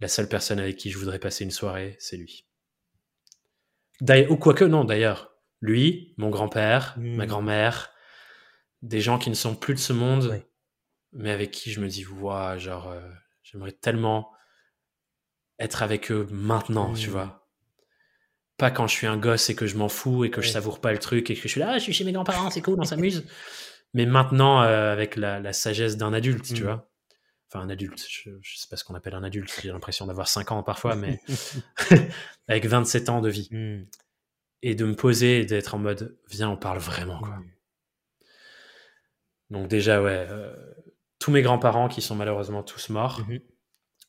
la 0.00 0.08
seule 0.08 0.28
personne 0.28 0.58
avec 0.58 0.76
qui 0.76 0.90
je 0.90 0.98
voudrais 0.98 1.20
passer 1.20 1.44
une 1.44 1.52
soirée, 1.52 1.94
c'est 2.00 2.16
lui. 2.16 2.48
D'ailleurs- 4.00 4.32
Ou 4.32 4.36
quoique, 4.36 4.64
non, 4.64 4.84
d'ailleurs. 4.84 5.36
Lui, 5.60 6.14
mon 6.16 6.30
grand-père, 6.30 6.94
ma 6.96 7.26
grand-mère, 7.26 7.92
des 8.82 9.00
gens 9.00 9.18
qui 9.18 9.30
ne 9.30 9.34
sont 9.36 9.54
plus 9.54 9.74
de 9.74 9.78
ce 9.78 9.92
monde. 9.92 10.42
Mais 11.12 11.30
avec 11.30 11.50
qui 11.50 11.72
je 11.72 11.80
me 11.80 11.88
dis, 11.88 12.06
waouh, 12.06 12.58
genre, 12.58 12.88
euh, 12.90 13.00
j'aimerais 13.42 13.72
tellement 13.72 14.32
être 15.58 15.82
avec 15.82 16.10
eux 16.10 16.26
maintenant, 16.30 16.94
tu 16.94 17.08
Mm. 17.08 17.12
vois. 17.12 17.48
Pas 18.56 18.70
quand 18.70 18.86
je 18.86 18.94
suis 18.94 19.06
un 19.06 19.16
gosse 19.16 19.48
et 19.50 19.54
que 19.54 19.66
je 19.66 19.76
m'en 19.76 19.88
fous 19.88 20.24
et 20.24 20.30
que 20.30 20.42
je 20.42 20.48
savoure 20.50 20.80
pas 20.80 20.92
le 20.92 20.98
truc 20.98 21.30
et 21.30 21.34
que 21.34 21.40
je 21.42 21.48
suis 21.48 21.60
là, 21.60 21.70
ah, 21.72 21.78
je 21.78 21.82
suis 21.82 21.92
chez 21.92 22.04
mes 22.04 22.12
grands-parents, 22.12 22.50
c'est 22.50 22.60
cool, 22.62 22.76
on 22.78 22.84
s'amuse. 22.84 23.26
Mais 23.94 24.06
maintenant, 24.06 24.62
euh, 24.62 24.92
avec 24.92 25.16
la, 25.16 25.40
la 25.40 25.52
sagesse 25.52 25.96
d'un 25.96 26.12
adulte, 26.12 26.44
tu 26.44 26.62
Mm. 26.62 26.66
vois. 26.66 26.86
Enfin, 27.48 27.60
un 27.64 27.70
adulte, 27.70 28.06
je, 28.08 28.30
je 28.42 28.58
sais 28.58 28.68
pas 28.70 28.76
ce 28.76 28.84
qu'on 28.84 28.94
appelle 28.94 29.14
un 29.14 29.24
adulte, 29.24 29.52
j'ai 29.60 29.72
l'impression 29.72 30.06
d'avoir 30.06 30.28
5 30.28 30.52
ans 30.52 30.62
parfois, 30.62 30.94
mais 30.94 31.20
avec 32.48 32.66
27 32.66 33.08
ans 33.08 33.20
de 33.20 33.28
vie. 33.28 33.48
Hmm. 33.50 33.84
Et 34.62 34.74
de 34.74 34.84
me 34.84 34.94
poser 34.94 35.40
et 35.40 35.44
d'être 35.46 35.74
en 35.74 35.78
mode, 35.78 36.16
viens, 36.28 36.50
on 36.50 36.56
parle 36.56 36.78
vraiment, 36.78 37.18
quoi. 37.18 37.38
Donc 39.48 39.68
déjà, 39.68 40.02
ouais, 40.02 40.26
euh, 40.28 40.54
tous 41.20 41.30
mes 41.30 41.42
grands-parents 41.42 41.86
qui 41.88 42.02
sont 42.02 42.16
malheureusement 42.16 42.64
tous 42.64 42.88
morts, 42.88 43.20
Mhm. 43.28 43.40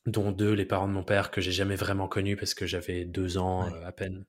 dont 0.08 0.32
deux, 0.32 0.54
les 0.54 0.66
parents 0.66 0.88
de 0.88 0.94
mon 0.94 1.04
père, 1.04 1.30
que 1.30 1.42
j'ai 1.42 1.52
jamais 1.52 1.76
vraiment 1.76 2.08
connus 2.08 2.38
parce 2.38 2.56
que 2.56 2.66
j'avais 2.66 3.06
deux 3.06 3.38
ans 3.38 3.66
Ouais. 3.70 3.74
euh, 3.78 3.86
à 3.88 3.92
peine. 3.92 4.26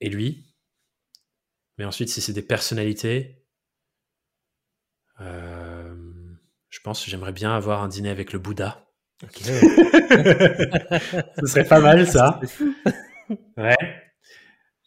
Et 0.00 0.08
lui. 0.08 0.54
Mais 1.78 1.84
ensuite, 1.84 2.10
si 2.10 2.20
c'est 2.20 2.32
des 2.32 2.42
personnalités, 2.42 3.42
euh, 5.20 5.96
je 6.68 6.78
pense 6.80 7.02
que 7.04 7.10
j'aimerais 7.10 7.32
bien 7.32 7.54
avoir 7.56 7.82
un 7.82 7.88
dîner 7.88 8.10
avec 8.10 8.32
le 8.32 8.38
Bouddha. 8.38 8.86
Ce 9.32 9.42
serait 11.46 11.66
pas 11.66 11.80
mal, 11.80 12.06
ça. 12.06 12.38
Ouais. 13.56 13.76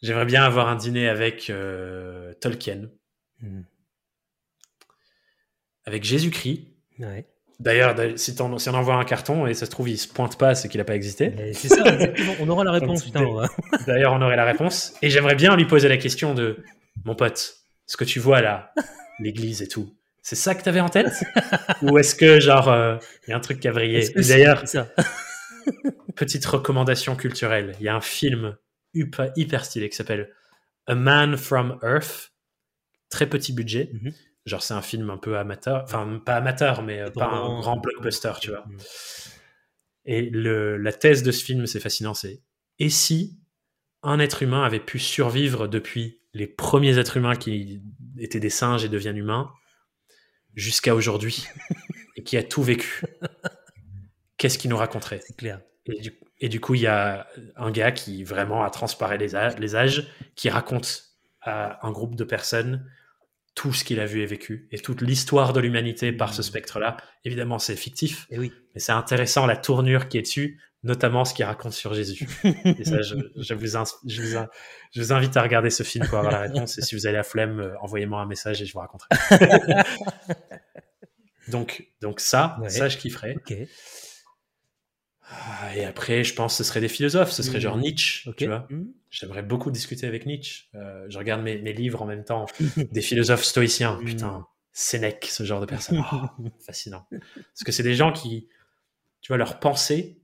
J'aimerais 0.02 0.24
bien 0.24 0.44
avoir 0.44 0.68
un 0.68 0.76
dîner 0.76 1.08
avec 1.08 1.50
euh, 1.50 2.32
Tolkien, 2.40 2.88
Hmm. 3.42 3.62
Avec 5.90 6.04
Jésus-Christ. 6.04 6.68
Ouais. 7.00 7.26
D'ailleurs, 7.58 7.94
si, 8.16 8.34
on 8.40 8.74
envoie 8.74 8.94
un 8.94 9.04
carton 9.04 9.46
et 9.46 9.52
ça 9.52 9.66
se 9.66 9.70
trouve, 9.70 9.90
il 9.90 9.98
se 9.98 10.08
pointe 10.08 10.38
pas, 10.38 10.54
c'est 10.54 10.68
qu'il 10.68 10.78
n'a 10.78 10.84
pas 10.84 10.94
existé. 10.94 11.34
C'est 11.52 11.68
ça, 11.68 11.84
exactement. 11.92 12.32
On 12.40 12.48
aura 12.48 12.64
la 12.64 12.70
réponse. 12.78 13.10
D'ailleurs, 13.86 14.14
on 14.14 14.22
aurait 14.22 14.36
la 14.36 14.46
réponse. 14.46 14.94
Et 15.02 15.10
j'aimerais 15.10 15.34
bien 15.34 15.56
lui 15.56 15.66
poser 15.66 15.88
la 15.88 15.98
question 15.98 16.32
de 16.32 16.64
mon 17.04 17.14
pote, 17.14 17.56
ce 17.86 17.96
que 17.96 18.04
tu 18.04 18.18
vois 18.18 18.40
là, 18.40 18.72
l'église 19.18 19.60
et 19.62 19.68
tout, 19.68 19.92
c'est 20.22 20.36
ça 20.36 20.54
que 20.54 20.62
tu 20.62 20.68
avais 20.68 20.80
en 20.80 20.88
tête? 20.88 21.24
Ou 21.82 21.98
est-ce 21.98 22.14
que, 22.14 22.40
genre, 22.40 22.68
euh, 22.68 22.96
il 23.26 23.30
y 23.30 23.32
a 23.32 23.36
un 23.36 23.40
truc 23.40 23.60
qui 23.60 23.68
a 23.68 23.72
brillé? 23.72 24.08
D'ailleurs, 24.14 24.64
petite 26.14 26.44
recommandation 26.46 27.16
culturelle 27.16 27.74
il 27.80 27.84
y 27.84 27.88
a 27.88 27.94
un 27.94 28.00
film 28.00 28.56
hyper, 28.94 29.32
hyper 29.36 29.64
stylé 29.64 29.88
qui 29.88 29.96
s'appelle 29.96 30.30
A 30.86 30.94
Man 30.94 31.36
from 31.36 31.78
Earth, 31.82 32.32
très 33.08 33.26
petit 33.26 33.52
budget. 33.52 33.90
Mhm. 33.92 34.12
Genre, 34.46 34.62
c'est 34.62 34.74
un 34.74 34.82
film 34.82 35.10
un 35.10 35.18
peu 35.18 35.36
amateur, 35.38 35.82
enfin, 35.84 36.20
pas 36.24 36.36
amateur, 36.36 36.82
mais 36.82 37.00
euh, 37.00 37.10
pas 37.10 37.26
un 37.28 37.60
grand 37.60 37.76
blockbuster, 37.76 38.32
tu 38.40 38.50
vois. 38.50 38.64
Et 40.06 40.22
le, 40.30 40.76
la 40.78 40.92
thèse 40.92 41.22
de 41.22 41.30
ce 41.30 41.44
film, 41.44 41.66
c'est 41.66 41.80
fascinant, 41.80 42.14
c'est 42.14 42.42
et 42.78 42.88
si 42.88 43.38
un 44.02 44.18
être 44.18 44.42
humain 44.42 44.62
avait 44.64 44.80
pu 44.80 44.98
survivre 44.98 45.68
depuis 45.68 46.22
les 46.32 46.46
premiers 46.46 46.98
êtres 46.98 47.18
humains 47.18 47.36
qui 47.36 47.82
étaient 48.18 48.40
des 48.40 48.48
singes 48.50 48.82
et 48.84 48.88
deviennent 48.88 49.18
humains 49.18 49.52
jusqu'à 50.54 50.94
aujourd'hui 50.94 51.44
et 52.16 52.22
qui 52.22 52.38
a 52.38 52.42
tout 52.42 52.62
vécu, 52.62 53.02
qu'est-ce 54.38 54.56
qu'il 54.56 54.70
nous 54.70 54.76
raconterait? 54.78 55.20
C'est 55.26 55.36
clair. 55.36 55.60
et 55.86 56.00
du, 56.00 56.18
et 56.38 56.48
du 56.48 56.60
coup, 56.60 56.74
il 56.74 56.80
y 56.80 56.86
a 56.86 57.26
un 57.56 57.70
gars 57.70 57.92
qui 57.92 58.24
vraiment 58.24 58.64
a 58.64 58.70
transparé 58.70 59.18
les, 59.18 59.36
âges- 59.36 59.58
les 59.58 59.76
âges, 59.76 60.08
qui 60.34 60.48
raconte 60.48 61.04
à 61.42 61.86
un 61.86 61.90
groupe 61.92 62.16
de 62.16 62.24
personnes 62.24 62.90
tout 63.60 63.74
ce 63.74 63.84
qu'il 63.84 64.00
a 64.00 64.06
vu 64.06 64.22
et 64.22 64.26
vécu 64.26 64.66
et 64.72 64.78
toute 64.78 65.02
l'histoire 65.02 65.52
de 65.52 65.60
l'humanité 65.60 66.12
par 66.12 66.32
ce 66.32 66.42
spectre-là. 66.42 66.96
Évidemment, 67.26 67.58
c'est 67.58 67.76
fictif, 67.76 68.26
Et 68.30 68.38
oui. 68.38 68.50
mais 68.74 68.80
c'est 68.80 68.92
intéressant 68.92 69.44
la 69.44 69.56
tournure 69.58 70.08
qui 70.08 70.16
est 70.16 70.22
dessus, 70.22 70.58
notamment 70.82 71.26
ce 71.26 71.34
qu'il 71.34 71.44
raconte 71.44 71.74
sur 71.74 71.92
Jésus. 71.92 72.26
Et 72.64 72.84
ça, 72.86 73.02
je, 73.02 73.16
je 73.36 73.52
vous 73.52 73.66
je 73.66 74.22
vous 74.22 74.36
in- 74.38 74.48
je 74.94 75.02
vous 75.02 75.12
invite 75.12 75.36
à 75.36 75.42
regarder 75.42 75.68
ce 75.68 75.82
film 75.82 76.06
pour 76.06 76.16
avoir 76.16 76.32
la 76.32 76.40
réponse. 76.40 76.78
Et 76.78 76.80
si 76.80 76.94
vous 76.94 77.04
avez 77.06 77.16
la 77.18 77.22
flemme, 77.22 77.60
euh, 77.60 77.74
envoyez-moi 77.82 78.22
un 78.22 78.26
message 78.26 78.62
et 78.62 78.64
je 78.64 78.72
vous 78.72 78.78
raconterai. 78.78 79.10
donc, 81.48 81.84
donc 82.00 82.20
ça, 82.20 82.56
Ouais. 82.62 82.70
ça, 82.70 82.88
je 82.88 82.96
kifferais. 82.96 83.34
Ok. 83.36 83.54
Ah, 85.32 85.76
Et 85.76 85.84
après, 85.84 86.24
je 86.24 86.34
pense 86.34 86.54
que 86.54 86.64
ce 86.64 86.68
serait 86.68 86.80
des 86.80 86.88
philosophes. 86.88 87.30
Ce 87.30 87.42
serait 87.42 87.60
genre 87.60 87.76
Nietzsche, 87.76 88.28
Ok. 88.28 88.36
tu 88.36 88.46
vois. 88.46 88.66
Hmm. 88.70 88.86
J'aimerais 89.10 89.42
beaucoup 89.42 89.70
discuter 89.70 90.06
avec 90.06 90.26
Nietzsche. 90.26 90.64
Euh, 90.74 91.06
je 91.08 91.18
regarde 91.18 91.42
mes, 91.42 91.58
mes 91.60 91.72
livres 91.72 92.02
en 92.02 92.06
même 92.06 92.24
temps. 92.24 92.46
Des 92.92 93.00
philosophes 93.00 93.44
stoïciens. 93.44 94.00
Mm. 94.00 94.04
Putain, 94.04 94.46
Sénèque, 94.72 95.26
ce 95.26 95.44
genre 95.44 95.60
de 95.60 95.66
personnes. 95.66 96.02
Oh, 96.12 96.26
fascinant. 96.64 97.06
Parce 97.10 97.64
que 97.64 97.72
c'est 97.72 97.82
des 97.82 97.94
gens 97.94 98.12
qui, 98.12 98.48
tu 99.20 99.28
vois, 99.28 99.36
leur 99.36 99.60
pensée, 99.60 100.20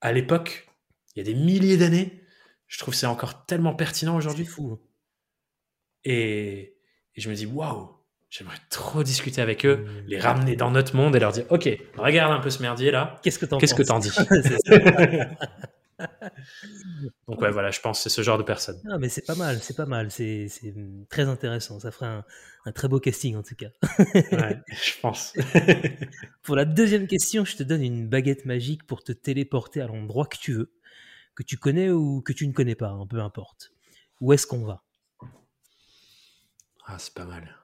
à 0.00 0.12
l'époque, 0.12 0.68
il 1.14 1.18
y 1.18 1.22
a 1.22 1.24
des 1.24 1.34
milliers 1.38 1.76
d'années, 1.76 2.22
je 2.68 2.78
trouve 2.78 2.94
que 2.94 2.98
c'est 2.98 3.06
encore 3.06 3.44
tellement 3.46 3.74
pertinent 3.74 4.16
aujourd'hui. 4.16 4.44
fou. 4.46 4.78
Et, 6.04 6.76
et 7.14 7.20
je 7.20 7.28
me 7.28 7.34
dis, 7.34 7.46
waouh, 7.46 7.90
j'aimerais 8.30 8.56
trop 8.70 9.02
discuter 9.02 9.42
avec 9.42 9.66
eux, 9.66 9.76
Mm. 9.84 10.06
les 10.06 10.18
ramener 10.20 10.56
dans 10.56 10.70
notre 10.70 10.96
monde 10.96 11.14
et 11.16 11.18
leur 11.18 11.32
dire, 11.32 11.44
ok, 11.50 11.68
regarde 11.98 12.32
un 12.32 12.40
peu 12.40 12.50
ce 12.50 12.62
merdier 12.62 12.90
là. 12.90 13.18
Qu'est-ce 13.22 13.38
que 13.38 13.46
t'en 13.46 13.58
Qu'est-ce 13.58 13.74
que 13.74 13.82
penses 13.82 14.14
t'en 14.14 14.24
dis. 14.24 14.30
Donc 17.28 17.40
ouais, 17.42 17.50
voilà, 17.50 17.70
je 17.70 17.80
pense 17.80 17.98
que 17.98 18.02
c'est 18.04 18.14
ce 18.16 18.22
genre 18.22 18.38
de 18.38 18.42
personne. 18.42 18.80
Ah, 18.90 18.96
mais 18.98 19.10
c'est 19.10 19.26
pas 19.26 19.34
mal, 19.34 19.58
c'est 19.60 19.76
pas 19.76 19.84
mal, 19.84 20.10
c'est 20.10 20.48
c'est, 20.48 20.72
hum, 20.72 21.04
très 21.10 21.24
intéressant. 21.28 21.78
Ça 21.78 21.90
ferait 21.90 22.06
un, 22.06 22.24
un 22.64 22.72
très 22.72 22.88
beau 22.88 23.00
casting 23.00 23.36
en 23.36 23.42
tout 23.42 23.54
cas. 23.54 23.68
Ouais, 24.14 24.58
je 24.68 24.92
pense. 25.02 25.34
Pour 26.42 26.56
la 26.56 26.64
deuxième 26.64 27.06
question, 27.06 27.44
je 27.44 27.56
te 27.56 27.62
donne 27.62 27.82
une 27.82 28.08
baguette 28.08 28.46
magique 28.46 28.86
pour 28.86 29.04
te 29.04 29.12
téléporter 29.12 29.82
à 29.82 29.86
l'endroit 29.88 30.24
que 30.26 30.38
tu 30.38 30.54
veux, 30.54 30.72
que 31.34 31.42
tu 31.42 31.58
connais 31.58 31.90
ou 31.90 32.22
que 32.22 32.32
tu 32.32 32.46
ne 32.48 32.52
connais 32.54 32.76
pas, 32.76 32.88
hein, 32.88 33.06
peu 33.06 33.20
importe. 33.20 33.72
Où 34.22 34.32
est-ce 34.32 34.46
qu'on 34.46 34.64
va? 34.64 34.82
Ah, 36.86 36.96
c'est 36.98 37.12
pas 37.14 37.26
mal. 37.26 37.56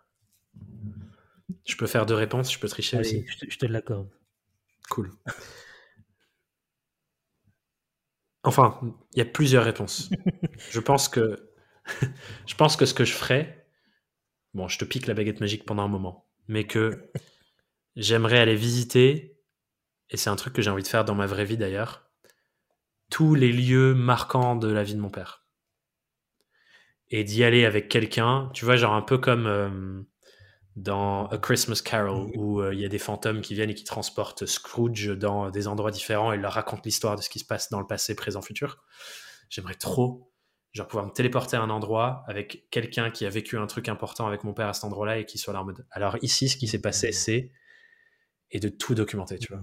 Je 1.65 1.77
peux 1.77 1.87
faire 1.87 2.07
deux 2.07 2.15
réponses, 2.15 2.53
je 2.53 2.59
peux 2.59 2.69
tricher 2.69 2.97
Allez, 2.97 3.09
aussi. 3.09 3.27
je 3.27 3.39
te, 3.39 3.51
je 3.51 3.59
te 3.59 3.67
l'accorde. 3.67 4.09
Cool. 4.89 5.11
Enfin, 8.45 8.79
il 9.15 9.19
y 9.19 9.23
a 9.23 9.25
plusieurs 9.25 9.65
réponses. 9.65 10.11
je 10.71 10.81
pense 10.81 11.09
que 11.09 11.51
je 12.47 12.55
pense 12.55 12.77
que 12.77 12.87
ce 12.87 12.95
que 12.95 13.05
je 13.05 13.13
ferais, 13.13 13.67
bon, 14.55 14.69
je 14.69 14.79
te 14.79 14.85
pique 14.85 15.07
la 15.07 15.15
baguette 15.15 15.41
magique 15.41 15.65
pendant 15.65 15.83
un 15.85 15.89
moment, 15.89 16.29
mais 16.49 16.65
que 16.65 17.11
j'aimerais 17.97 18.39
aller 18.39 18.57
visiter, 18.57 19.39
et 20.11 20.17
c'est 20.17 20.31
un 20.31 20.37
truc 20.37 20.53
que 20.53 20.63
j'ai 20.63 20.71
envie 20.71 20.83
de 20.83 20.89
faire 20.89 21.05
dans 21.05 21.15
ma 21.15 21.27
vraie 21.27 21.45
vie 21.45 21.57
d'ailleurs, 21.57 22.11
tous 23.11 23.35
les 23.35 23.53
lieux 23.53 23.95
marquants 23.95 24.57
de 24.57 24.69
la 24.69 24.83
vie 24.83 24.95
de 24.95 25.01
mon 25.01 25.11
père. 25.11 25.45
Et 27.09 27.23
d'y 27.23 27.45
aller 27.45 27.65
avec 27.65 27.89
quelqu'un, 27.89 28.51
tu 28.53 28.65
vois, 28.65 28.77
genre 28.77 28.95
un 28.95 29.03
peu 29.03 29.19
comme 29.19 29.47
euh, 29.47 30.03
dans 30.77 31.27
A 31.29 31.39
Christmas 31.39 31.81
Carol, 31.83 32.31
où 32.37 32.61
euh, 32.61 32.75
il 32.75 32.81
y 32.81 32.85
a 32.85 32.89
des 32.89 32.99
fantômes 32.99 33.41
qui 33.41 33.55
viennent 33.55 33.71
et 33.71 33.75
qui 33.75 33.85
transportent 33.85 34.45
Scrooge 34.45 35.09
dans 35.17 35.51
des 35.51 35.69
endroits 35.69 35.91
différents 35.91 36.33
et 36.33 36.37
leur 36.37 36.53
racontent 36.53 36.83
l'histoire 36.85 37.17
de 37.17 37.23
ce 37.23 37.31
qui 37.31 37.39
se 37.39 37.47
passe 37.47 37.71
dans 37.71 37.81
le 37.81 37.87
passé, 37.87 38.15
présent, 38.15 38.43
futur. 38.43 38.85
J'aimerais 39.49 39.75
trop 39.75 40.33
genre 40.77 40.87
pouvoir 40.87 41.07
me 41.07 41.11
téléporter 41.11 41.57
à 41.57 41.63
un 41.63 41.71
endroit 41.71 42.23
avec 42.27 42.69
quelqu'un 42.71 43.11
qui 43.11 43.25
a 43.25 43.31
vécu 43.31 43.57
un 43.57 43.67
truc 43.67 43.89
important 43.89 44.27
avec 44.27 44.45
mon 44.45 44.53
père 44.53 44.69
à 44.69 44.75
cet 44.75 44.85
endroit-là 44.85 45.19
et 45.19 45.25
qui 45.25 45.39
soit 45.39 45.55
là 45.55 45.63
en 45.63 45.65
mode. 45.65 45.87
Alors 45.91 46.19
ici, 46.21 46.51
ce 46.51 46.59
qui 46.59 46.69
s'est 46.69 46.83
passé, 46.83 47.13
c'est 47.13 47.51
et 48.51 48.61
de 48.61 48.69
tout 48.69 48.95
documenter, 48.95 49.39
tu 49.39 49.53
vois. 49.53 49.63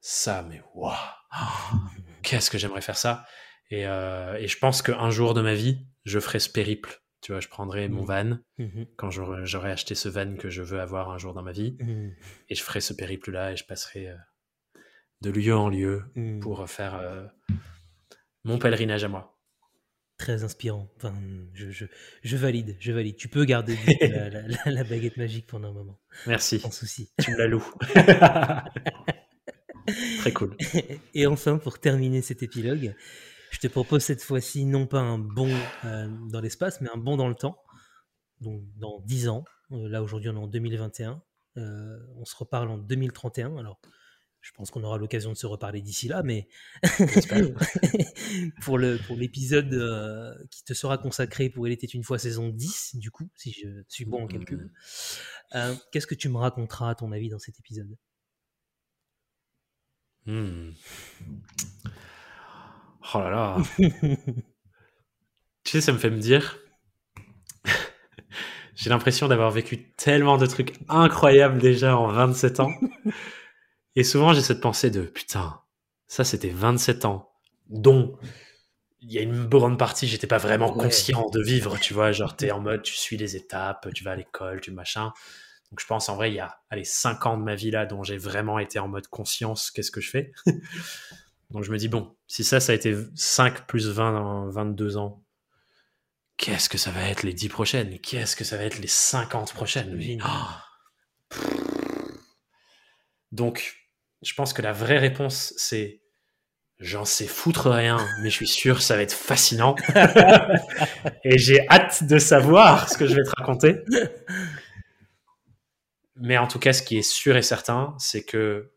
Ça, 0.00 0.46
mais 0.48 0.62
waouh, 0.74 0.94
qu'est-ce 2.22 2.50
que 2.50 2.58
j'aimerais 2.58 2.80
faire 2.80 2.96
ça? 2.96 3.26
Et, 3.70 3.86
euh, 3.86 4.36
et 4.36 4.48
je 4.48 4.58
pense 4.58 4.82
qu'un 4.82 5.10
jour 5.10 5.34
de 5.34 5.42
ma 5.42 5.54
vie, 5.54 5.84
je 6.04 6.18
ferai 6.20 6.38
ce 6.38 6.48
périple. 6.48 7.02
Tu 7.22 7.32
vois, 7.32 7.40
je 7.40 7.48
prendrai 7.48 7.88
mon 7.88 8.04
van 8.04 8.38
Mhm. 8.58 8.86
quand 8.96 9.10
j'aurai 9.10 9.70
acheté 9.70 9.94
ce 9.94 10.08
van 10.08 10.36
que 10.36 10.48
je 10.48 10.62
veux 10.62 10.80
avoir 10.80 11.10
un 11.10 11.18
jour 11.18 11.34
dans 11.34 11.42
ma 11.42 11.52
vie, 11.52 11.76
Mhm. 11.80 12.14
et 12.48 12.54
je 12.54 12.62
ferai 12.62 12.80
ce 12.80 12.92
périple-là 12.94 13.52
et 13.52 13.56
je 13.56 13.64
passerai 13.66 14.08
euh, 14.08 14.16
de 15.20 15.30
lieu 15.30 15.54
en 15.54 15.68
lieu 15.68 16.02
pour 16.40 16.68
faire 16.70 16.94
euh, 16.94 17.26
mon 18.44 18.58
pèlerinage 18.58 19.04
à 19.04 19.08
moi. 19.08 19.36
Très 20.16 20.44
inspirant. 20.44 20.90
Enfin, 20.96 21.14
je, 21.54 21.70
je, 21.70 21.86
je 22.22 22.36
valide, 22.36 22.76
je 22.78 22.92
valide. 22.92 23.16
Tu 23.16 23.28
peux 23.28 23.44
garder 23.46 23.76
la, 24.02 24.28
la- 24.30 24.42
la- 24.48 24.70
la 24.70 24.84
baguette 24.84 25.16
magique 25.16 25.46
pendant 25.46 25.68
un 25.70 25.72
moment, 25.72 25.98
Merci, 26.26 26.58
sans 26.60 26.70
souci. 26.70 27.10
tu 27.22 27.30
me 27.32 27.36
la 27.38 27.46
loues. 27.48 27.70
Très 30.18 30.32
cool. 30.32 30.56
Et 31.14 31.26
enfin, 31.26 31.58
pour 31.58 31.78
terminer 31.80 32.22
cet 32.22 32.42
épilogue, 32.42 32.94
te 33.60 33.68
propose 33.68 34.02
cette 34.02 34.22
fois-ci 34.22 34.64
non 34.64 34.86
pas 34.86 35.00
un 35.00 35.18
bond 35.18 35.54
euh, 35.84 36.08
dans 36.30 36.40
l'espace, 36.40 36.80
mais 36.80 36.88
un 36.92 36.98
bond 36.98 37.16
dans 37.16 37.28
le 37.28 37.34
temps. 37.34 37.58
Donc 38.40 38.62
dans 38.76 39.00
10 39.00 39.28
ans. 39.28 39.44
Euh, 39.72 39.88
là 39.88 40.02
aujourd'hui 40.02 40.30
on 40.30 40.34
est 40.34 40.38
en 40.38 40.46
2021. 40.46 41.22
Euh, 41.56 41.98
on 42.16 42.24
se 42.24 42.36
reparle 42.36 42.70
en 42.70 42.78
2031. 42.78 43.56
Alors 43.56 43.80
je 44.40 44.52
pense 44.52 44.70
qu'on 44.70 44.82
aura 44.84 44.96
l'occasion 44.96 45.32
de 45.32 45.36
se 45.36 45.46
reparler 45.46 45.82
d'ici 45.82 46.08
là, 46.08 46.22
mais 46.22 46.48
pour 48.62 48.78
le 48.78 48.98
pour 49.06 49.16
l'épisode 49.16 49.72
euh, 49.74 50.34
qui 50.50 50.64
te 50.64 50.72
sera 50.72 50.96
consacré 50.96 51.50
pour 51.50 51.68
Il 51.68 51.72
était 51.72 51.86
une 51.86 52.04
fois 52.04 52.18
saison 52.18 52.48
10, 52.48 52.96
du 52.96 53.10
coup, 53.10 53.28
si 53.36 53.52
je 53.52 53.82
suis 53.88 54.06
bon 54.06 54.24
en 54.24 54.26
calcul, 54.26 54.72
euh, 55.54 55.74
qu'est-ce 55.92 56.06
que 56.06 56.14
tu 56.14 56.28
me 56.28 56.38
raconteras 56.38 56.90
à 56.90 56.94
ton 56.94 57.12
avis 57.12 57.28
dans 57.28 57.38
cet 57.38 57.58
épisode? 57.58 57.96
Hmm. 60.26 60.70
Oh 63.14 63.18
là 63.18 63.30
là. 63.30 63.56
tu 63.78 65.70
sais, 65.70 65.80
ça 65.80 65.92
me 65.92 65.98
fait 65.98 66.10
me 66.10 66.18
dire. 66.18 66.58
J'ai 68.74 68.90
l'impression 68.90 69.28
d'avoir 69.28 69.50
vécu 69.50 69.92
tellement 69.94 70.38
de 70.38 70.46
trucs 70.46 70.74
incroyables 70.88 71.58
déjà 71.58 71.96
en 71.96 72.08
27 72.08 72.60
ans. 72.60 72.70
Et 73.96 74.04
souvent, 74.04 74.32
j'ai 74.32 74.40
cette 74.40 74.60
pensée 74.60 74.90
de 74.90 75.02
putain, 75.02 75.60
ça 76.06 76.22
c'était 76.22 76.48
27 76.50 77.04
ans, 77.06 77.32
dont 77.68 78.16
il 79.00 79.12
y 79.12 79.18
a 79.18 79.22
une 79.22 79.46
grande 79.46 79.78
partie, 79.78 80.06
j'étais 80.06 80.28
pas 80.28 80.38
vraiment 80.38 80.72
Ouais. 80.72 80.84
conscient 80.84 81.28
de 81.30 81.42
vivre, 81.42 81.78
tu 81.80 81.92
vois. 81.92 82.12
Genre, 82.12 82.36
t'es 82.36 82.52
en 82.52 82.60
mode, 82.60 82.82
tu 82.82 82.94
suis 82.94 83.16
les 83.16 83.34
étapes, 83.34 83.88
tu 83.92 84.04
vas 84.04 84.12
à 84.12 84.16
l'école, 84.16 84.60
tu 84.60 84.70
machin. 84.70 85.12
Donc, 85.70 85.80
je 85.80 85.86
pense 85.86 86.08
en 86.08 86.16
vrai, 86.16 86.30
il 86.30 86.34
y 86.34 86.40
a 86.40 86.60
allez, 86.70 86.84
5 86.84 87.26
ans 87.26 87.36
de 87.36 87.42
ma 87.42 87.56
vie 87.56 87.70
là 87.72 87.84
dont 87.86 88.02
j'ai 88.04 88.16
vraiment 88.16 88.58
été 88.60 88.78
en 88.78 88.86
mode 88.88 89.08
conscience, 89.08 89.70
qu'est-ce 89.72 89.90
que 89.90 90.00
je 90.00 90.10
fais? 90.10 90.32
Donc, 91.50 91.64
je 91.64 91.72
me 91.72 91.78
dis, 91.78 91.88
bon, 91.88 92.16
si 92.26 92.44
ça, 92.44 92.60
ça 92.60 92.72
a 92.72 92.74
été 92.74 92.96
5 93.14 93.66
plus 93.66 93.88
20, 93.88 94.16
en 94.16 94.48
22 94.48 94.96
ans, 94.96 95.24
qu'est-ce 96.36 96.68
que 96.68 96.78
ça 96.78 96.90
va 96.90 97.08
être 97.08 97.22
les 97.22 97.32
10 97.32 97.48
prochaines? 97.48 97.98
Qu'est-ce 97.98 98.36
que 98.36 98.44
ça 98.44 98.56
va 98.56 98.64
être 98.64 98.78
les 98.78 98.86
50 98.86 99.52
prochaines? 99.52 100.00
Oh. 100.24 101.38
Donc, 103.32 103.76
je 104.22 104.34
pense 104.34 104.52
que 104.52 104.62
la 104.62 104.72
vraie 104.72 104.98
réponse, 104.98 105.54
c'est 105.56 106.00
j'en 106.78 107.04
sais 107.04 107.26
foutre 107.26 107.70
rien, 107.70 107.98
mais 108.22 108.30
je 108.30 108.36
suis 108.36 108.46
sûr 108.46 108.80
ça 108.80 108.96
va 108.96 109.02
être 109.02 109.12
fascinant. 109.12 109.76
Et 111.24 111.38
j'ai 111.38 111.68
hâte 111.68 112.04
de 112.04 112.18
savoir 112.18 112.88
ce 112.88 112.96
que 112.96 113.06
je 113.06 113.14
vais 113.14 113.22
te 113.22 113.30
raconter. 113.36 113.84
Mais 116.16 116.38
en 116.38 116.46
tout 116.46 116.58
cas, 116.58 116.72
ce 116.72 116.82
qui 116.82 116.98
est 116.98 117.02
sûr 117.02 117.36
et 117.36 117.42
certain, 117.42 117.94
c'est 117.98 118.22
que 118.22 118.70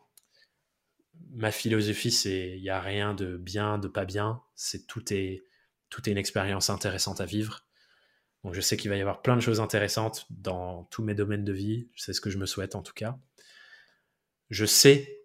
ma 1.33 1.51
philosophie, 1.51 2.11
c'est 2.11 2.55
il 2.57 2.61
n'y 2.61 2.69
a 2.69 2.79
rien 2.79 3.13
de 3.13 3.37
bien, 3.37 3.77
de 3.77 3.87
pas 3.87 4.05
bien. 4.05 4.41
C'est 4.55 4.87
tout 4.87 5.13
est 5.13 5.43
tout 5.89 6.07
est 6.07 6.11
une 6.11 6.17
expérience 6.17 6.69
intéressante 6.69 7.21
à 7.21 7.25
vivre. 7.25 7.65
Donc 8.43 8.53
je 8.53 8.61
sais 8.61 8.77
qu'il 8.77 8.89
va 8.89 8.97
y 8.97 9.01
avoir 9.01 9.21
plein 9.21 9.35
de 9.35 9.41
choses 9.41 9.59
intéressantes 9.59 10.25
dans 10.29 10.85
tous 10.85 11.03
mes 11.03 11.15
domaines 11.15 11.45
de 11.45 11.53
vie. 11.53 11.87
C'est 11.95 12.13
ce 12.13 12.21
que 12.21 12.29
je 12.29 12.37
me 12.37 12.45
souhaite 12.45 12.75
en 12.75 12.81
tout 12.81 12.93
cas. 12.93 13.17
Je 14.49 14.65
sais 14.65 15.19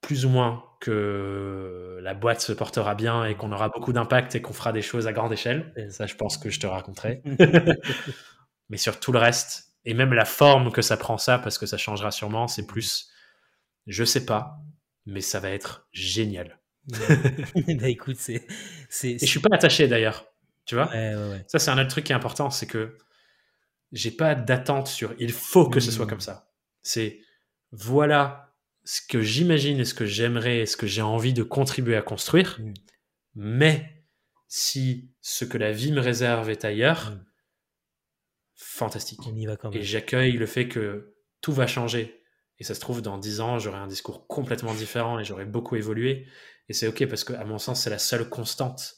plus 0.00 0.26
ou 0.26 0.28
moins 0.28 0.64
que 0.80 1.98
la 2.02 2.12
boîte 2.12 2.42
se 2.42 2.52
portera 2.52 2.94
bien 2.94 3.24
et 3.24 3.36
qu'on 3.36 3.52
aura 3.52 3.70
beaucoup 3.70 3.92
d'impact 3.92 4.34
et 4.34 4.42
qu'on 4.42 4.52
fera 4.52 4.72
des 4.72 4.82
choses 4.82 5.06
à 5.06 5.12
grande 5.14 5.32
échelle. 5.32 5.72
Ça, 5.90 6.06
je 6.06 6.14
pense 6.14 6.36
que 6.36 6.50
je 6.50 6.60
te 6.60 6.66
raconterai. 6.66 7.22
Mais 8.68 8.76
sur 8.76 9.00
tout 9.00 9.12
le 9.12 9.18
reste, 9.18 9.72
et 9.86 9.94
même 9.94 10.12
la 10.12 10.26
forme 10.26 10.72
que 10.72 10.82
ça 10.82 10.98
prend 10.98 11.16
ça, 11.16 11.38
parce 11.38 11.56
que 11.56 11.64
ça 11.64 11.78
changera 11.78 12.10
sûrement, 12.10 12.48
c'est 12.48 12.66
plus, 12.66 13.10
je 13.86 14.04
sais 14.04 14.26
pas, 14.26 14.58
mais 15.06 15.20
ça 15.20 15.40
va 15.40 15.50
être 15.50 15.86
génial. 15.92 16.60
bah 16.88 17.88
écoute, 17.88 18.16
c'est. 18.18 18.46
Et 19.04 19.18
je 19.18 19.24
suis 19.26 19.40
pas 19.40 19.54
attaché 19.54 19.88
d'ailleurs, 19.88 20.26
tu 20.66 20.74
vois? 20.74 20.90
Ouais, 20.90 21.14
ouais, 21.14 21.30
ouais. 21.30 21.44
Ça, 21.48 21.58
c'est 21.58 21.70
un 21.70 21.78
autre 21.78 21.88
truc 21.88 22.04
qui 22.04 22.12
est 22.12 22.16
important, 22.16 22.50
c'est 22.50 22.66
que 22.66 22.98
j'ai 23.92 24.10
pas 24.10 24.34
d'attente 24.34 24.88
sur 24.88 25.14
il 25.18 25.32
faut 25.32 25.68
que 25.68 25.80
ce 25.80 25.90
soit 25.90 26.04
Mm. 26.06 26.08
comme 26.10 26.20
ça. 26.20 26.50
C'est 26.82 27.20
voilà 27.72 28.54
ce 28.84 29.00
que 29.06 29.22
j'imagine 29.22 29.80
et 29.80 29.84
ce 29.84 29.94
que 29.94 30.04
j'aimerais 30.04 30.58
et 30.58 30.66
ce 30.66 30.76
que 30.76 30.86
j'ai 30.86 31.00
envie 31.02 31.32
de 31.32 31.42
contribuer 31.42 31.96
à 31.96 32.02
construire. 32.02 32.58
Mm. 32.60 32.74
Mais 33.36 34.04
si 34.48 35.10
ce 35.22 35.44
que 35.44 35.56
la 35.58 35.72
vie 35.72 35.90
me 35.92 36.00
réserve 36.00 36.50
est 36.50 36.64
ailleurs, 36.64 37.12
Mm. 37.12 37.24
fantastique. 38.56 39.20
On 39.26 39.34
y 39.36 39.46
va 39.46 39.56
quand 39.56 39.70
même. 39.70 39.80
Et 39.80 39.84
j'accueille 39.84 40.32
le 40.32 40.46
fait 40.46 40.68
que 40.68 41.14
tout 41.40 41.52
va 41.52 41.66
changer. 41.66 42.20
Et 42.58 42.64
ça 42.64 42.74
se 42.74 42.80
trouve, 42.80 43.02
dans 43.02 43.18
10 43.18 43.40
ans, 43.40 43.58
j'aurai 43.58 43.78
un 43.78 43.86
discours 43.86 44.26
complètement 44.26 44.74
différent 44.74 45.18
et 45.18 45.24
j'aurai 45.24 45.44
beaucoup 45.44 45.76
évolué. 45.76 46.26
Et 46.68 46.72
c'est 46.72 46.86
OK 46.86 47.06
parce 47.06 47.24
que, 47.24 47.32
à 47.32 47.44
mon 47.44 47.58
sens, 47.58 47.82
c'est 47.82 47.90
la 47.90 47.98
seule 47.98 48.28
constante. 48.28 48.94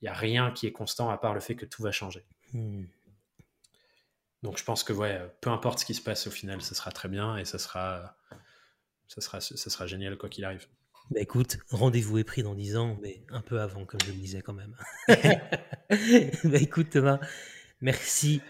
Il 0.00 0.06
n'y 0.06 0.08
a 0.08 0.14
rien 0.14 0.50
qui 0.52 0.66
est 0.66 0.72
constant 0.72 1.10
à 1.10 1.18
part 1.18 1.34
le 1.34 1.40
fait 1.40 1.54
que 1.54 1.66
tout 1.66 1.82
va 1.82 1.92
changer. 1.92 2.24
Hmm. 2.52 2.84
Donc 4.42 4.58
je 4.58 4.64
pense 4.64 4.84
que 4.84 4.92
ouais, 4.92 5.18
peu 5.40 5.48
importe 5.48 5.78
ce 5.78 5.86
qui 5.86 5.94
se 5.94 6.02
passe 6.02 6.26
au 6.26 6.30
final, 6.30 6.60
ça 6.60 6.74
sera 6.74 6.90
très 6.90 7.08
bien 7.08 7.38
et 7.38 7.46
ça 7.46 7.58
sera, 7.58 8.14
ça 9.08 9.22
sera, 9.22 9.40
ça 9.40 9.56
sera 9.56 9.86
génial 9.86 10.18
quoi 10.18 10.28
qu'il 10.28 10.44
arrive. 10.44 10.66
Bah 11.10 11.20
écoute, 11.20 11.58
rendez-vous 11.70 12.18
est 12.18 12.24
pris 12.24 12.42
dans 12.42 12.54
10 12.54 12.76
ans, 12.76 12.98
mais 13.00 13.22
un 13.30 13.40
peu 13.40 13.60
avant, 13.60 13.86
comme 13.86 14.00
je 14.02 14.08
le 14.08 14.18
disais 14.18 14.42
quand 14.42 14.52
même. 14.52 14.76
bah 16.44 16.58
écoute 16.58 16.90
Thomas, 16.90 17.20
merci 17.80 18.42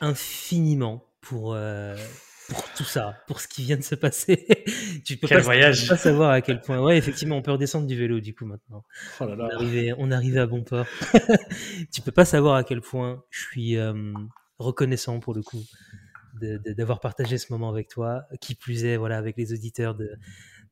infiniment 0.00 1.04
pour, 1.20 1.52
euh, 1.54 1.96
pour 1.96 2.23
tout 2.76 2.84
ça, 2.84 3.16
pour 3.26 3.40
ce 3.40 3.48
qui 3.48 3.62
vient 3.62 3.76
de 3.76 3.82
se 3.82 3.94
passer. 3.94 4.46
tu 5.04 5.16
peux 5.16 5.26
Quel 5.28 5.38
pas, 5.38 5.44
voyage 5.44 5.88
pas 5.88 5.96
savoir 5.96 6.30
à 6.30 6.40
quel 6.40 6.60
point. 6.60 6.80
Ouais, 6.80 6.96
effectivement, 6.98 7.36
on 7.36 7.42
peut 7.42 7.52
redescendre 7.52 7.86
du 7.86 7.96
vélo 7.96 8.20
du 8.20 8.34
coup 8.34 8.44
maintenant. 8.46 8.84
Oh 9.20 9.24
là 9.26 9.32
On 9.32 9.36
là. 9.36 9.48
est 9.50 9.54
arrivé, 9.54 9.94
on 9.98 10.10
est 10.10 10.14
arrivé 10.14 10.38
à 10.40 10.46
bon 10.46 10.62
port. 10.64 10.86
tu 11.92 12.00
peux 12.02 12.12
pas 12.12 12.24
savoir 12.24 12.56
à 12.56 12.64
quel 12.64 12.80
point 12.80 13.22
je 13.30 13.40
suis 13.40 13.76
euh, 13.76 14.12
reconnaissant 14.58 15.20
pour 15.20 15.34
le 15.34 15.42
coup 15.42 15.62
d'avoir 16.40 17.00
partagé 17.00 17.38
ce 17.38 17.52
moment 17.52 17.70
avec 17.70 17.88
toi. 17.88 18.24
Qui 18.40 18.54
plus 18.54 18.84
est, 18.84 18.96
voilà, 18.96 19.16
avec 19.18 19.36
les 19.36 19.52
auditeurs 19.52 19.94
de, 19.94 20.10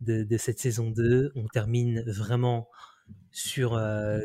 de, 0.00 0.24
de 0.24 0.36
cette 0.36 0.58
saison 0.58 0.90
2. 0.90 1.32
On 1.36 1.46
termine 1.46 2.02
vraiment 2.06 2.68
sur 3.30 3.74
euh, 3.74 4.20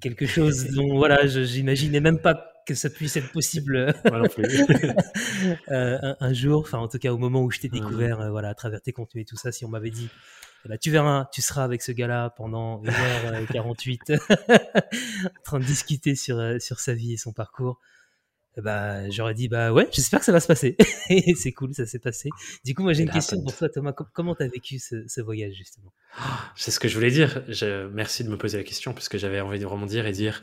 quelque 0.00 0.26
chose 0.26 0.66
dont 0.74 0.96
voilà, 0.96 1.26
je- 1.26 1.44
j'imaginais 1.44 2.00
même 2.00 2.20
pas 2.20 2.52
que 2.66 2.74
ça 2.74 2.90
puisse 2.90 3.16
être 3.16 3.30
possible 3.32 3.94
plus. 4.34 4.44
euh, 5.70 5.98
un, 6.02 6.16
un 6.20 6.32
jour, 6.32 6.60
enfin 6.60 6.78
en 6.78 6.88
tout 6.88 6.98
cas 6.98 7.12
au 7.12 7.18
moment 7.18 7.42
où 7.42 7.50
je 7.50 7.60
t'ai 7.60 7.68
Mhm. 7.68 7.72
découvert, 7.74 8.20
euh, 8.20 8.30
voilà, 8.30 8.50
à 8.50 8.54
travers 8.54 8.82
tes 8.82 8.92
contenus 8.92 9.22
et 9.22 9.24
tout 9.24 9.36
ça, 9.36 9.52
si 9.52 9.64
on 9.64 9.68
m'avait 9.68 9.90
dit, 9.90 10.08
eh 10.64 10.68
ben, 10.68 10.78
tu 10.78 10.90
verras, 10.90 11.28
tu 11.32 11.42
seras 11.42 11.64
avec 11.64 11.82
ce 11.82 11.92
gars-là 11.92 12.30
pendant 12.36 12.82
1h48 12.82 14.18
en 15.38 15.42
train 15.44 15.58
de 15.60 15.64
discuter 15.64 16.14
sur, 16.16 16.38
euh, 16.38 16.58
sur 16.58 16.80
sa 16.80 16.92
vie 16.92 17.12
et 17.14 17.16
son 17.16 17.32
parcours, 17.32 17.78
bah, 18.62 19.08
j'aurais 19.10 19.34
dit 19.34 19.48
bah 19.48 19.70
ouais, 19.70 19.86
j'espère 19.92 20.20
que 20.20 20.24
ça 20.24 20.32
va 20.32 20.40
se 20.40 20.46
passer. 20.46 20.76
Et 21.10 21.34
c'est 21.34 21.52
cool, 21.52 21.74
ça 21.74 21.84
s'est 21.84 21.98
passé. 21.98 22.30
Du 22.64 22.74
coup, 22.74 22.82
moi 22.82 22.94
j'ai 22.94 23.02
une 23.02 23.10
question 23.10 23.38
pour 23.42 23.54
toi, 23.54 23.68
Thomas. 23.68 23.92
Comment 23.92 24.34
t'as 24.34 24.48
vécu 24.48 24.78
ce, 24.78 25.20
voyage 25.20 25.52
justement? 25.54 25.92
C'est 26.54 26.70
ce 26.70 26.80
que 26.80 26.88
je 26.88 26.94
voulais 26.94 27.10
dire. 27.10 27.42
Je... 27.48 27.86
Merci 27.88 28.24
de 28.24 28.30
me 28.30 28.38
poser 28.38 28.56
la 28.56 28.64
question 28.64 28.94
parce 28.94 29.10
que 29.10 29.18
j'avais 29.18 29.42
envie 29.42 29.58
de 29.58 29.66
vraiment 29.66 29.84
dire 29.84 30.06
et 30.06 30.12
dire 30.12 30.40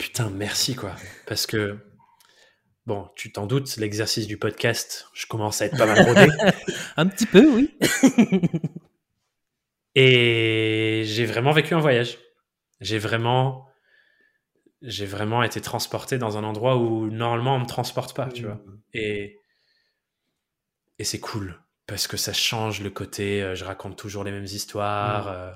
putain 0.00 0.30
merci 0.30 0.74
quoi, 0.74 0.96
parce 1.26 1.46
que 1.46 1.78
bon, 2.86 3.10
tu 3.16 3.30
t'en 3.30 3.46
doutes, 3.46 3.76
l'exercice 3.76 4.26
du 4.26 4.38
podcast, 4.38 5.06
je 5.12 5.26
commence 5.26 5.60
à 5.60 5.66
être 5.66 5.76
pas 5.76 5.84
mal 5.84 6.00
rodé. 6.00 6.26
un 6.96 7.06
petit 7.06 7.26
peu, 7.26 7.46
oui. 7.46 7.76
et 9.94 11.02
j'ai 11.04 11.26
vraiment 11.26 11.52
vécu 11.52 11.74
un 11.74 11.80
voyage. 11.80 12.18
J'ai 12.80 12.98
vraiment 12.98 13.68
j'ai 14.80 15.04
vraiment 15.04 15.42
été 15.42 15.60
transporté 15.60 16.16
dans 16.16 16.38
un 16.38 16.44
endroit 16.44 16.78
où 16.78 17.10
normalement 17.10 17.56
on 17.56 17.60
me 17.60 17.66
transporte 17.66 18.16
pas, 18.16 18.30
tu 18.30 18.44
vois. 18.44 18.54
Mmh. 18.54 18.80
Et, 18.94 19.38
et 20.98 21.04
c'est 21.04 21.20
cool 21.20 21.60
parce 21.86 22.06
que 22.06 22.16
ça 22.16 22.32
change 22.32 22.80
le 22.80 22.88
côté, 22.88 23.42
euh, 23.42 23.54
je 23.54 23.66
raconte 23.66 23.98
toujours 23.98 24.24
les 24.24 24.30
mêmes 24.30 24.44
histoires, 24.44 25.26
mmh. 25.26 25.34
euh, 25.34 25.52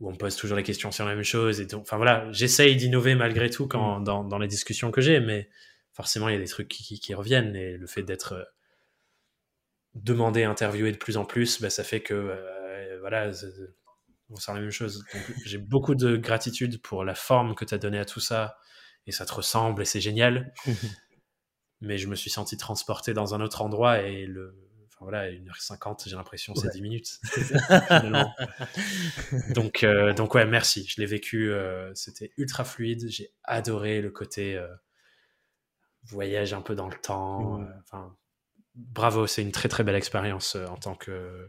où 0.00 0.10
on 0.10 0.16
pose 0.16 0.34
toujours 0.36 0.56
les 0.56 0.62
questions 0.62 0.90
sur 0.90 1.04
la 1.04 1.14
même 1.14 1.24
chose. 1.24 1.60
Et 1.60 1.66
donc, 1.66 1.82
enfin 1.82 1.96
voilà, 1.96 2.26
j'essaye 2.32 2.76
d'innover 2.76 3.14
malgré 3.14 3.50
tout 3.50 3.68
quand, 3.68 4.00
mmh. 4.00 4.04
dans, 4.04 4.24
dans, 4.24 4.38
les 4.38 4.48
discussions 4.48 4.90
que 4.90 5.00
j'ai, 5.00 5.20
mais 5.20 5.48
forcément 5.92 6.28
il 6.28 6.34
y 6.34 6.38
a 6.38 6.40
des 6.40 6.48
trucs 6.48 6.68
qui, 6.68 6.98
qui, 6.98 7.14
reviennent 7.14 7.54
et 7.54 7.76
le 7.76 7.86
fait 7.86 8.02
d'être 8.02 8.32
euh, 8.32 8.44
demandé, 9.94 10.44
interviewé 10.44 10.92
de 10.92 10.96
plus 10.96 11.16
en 11.16 11.24
plus, 11.24 11.60
bah, 11.60 11.70
ça 11.70 11.84
fait 11.84 12.00
que 12.00 12.36
voilà, 13.00 13.30
on 14.30 14.36
sent 14.36 14.52
la 14.54 14.60
même 14.60 14.70
chose. 14.70 15.04
J'ai 15.44 15.58
beaucoup 15.58 15.94
de 15.94 16.16
gratitude 16.16 16.80
pour 16.80 17.04
la 17.04 17.14
forme 17.14 17.54
que 17.54 17.64
tu 17.64 17.74
as 17.74 17.78
donnée 17.78 17.98
à 17.98 18.04
tout 18.04 18.20
ça. 18.20 18.56
Et 19.06 19.12
ça 19.12 19.24
te 19.24 19.32
ressemble 19.32 19.82
et 19.82 19.84
c'est 19.84 20.00
génial. 20.00 20.52
Mais 21.80 21.98
je 21.98 22.06
me 22.06 22.14
suis 22.14 22.30
senti 22.30 22.56
transporté 22.56 23.14
dans 23.14 23.34
un 23.34 23.40
autre 23.40 23.62
endroit 23.62 24.02
et 24.02 24.26
le. 24.26 24.54
Enfin 25.00 25.10
voilà, 25.10 25.30
1h50, 25.30 26.08
j'ai 26.08 26.16
l'impression 26.16 26.54
c'est 26.54 26.70
10 26.72 26.82
minutes. 26.82 27.20
donc, 29.54 29.82
euh, 29.82 30.12
donc 30.12 30.34
ouais, 30.34 30.44
merci. 30.44 30.86
Je 30.86 31.00
l'ai 31.00 31.06
vécu. 31.06 31.50
Euh, 31.50 31.90
c'était 31.94 32.32
ultra 32.36 32.64
fluide. 32.64 33.08
J'ai 33.08 33.32
adoré 33.44 34.02
le 34.02 34.10
côté 34.10 34.56
euh, 34.56 34.68
voyage 36.04 36.52
un 36.52 36.60
peu 36.60 36.74
dans 36.74 36.88
le 36.88 36.96
temps. 36.96 37.62
Enfin, 37.82 38.14
bravo, 38.74 39.26
c'est 39.26 39.42
une 39.42 39.52
très 39.52 39.70
très 39.70 39.84
belle 39.84 39.96
expérience 39.96 40.54
en 40.54 40.76
tant 40.76 40.94
que 40.94 41.48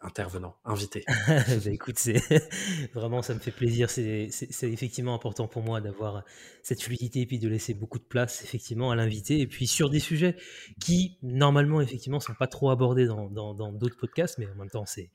intervenant, 0.00 0.56
invité. 0.64 1.04
bah, 1.28 1.70
écoute, 1.70 1.98
c'est 1.98 2.20
vraiment 2.94 3.22
ça 3.22 3.34
me 3.34 3.38
fait 3.38 3.50
plaisir. 3.50 3.90
C'est 3.90 4.30
effectivement 4.62 5.14
important 5.14 5.48
pour 5.48 5.62
moi 5.62 5.80
d'avoir 5.80 6.24
cette 6.62 6.82
fluidité 6.82 7.20
et 7.20 7.26
puis 7.26 7.38
de 7.38 7.48
laisser 7.48 7.74
beaucoup 7.74 7.98
de 7.98 8.04
place 8.04 8.42
effectivement 8.44 8.90
à 8.90 8.96
l'invité. 8.96 9.40
Et 9.40 9.46
puis 9.46 9.66
sur 9.66 9.90
des 9.90 10.00
sujets 10.00 10.36
qui 10.80 11.18
normalement 11.22 11.80
effectivement 11.80 12.20
sont 12.20 12.34
pas 12.34 12.46
trop 12.46 12.70
abordés 12.70 13.06
dans 13.06 13.72
d'autres 13.72 13.98
podcasts, 13.98 14.38
mais 14.38 14.46
en 14.46 14.54
même 14.54 14.70
temps 14.70 14.86
c'est 14.86 15.10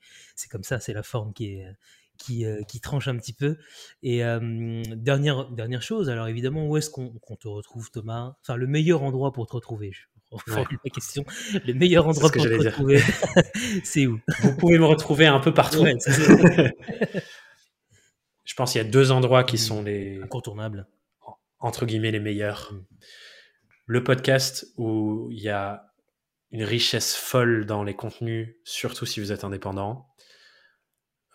comme 0.50 0.64
ça, 0.64 0.80
c'est 0.80 0.92
la 0.92 1.02
forme 1.02 1.32
qui 1.32 1.62
euh, 2.30 2.62
qui, 2.68 2.80
tranche 2.80 3.08
un 3.08 3.16
petit 3.16 3.32
peu. 3.32 3.56
Et 4.02 4.24
euh, 4.24 4.82
dernière, 4.94 5.50
dernière 5.50 5.82
chose, 5.82 6.08
alors 6.08 6.28
évidemment, 6.28 6.68
où 6.68 6.76
est-ce 6.76 6.90
qu'on 6.90 7.10
te 7.10 7.48
retrouve, 7.48 7.90
Thomas? 7.90 8.36
Enfin, 8.42 8.56
le 8.56 8.66
meilleur 8.66 9.02
endroit 9.02 9.32
pour 9.32 9.46
te 9.46 9.54
retrouver 9.54 9.92
la 10.46 10.64
question. 10.90 11.24
Le 11.66 11.74
meilleur 11.74 12.06
endroit 12.06 12.30
pour 12.30 12.42
te 12.42 12.48
retrouver, 12.48 13.00
c'est 13.84 14.06
où? 14.06 14.20
Vous 14.40 14.56
pouvez 14.56 14.78
me 14.78 14.84
retrouver 14.84 15.26
un 15.26 15.40
peu 15.40 15.52
partout. 15.52 15.84
je 18.44 18.54
pense 18.54 18.72
qu'il 18.72 18.82
y 18.82 18.84
a 18.84 18.88
deux 18.88 19.12
endroits 19.12 19.44
qui 19.44 19.58
sont 19.58 19.82
les 19.82 20.20
incontournables, 20.22 20.86
entre 21.58 21.86
guillemets 21.86 22.10
les 22.10 22.20
meilleurs. 22.20 22.72
Mmh. 22.72 22.84
Le 23.86 24.04
podcast 24.04 24.66
où 24.76 25.28
il 25.30 25.40
y 25.40 25.48
a 25.48 25.92
une 26.50 26.64
richesse 26.64 27.16
folle 27.16 27.66
dans 27.66 27.82
les 27.82 27.94
contenus, 27.94 28.54
surtout 28.64 29.06
si 29.06 29.20
vous 29.20 29.32
êtes 29.32 29.44
indépendant, 29.44 30.06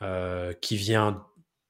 euh, 0.02 0.54
qui 0.54 0.78
vient 0.78 1.27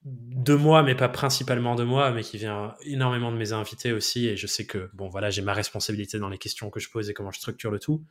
de 0.08 0.54
moi, 0.54 0.82
mais 0.82 0.94
pas 0.94 1.08
principalement 1.08 1.74
de 1.74 1.84
moi, 1.84 2.10
mais 2.10 2.22
qui 2.22 2.38
vient 2.38 2.74
énormément 2.82 3.30
de 3.32 3.36
mes 3.36 3.52
invités 3.52 3.92
aussi. 3.92 4.26
Et 4.26 4.36
je 4.36 4.46
sais 4.46 4.66
que, 4.66 4.90
bon, 4.94 5.08
voilà, 5.08 5.30
j'ai 5.30 5.42
ma 5.42 5.52
responsabilité 5.52 6.18
dans 6.18 6.28
les 6.28 6.38
questions 6.38 6.70
que 6.70 6.80
je 6.80 6.90
pose 6.90 7.10
et 7.10 7.14
comment 7.14 7.30
je 7.30 7.38
structure 7.38 7.70
le 7.70 7.78
tout. 7.78 8.04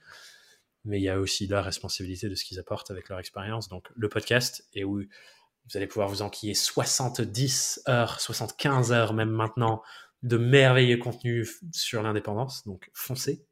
Mais 0.85 0.99
il 0.99 1.03
y 1.03 1.09
a 1.09 1.19
aussi 1.19 1.47
la 1.47 1.61
responsabilité 1.61 2.29
de 2.29 2.35
ce 2.35 2.43
qu'ils 2.43 2.59
apportent 2.59 2.91
avec 2.91 3.09
leur 3.09 3.19
expérience. 3.19 3.69
Donc, 3.69 3.87
le 3.95 4.09
podcast, 4.09 4.67
et 4.73 4.83
où 4.83 4.99
vous 4.99 5.77
allez 5.77 5.87
pouvoir 5.87 6.07
vous 6.07 6.21
enquiller 6.21 6.53
70 6.53 7.83
heures, 7.87 8.19
75 8.19 8.91
heures 8.91 9.13
même 9.13 9.29
maintenant, 9.29 9.81
de 10.23 10.37
merveilleux 10.37 10.97
contenus 10.97 11.59
sur 11.71 12.01
l'indépendance. 12.03 12.65
Donc, 12.65 12.89
foncez. 12.93 13.45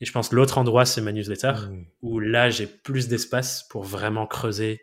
Et 0.00 0.04
je 0.04 0.12
pense 0.12 0.32
l'autre 0.32 0.58
endroit, 0.58 0.84
c'est 0.84 1.00
ma 1.00 1.12
newsletter, 1.12 1.52
mmh. 1.68 1.86
où 2.02 2.20
là, 2.20 2.50
j'ai 2.50 2.66
plus 2.66 3.08
d'espace 3.08 3.66
pour 3.68 3.82
vraiment 3.82 4.26
creuser 4.26 4.82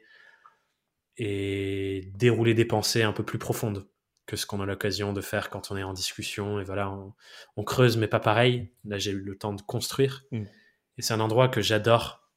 et 1.20 2.12
dérouler 2.16 2.54
des 2.54 2.66
pensées 2.66 3.04
un 3.04 3.12
peu 3.12 3.24
plus 3.24 3.38
profondes 3.38 3.86
que 4.26 4.38
ce 4.38 4.46
qu'on 4.46 4.62
a 4.62 4.66
l'occasion 4.66 5.12
de 5.12 5.22
faire 5.22 5.50
quand 5.50 5.70
on 5.70 5.78
est 5.78 5.84
en 5.84 5.94
discussion. 5.94 6.60
Et 6.60 6.64
voilà, 6.64 6.96
on, 7.58 7.64
creuse, 7.64 7.98
mais 7.98 8.08
pas 8.08 8.20
pareil. 8.20 8.72
Là, 8.86 8.98
j'ai 8.98 9.12
eu 9.12 9.20
le 9.20 9.38
temps 9.38 9.54
de 9.54 9.62
construire. 9.62 10.24
Mm. 10.32 10.44
Et 10.98 11.02
c'est 11.02 11.14
un 11.14 11.20
endroit 11.20 11.50
que 11.50 11.62
j'adore, 11.62 12.30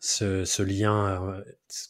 ce, 0.00 0.62
lien 0.62 1.24
euh, 1.24 1.42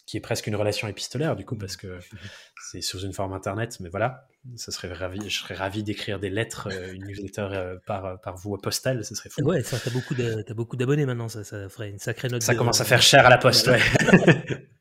qui 0.06 0.16
est 0.16 0.20
presque 0.20 0.46
une 0.46 0.56
relation 0.56 0.88
épistolaire, 0.88 1.36
du 1.36 1.44
coup, 1.44 1.56
parce 1.56 1.76
que 1.76 1.98
c'est 2.70 2.80
sous 2.80 3.00
une 3.00 3.12
forme 3.12 3.34
internet. 3.34 3.78
Mais 3.80 3.90
voilà, 3.90 4.28
ça 4.56 4.72
serait 4.72 4.92
ravi, 4.92 5.28
je 5.28 5.40
serais 5.40 5.54
ravi 5.54 5.82
d'écrire 5.82 6.18
des 6.18 6.30
lettres, 6.30 6.68
euh, 6.72 6.92
une 6.92 7.06
newsletter 7.06 7.48
euh, 7.50 7.76
par, 7.84 8.18
par 8.20 8.36
voie 8.36 8.58
postale, 8.62 9.04
ce 9.04 9.14
serait 9.14 9.28
fou. 9.28 9.42
Ouais, 9.42 9.62
t'as 9.62 9.90
beaucoup, 9.90 10.14
beaucoup 10.54 10.76
d'abonnés 10.76 11.04
maintenant, 11.04 11.28
ça, 11.28 11.44
ça 11.44 11.68
ferait 11.68 11.90
une 11.90 11.98
sacrée 11.98 12.28
note. 12.28 12.42
Ça 12.42 12.54
commence 12.54 12.80
à 12.80 12.84
faire 12.84 13.02
cher 13.02 13.26
à 13.26 13.30
la 13.30 13.38
poste, 13.38 13.66
ouais. 13.66 13.80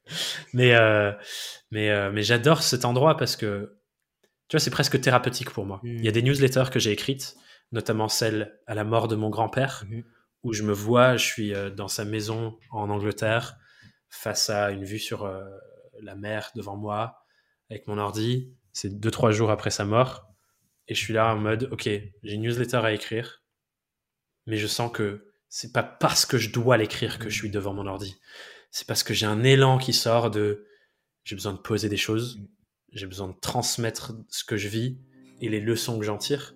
mais 0.54 0.76
euh, 0.76 1.12
mais, 1.72 1.90
euh, 1.90 2.12
mais 2.12 2.24
j'adore 2.24 2.64
cet 2.64 2.86
endroit 2.86 3.18
parce 3.18 3.36
que 3.36 3.78
tu 4.48 4.58
vois, 4.58 4.60
c'est 4.60 4.72
presque 4.72 5.00
thérapeutique 5.00 5.52
pour 5.52 5.66
moi. 5.66 5.80
Il 5.84 6.04
y 6.04 6.10
a 6.10 6.12
des 6.12 6.22
newsletters 6.22 6.72
que 6.72 6.80
j'ai 6.80 6.92
écrites, 6.92 7.38
notamment 7.72 8.10
celle 8.10 8.60
à 8.68 8.76
la 8.76 8.84
mort 8.84 9.08
de 9.08 9.16
mon 9.16 9.30
grand-père, 9.30 9.86
mhm. 9.90 10.04
où 10.44 10.52
je 10.52 10.64
me 10.64 10.74
vois, 10.74 11.16
je 11.16 11.26
suis 11.26 11.54
euh, 11.54 11.70
dans 11.70 11.88
sa 11.88 12.04
maison 12.04 12.58
en 12.72 12.90
Angleterre, 12.90 13.58
face 14.10 14.50
à 14.50 14.72
une 14.72 14.84
vue 14.84 15.00
sur 15.00 15.32
la 16.02 16.16
mer 16.16 16.52
devant 16.56 16.76
moi, 16.76 17.24
avec 17.70 17.88
mon 17.88 17.98
ordi. 17.98 18.54
C'est 18.74 19.00
deux, 19.00 19.12
trois 19.12 19.32
jours 19.32 19.52
après 19.52 19.70
sa 19.70 19.86
mort. 19.86 20.28
Et 20.90 20.96
je 20.96 21.00
suis 21.00 21.14
là 21.14 21.34
en 21.34 21.38
mode, 21.38 21.70
OK, 21.72 21.84
j'ai 21.84 22.34
une 22.34 22.42
newsletter 22.42 22.78
à 22.78 22.92
écrire, 22.92 23.42
mais 24.48 24.58
je 24.58 24.68
sens 24.68 24.92
que 24.92 25.32
c'est 25.48 25.72
pas 25.72 25.84
parce 25.84 26.26
que 26.26 26.38
je 26.38 26.50
dois 26.50 26.76
l'écrire 26.76 27.20
que 27.20 27.30
je 27.30 27.38
suis 27.38 27.50
devant 27.50 27.74
mon 27.74 27.88
ordi 27.88 28.20
c'est 28.72 28.88
parce 28.88 29.04
que 29.04 29.14
j'ai 29.14 29.26
un 29.26 29.44
élan 29.44 29.78
qui 29.78 29.94
sort 29.94 30.32
de 30.32 30.66
j'ai 31.24 31.36
besoin 31.36 31.54
de 31.54 31.60
poser 31.60 31.90
des 31.90 31.98
choses, 31.98 32.40
mm. 32.40 32.48
j'ai 32.94 33.06
besoin 33.06 33.28
de 33.28 33.36
transmettre 33.40 34.14
ce 34.30 34.44
que 34.44 34.58
je 34.58 34.68
vis 34.68 34.98
et 35.42 35.50
les 35.50 35.60
leçons 35.60 36.00
que 36.00 36.06
j'en 36.06 36.18
tire. 36.18 36.56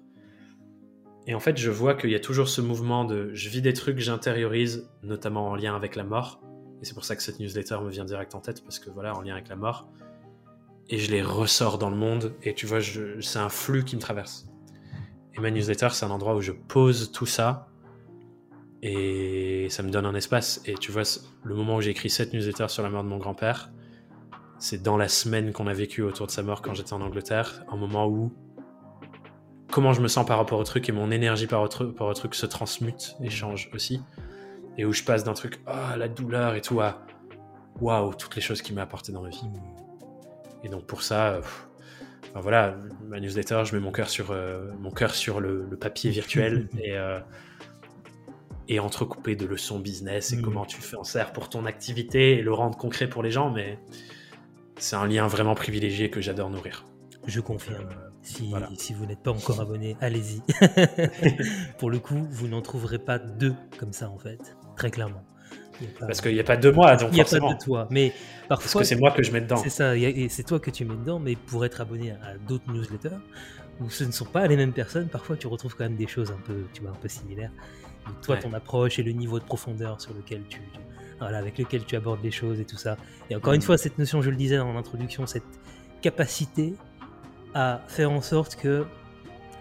Et 1.27 1.33
en 1.33 1.39
fait, 1.39 1.57
je 1.57 1.71
vois 1.71 1.95
qu'il 1.95 2.11
y 2.11 2.15
a 2.15 2.19
toujours 2.19 2.49
ce 2.49 2.61
mouvement 2.61 3.03
de 3.03 3.31
je 3.33 3.49
vis 3.49 3.61
des 3.61 3.73
trucs, 3.73 3.99
j'intériorise, 3.99 4.89
notamment 5.01 5.49
en 5.49 5.55
lien 5.55 5.75
avec 5.75 5.95
la 5.95 6.03
mort. 6.03 6.41
Et 6.81 6.85
c'est 6.85 6.93
pour 6.93 7.03
ça 7.03 7.15
que 7.15 7.23
cette 7.23 7.39
newsletter 7.39 7.79
me 7.83 7.89
vient 7.89 8.05
direct 8.05 8.35
en 8.35 8.41
tête, 8.41 8.63
parce 8.63 8.79
que 8.79 8.91
voilà, 8.91 9.15
en 9.15 9.21
lien 9.21 9.33
avec 9.33 9.49
la 9.49 9.55
mort. 9.55 9.87
Et 10.87 10.99
je 10.99 11.09
les 11.09 11.23
ressors 11.23 11.79
dans 11.79 11.89
le 11.89 11.95
monde, 11.95 12.35
et 12.43 12.53
tu 12.53 12.67
vois, 12.67 12.79
c'est 13.21 13.39
un 13.39 13.49
flux 13.49 13.83
qui 13.83 13.95
me 13.95 14.01
traverse. 14.01 14.45
Et 15.33 15.39
ma 15.39 15.49
newsletter, 15.49 15.89
c'est 15.91 16.05
un 16.05 16.11
endroit 16.11 16.35
où 16.35 16.41
je 16.41 16.51
pose 16.51 17.11
tout 17.11 17.25
ça, 17.25 17.69
et 18.87 19.67
ça 19.69 19.81
me 19.81 19.89
donne 19.89 20.05
un 20.05 20.13
espace. 20.13 20.61
Et 20.65 20.75
tu 20.75 20.91
vois, 20.91 21.01
le 21.43 21.55
moment 21.55 21.77
où 21.77 21.81
j'ai 21.81 21.89
écrit 21.89 22.11
cette 22.11 22.33
newsletter 22.33 22.67
sur 22.67 22.83
la 22.83 22.89
mort 22.89 23.03
de 23.03 23.09
mon 23.09 23.17
grand-père, 23.17 23.71
c'est 24.59 24.83
dans 24.83 24.95
la 24.95 25.07
semaine 25.07 25.53
qu'on 25.53 25.65
a 25.65 25.73
vécu 25.73 26.03
autour 26.03 26.27
de 26.27 26.31
sa 26.31 26.43
mort 26.43 26.61
quand 26.61 26.75
j'étais 26.75 26.93
en 26.93 27.01
Angleterre, 27.01 27.63
un 27.67 27.77
moment 27.77 28.07
où 28.07 28.31
comment 29.71 29.91
je 29.91 30.01
me 30.01 30.07
sens 30.07 30.23
par 30.23 30.37
rapport 30.37 30.59
au 30.59 30.63
truc 30.63 30.87
et 30.87 30.91
mon 30.91 31.09
énergie 31.09 31.47
par 31.47 31.63
rapport 31.63 32.07
au 32.07 32.13
truc 32.13 32.35
se 32.35 32.45
transmute 32.45 33.15
et 33.23 33.31
change 33.31 33.71
aussi. 33.73 34.03
Et 34.77 34.85
où 34.85 34.93
je 34.93 35.01
passe 35.01 35.23
d'un 35.23 35.33
truc, 35.33 35.59
ah, 35.65 35.97
la 35.97 36.07
douleur 36.07 36.53
et 36.53 36.61
tout, 36.61 36.79
à 36.79 37.07
waouh, 37.81 38.13
toutes 38.13 38.35
les 38.35 38.41
choses 38.41 38.61
qui 38.61 38.71
m'a 38.71 38.83
apporté 38.83 39.11
dans 39.11 39.23
ma 39.23 39.29
vie. 39.29 39.49
Et 40.63 40.69
donc 40.69 40.85
pour 40.85 41.01
ça, 41.01 41.39
voilà, 42.35 42.75
ma 43.07 43.19
newsletter, 43.19 43.63
je 43.65 43.75
mets 43.75 43.81
mon 43.81 43.91
cœur 43.91 44.09
sur, 44.09 44.29
euh, 44.29 44.69
mon 44.79 44.91
cœur 44.91 45.15
sur 45.15 45.39
le, 45.39 45.65
papier 45.79 46.11
virtuel 46.11 46.69
et, 46.77 46.95
euh, 46.95 47.19
et 48.67 48.79
entrecoupé 48.79 49.35
de 49.35 49.45
leçons 49.45 49.79
business 49.79 50.33
et 50.33 50.37
mm. 50.37 50.41
comment 50.41 50.65
tu 50.65 50.81
fais 50.81 50.97
en 50.97 51.03
serre 51.03 51.33
pour 51.33 51.49
ton 51.49 51.65
activité 51.65 52.37
et 52.37 52.41
le 52.41 52.53
rendre 52.53 52.77
concret 52.77 53.07
pour 53.07 53.23
les 53.23 53.31
gens, 53.31 53.51
mais 53.51 53.79
c'est 54.77 54.95
un 54.95 55.07
lien 55.07 55.27
vraiment 55.27 55.55
privilégié 55.55 56.09
que 56.09 56.21
j'adore 56.21 56.49
nourrir. 56.49 56.85
Je 57.27 57.39
confirme. 57.39 57.87
Euh, 57.89 58.09
si, 58.21 58.53
si, 58.77 58.93
vous 58.93 59.05
n'êtes 59.05 59.21
pas 59.21 59.31
encore 59.31 59.61
abonné, 59.61 59.95
allez-y. 60.01 60.41
pour 61.77 61.89
le 61.89 61.99
coup, 61.99 62.27
vous 62.31 62.47
n'en 62.47 62.61
trouverez 62.61 62.99
pas 62.99 63.19
deux 63.19 63.53
comme 63.77 63.93
ça 63.93 64.09
en 64.09 64.17
fait, 64.17 64.55
très 64.75 64.91
clairement. 64.91 65.23
Parce 65.99 66.21
qu'il 66.21 66.33
n'y 66.33 66.39
a 66.39 66.43
pas 66.43 66.57
de 66.57 66.69
moi, 66.69 66.95
donc 66.95 67.09
Il 67.11 67.15
n'y 67.15 67.21
a 67.21 67.25
pas 67.25 67.39
de 67.39 67.63
toi, 67.63 67.87
mais 67.91 68.13
parfois... 68.47 68.63
Parce 68.63 68.73
que 68.73 68.83
c'est 68.83 68.95
moi 68.95 69.11
que 69.11 69.23
je 69.23 69.31
mets 69.31 69.41
dedans. 69.41 69.57
C'est 69.57 69.69
ça, 69.69 69.93
c'est 70.29 70.43
toi 70.43 70.59
que 70.59 70.71
tu 70.71 70.85
mets 70.85 70.95
dedans, 70.95 71.19
mais 71.19 71.35
pour 71.35 71.65
être 71.65 71.81
abonné 71.81 72.11
à 72.11 72.37
d'autres 72.47 72.71
newsletters, 72.71 73.17
où 73.81 73.89
ce 73.89 74.03
ne 74.03 74.11
sont 74.11 74.25
pas 74.25 74.47
les 74.47 74.55
mêmes 74.55 74.73
personnes, 74.73 75.09
parfois 75.09 75.35
tu 75.35 75.47
retrouves 75.47 75.75
quand 75.75 75.83
même 75.83 75.97
des 75.97 76.07
choses 76.07 76.31
un 76.31 76.41
peu, 76.45 76.63
tu 76.73 76.81
vois, 76.81 76.91
un 76.91 76.95
peu 76.95 77.07
similaires. 77.09 77.51
Donc, 78.05 78.21
toi, 78.21 78.35
Ouais. 78.35 78.41
ton 78.41 78.53
approche 78.53 78.99
et 78.99 79.03
le 79.03 79.11
niveau 79.11 79.39
de 79.39 79.45
profondeur 79.45 79.99
sur 80.01 80.13
lequel 80.13 80.43
tu, 80.49 80.61
voilà, 81.19 81.37
avec 81.37 81.57
lequel 81.57 81.85
tu 81.85 81.95
abordes 81.95 82.23
les 82.23 82.31
choses 82.31 82.59
et 82.59 82.65
tout 82.65 82.77
ça. 82.77 82.97
Et 83.29 83.35
encore 83.35 83.53
une 83.53 83.59
Mhm. 83.61 83.65
fois, 83.65 83.77
cette 83.77 83.97
notion, 83.97 84.21
je 84.21 84.29
le 84.29 84.35
disais 84.35 84.57
dans 84.57 84.71
l'introduction, 84.73 85.25
cette 85.25 85.43
capacité 86.01 86.73
à 87.53 87.81
faire 87.87 88.11
en 88.11 88.21
sorte 88.21 88.55
que 88.57 88.85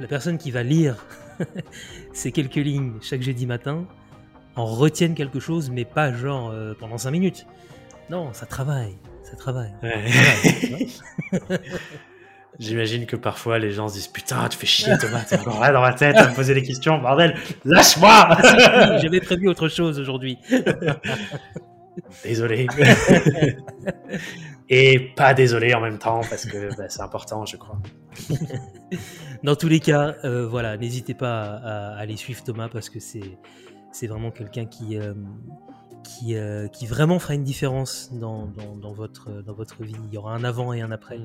la 0.00 0.06
personne 0.08 0.36
qui 0.38 0.50
va 0.50 0.62
lire 0.62 1.04
ces 2.12 2.32
quelques 2.32 2.54
lignes 2.56 2.94
chaque 3.00 3.22
jeudi 3.22 3.46
matin 3.46 3.86
en 4.56 4.66
retienne 4.66 5.14
quelque 5.14 5.40
chose, 5.40 5.70
mais 5.70 5.84
pas 5.84 6.12
genre 6.12 6.50
euh, 6.50 6.74
pendant 6.78 6.98
5 6.98 7.10
minutes. 7.12 7.46
Non, 8.10 8.32
ça 8.32 8.46
travaille, 8.46 8.96
ça 9.22 9.36
travaille. 9.36 9.72
Ouais. 9.82 10.04
J'imagine 12.58 13.06
que 13.06 13.16
parfois 13.16 13.58
les 13.58 13.72
gens 13.72 13.88
se 13.88 13.94
disent 13.94 14.08
Putain, 14.08 14.48
tu 14.48 14.56
fais 14.58 14.66
chier 14.66 14.96
Thomas, 14.98 15.24
t'es 15.28 15.38
encore 15.38 15.60
là 15.60 15.72
dans 15.72 15.80
ma 15.80 15.92
tête 15.92 16.16
à 16.16 16.28
me 16.28 16.34
poser 16.34 16.54
des 16.54 16.62
questions, 16.62 16.98
bordel, 16.98 17.36
lâche-moi 17.64 18.28
J'avais 19.02 19.20
prévu 19.20 19.48
autre 19.48 19.68
chose 19.68 19.98
aujourd'hui. 19.98 20.38
Désolé. 22.22 22.66
Et 24.70 25.12
pas 25.14 25.34
désolé 25.34 25.74
en 25.74 25.80
même 25.80 25.98
temps 25.98 26.22
parce 26.30 26.46
que 26.46 26.74
bah, 26.76 26.88
c'est 26.88 27.02
important, 27.02 27.44
je 27.44 27.56
crois. 27.56 27.78
Dans 29.42 29.56
tous 29.56 29.68
les 29.68 29.80
cas, 29.80 30.14
euh, 30.24 30.46
voilà, 30.46 30.76
n'hésitez 30.76 31.12
pas 31.14 31.42
à, 31.42 31.94
à 31.94 31.98
aller 31.98 32.16
suivre 32.16 32.42
Thomas 32.42 32.68
parce 32.68 32.88
que 32.88 32.98
c'est 32.98 33.38
c'est 33.94 34.08
vraiment 34.08 34.30
quelqu'un 34.32 34.66
qui 34.66 34.98
euh, 34.98 35.14
qui 36.04 36.36
euh, 36.36 36.68
qui 36.68 36.86
vraiment 36.86 37.18
fera 37.18 37.34
une 37.34 37.42
différence 37.42 38.10
dans, 38.12 38.46
dans, 38.46 38.76
dans 38.76 38.92
votre 38.92 39.42
dans 39.42 39.54
votre 39.54 39.82
vie. 39.82 39.96
Il 40.08 40.14
y 40.14 40.18
aura 40.18 40.34
un 40.34 40.44
avant 40.44 40.72
et 40.72 40.80
un 40.80 40.92
après. 40.92 41.18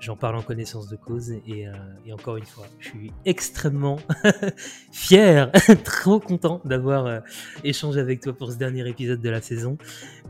J'en 0.00 0.16
parle 0.16 0.36
en 0.36 0.42
connaissance 0.42 0.88
de 0.88 0.96
cause 0.96 1.30
et, 1.30 1.66
euh, 1.66 1.72
et 2.04 2.12
encore 2.12 2.36
une 2.36 2.44
fois, 2.44 2.66
je 2.78 2.88
suis 2.88 3.12
extrêmement 3.24 3.98
fier, 4.92 5.50
trop 5.84 6.20
content 6.20 6.60
d'avoir 6.64 7.06
euh, 7.06 7.20
échangé 7.64 8.00
avec 8.00 8.20
toi 8.20 8.32
pour 8.32 8.52
ce 8.52 8.56
dernier 8.56 8.86
épisode 8.88 9.20
de 9.20 9.30
la 9.30 9.40
saison. 9.40 9.78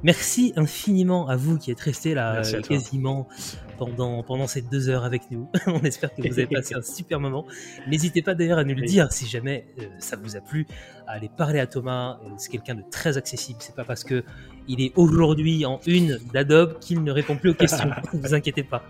Merci 0.02 0.52
infiniment 0.56 1.28
à 1.28 1.36
vous 1.36 1.58
qui 1.58 1.70
êtes 1.70 1.80
restés 1.80 2.14
là 2.14 2.42
euh, 2.44 2.60
quasiment 2.62 3.28
pendant, 3.76 4.22
pendant 4.22 4.46
ces 4.46 4.62
deux 4.62 4.88
heures 4.88 5.04
avec 5.04 5.30
nous. 5.30 5.48
On 5.66 5.80
espère 5.80 6.14
que 6.14 6.22
vous 6.22 6.38
avez 6.38 6.46
passé 6.46 6.74
un 6.74 6.82
super 6.96 7.20
moment. 7.20 7.46
N'hésitez 7.88 8.22
pas 8.22 8.34
d'ailleurs 8.34 8.58
à 8.58 8.64
nous 8.64 8.74
le 8.74 8.80
Oui. 8.82 8.88
dire 8.88 9.12
si 9.12 9.26
jamais 9.26 9.66
euh, 9.78 9.84
ça 9.98 10.16
vous 10.16 10.36
a 10.36 10.40
plu, 10.40 10.66
à 11.06 11.12
aller 11.12 11.28
parler 11.34 11.60
à 11.60 11.66
Thomas. 11.66 12.18
Euh, 12.24 12.30
C'est 12.38 12.50
quelqu'un 12.50 12.74
de 12.74 12.82
très 12.90 13.16
accessible. 13.16 13.58
C'est 13.60 13.74
pas 13.74 13.84
parce 13.84 14.04
que 14.04 14.24
il 14.68 14.80
est 14.80 14.92
aujourd'hui 14.96 15.64
en 15.64 15.80
une 15.86 16.18
d'Adobe 16.32 16.78
qu'il 16.80 17.02
ne 17.04 17.12
répond 17.12 17.36
plus 17.36 17.50
aux 17.50 17.54
questions. 17.54 17.90
ne 18.12 18.18
vous 18.18 18.34
inquiétez 18.34 18.64
pas. 18.64 18.82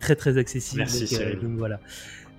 très 0.00 0.16
très 0.16 0.38
accessible. 0.38 0.78
Merci, 0.80 1.04
donc, 1.14 1.20
euh, 1.22 1.40
donc 1.40 1.58
voilà. 1.58 1.80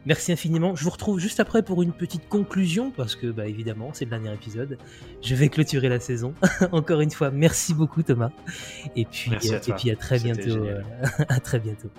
Merci 0.08 0.32
infiniment. 0.32 0.74
Je 0.74 0.86
vous 0.86 0.90
retrouve 0.90 1.20
juste 1.20 1.42
après 1.42 1.64
pour 1.64 1.84
une 1.84 1.92
petite 1.92 2.30
conclusion 2.30 2.92
parce 2.92 3.18
que, 3.18 3.28
bah, 3.28 3.46
évidemment, 3.46 3.90
c'est 3.92 4.06
le 4.06 4.12
dernier 4.12 4.34
épisode. 4.34 4.78
Je 5.22 5.36
vais 5.36 5.50
clôturer 5.50 5.90
la 5.90 6.00
saison. 6.00 6.34
Encore 6.72 7.02
une 7.02 7.12
fois, 7.12 7.30
merci 7.30 7.74
beaucoup 7.74 8.04
Thomas. 8.04 8.32
Et 8.96 9.04
puis, 9.04 9.32
à 9.34 9.36
euh, 9.36 9.60
et 9.68 9.74
puis 9.74 9.92
à 9.92 9.98
très 9.98 10.18
bientôt. 10.18 10.64
euh, 10.64 10.82
à 11.28 11.42
très 11.42 11.60
bientôt. 11.60 11.90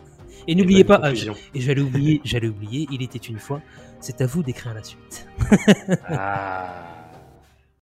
Et 0.47 0.55
n'oubliez 0.55 0.85
pas, 0.85 0.99
ah, 1.03 1.13
et 1.13 1.61
j'allais 1.61 1.81
oublier, 1.83 2.23
j'allais 2.25 2.49
oublier, 2.49 2.89
il 2.91 3.03
était 3.03 3.19
une 3.19 3.39
fois. 3.39 3.61
C'est 4.01 4.23
à 4.23 4.27
vous 4.27 4.43
d'écrire 4.43 4.73
la 4.73 4.83
suite. 4.83 5.27
Ah. 6.09 6.88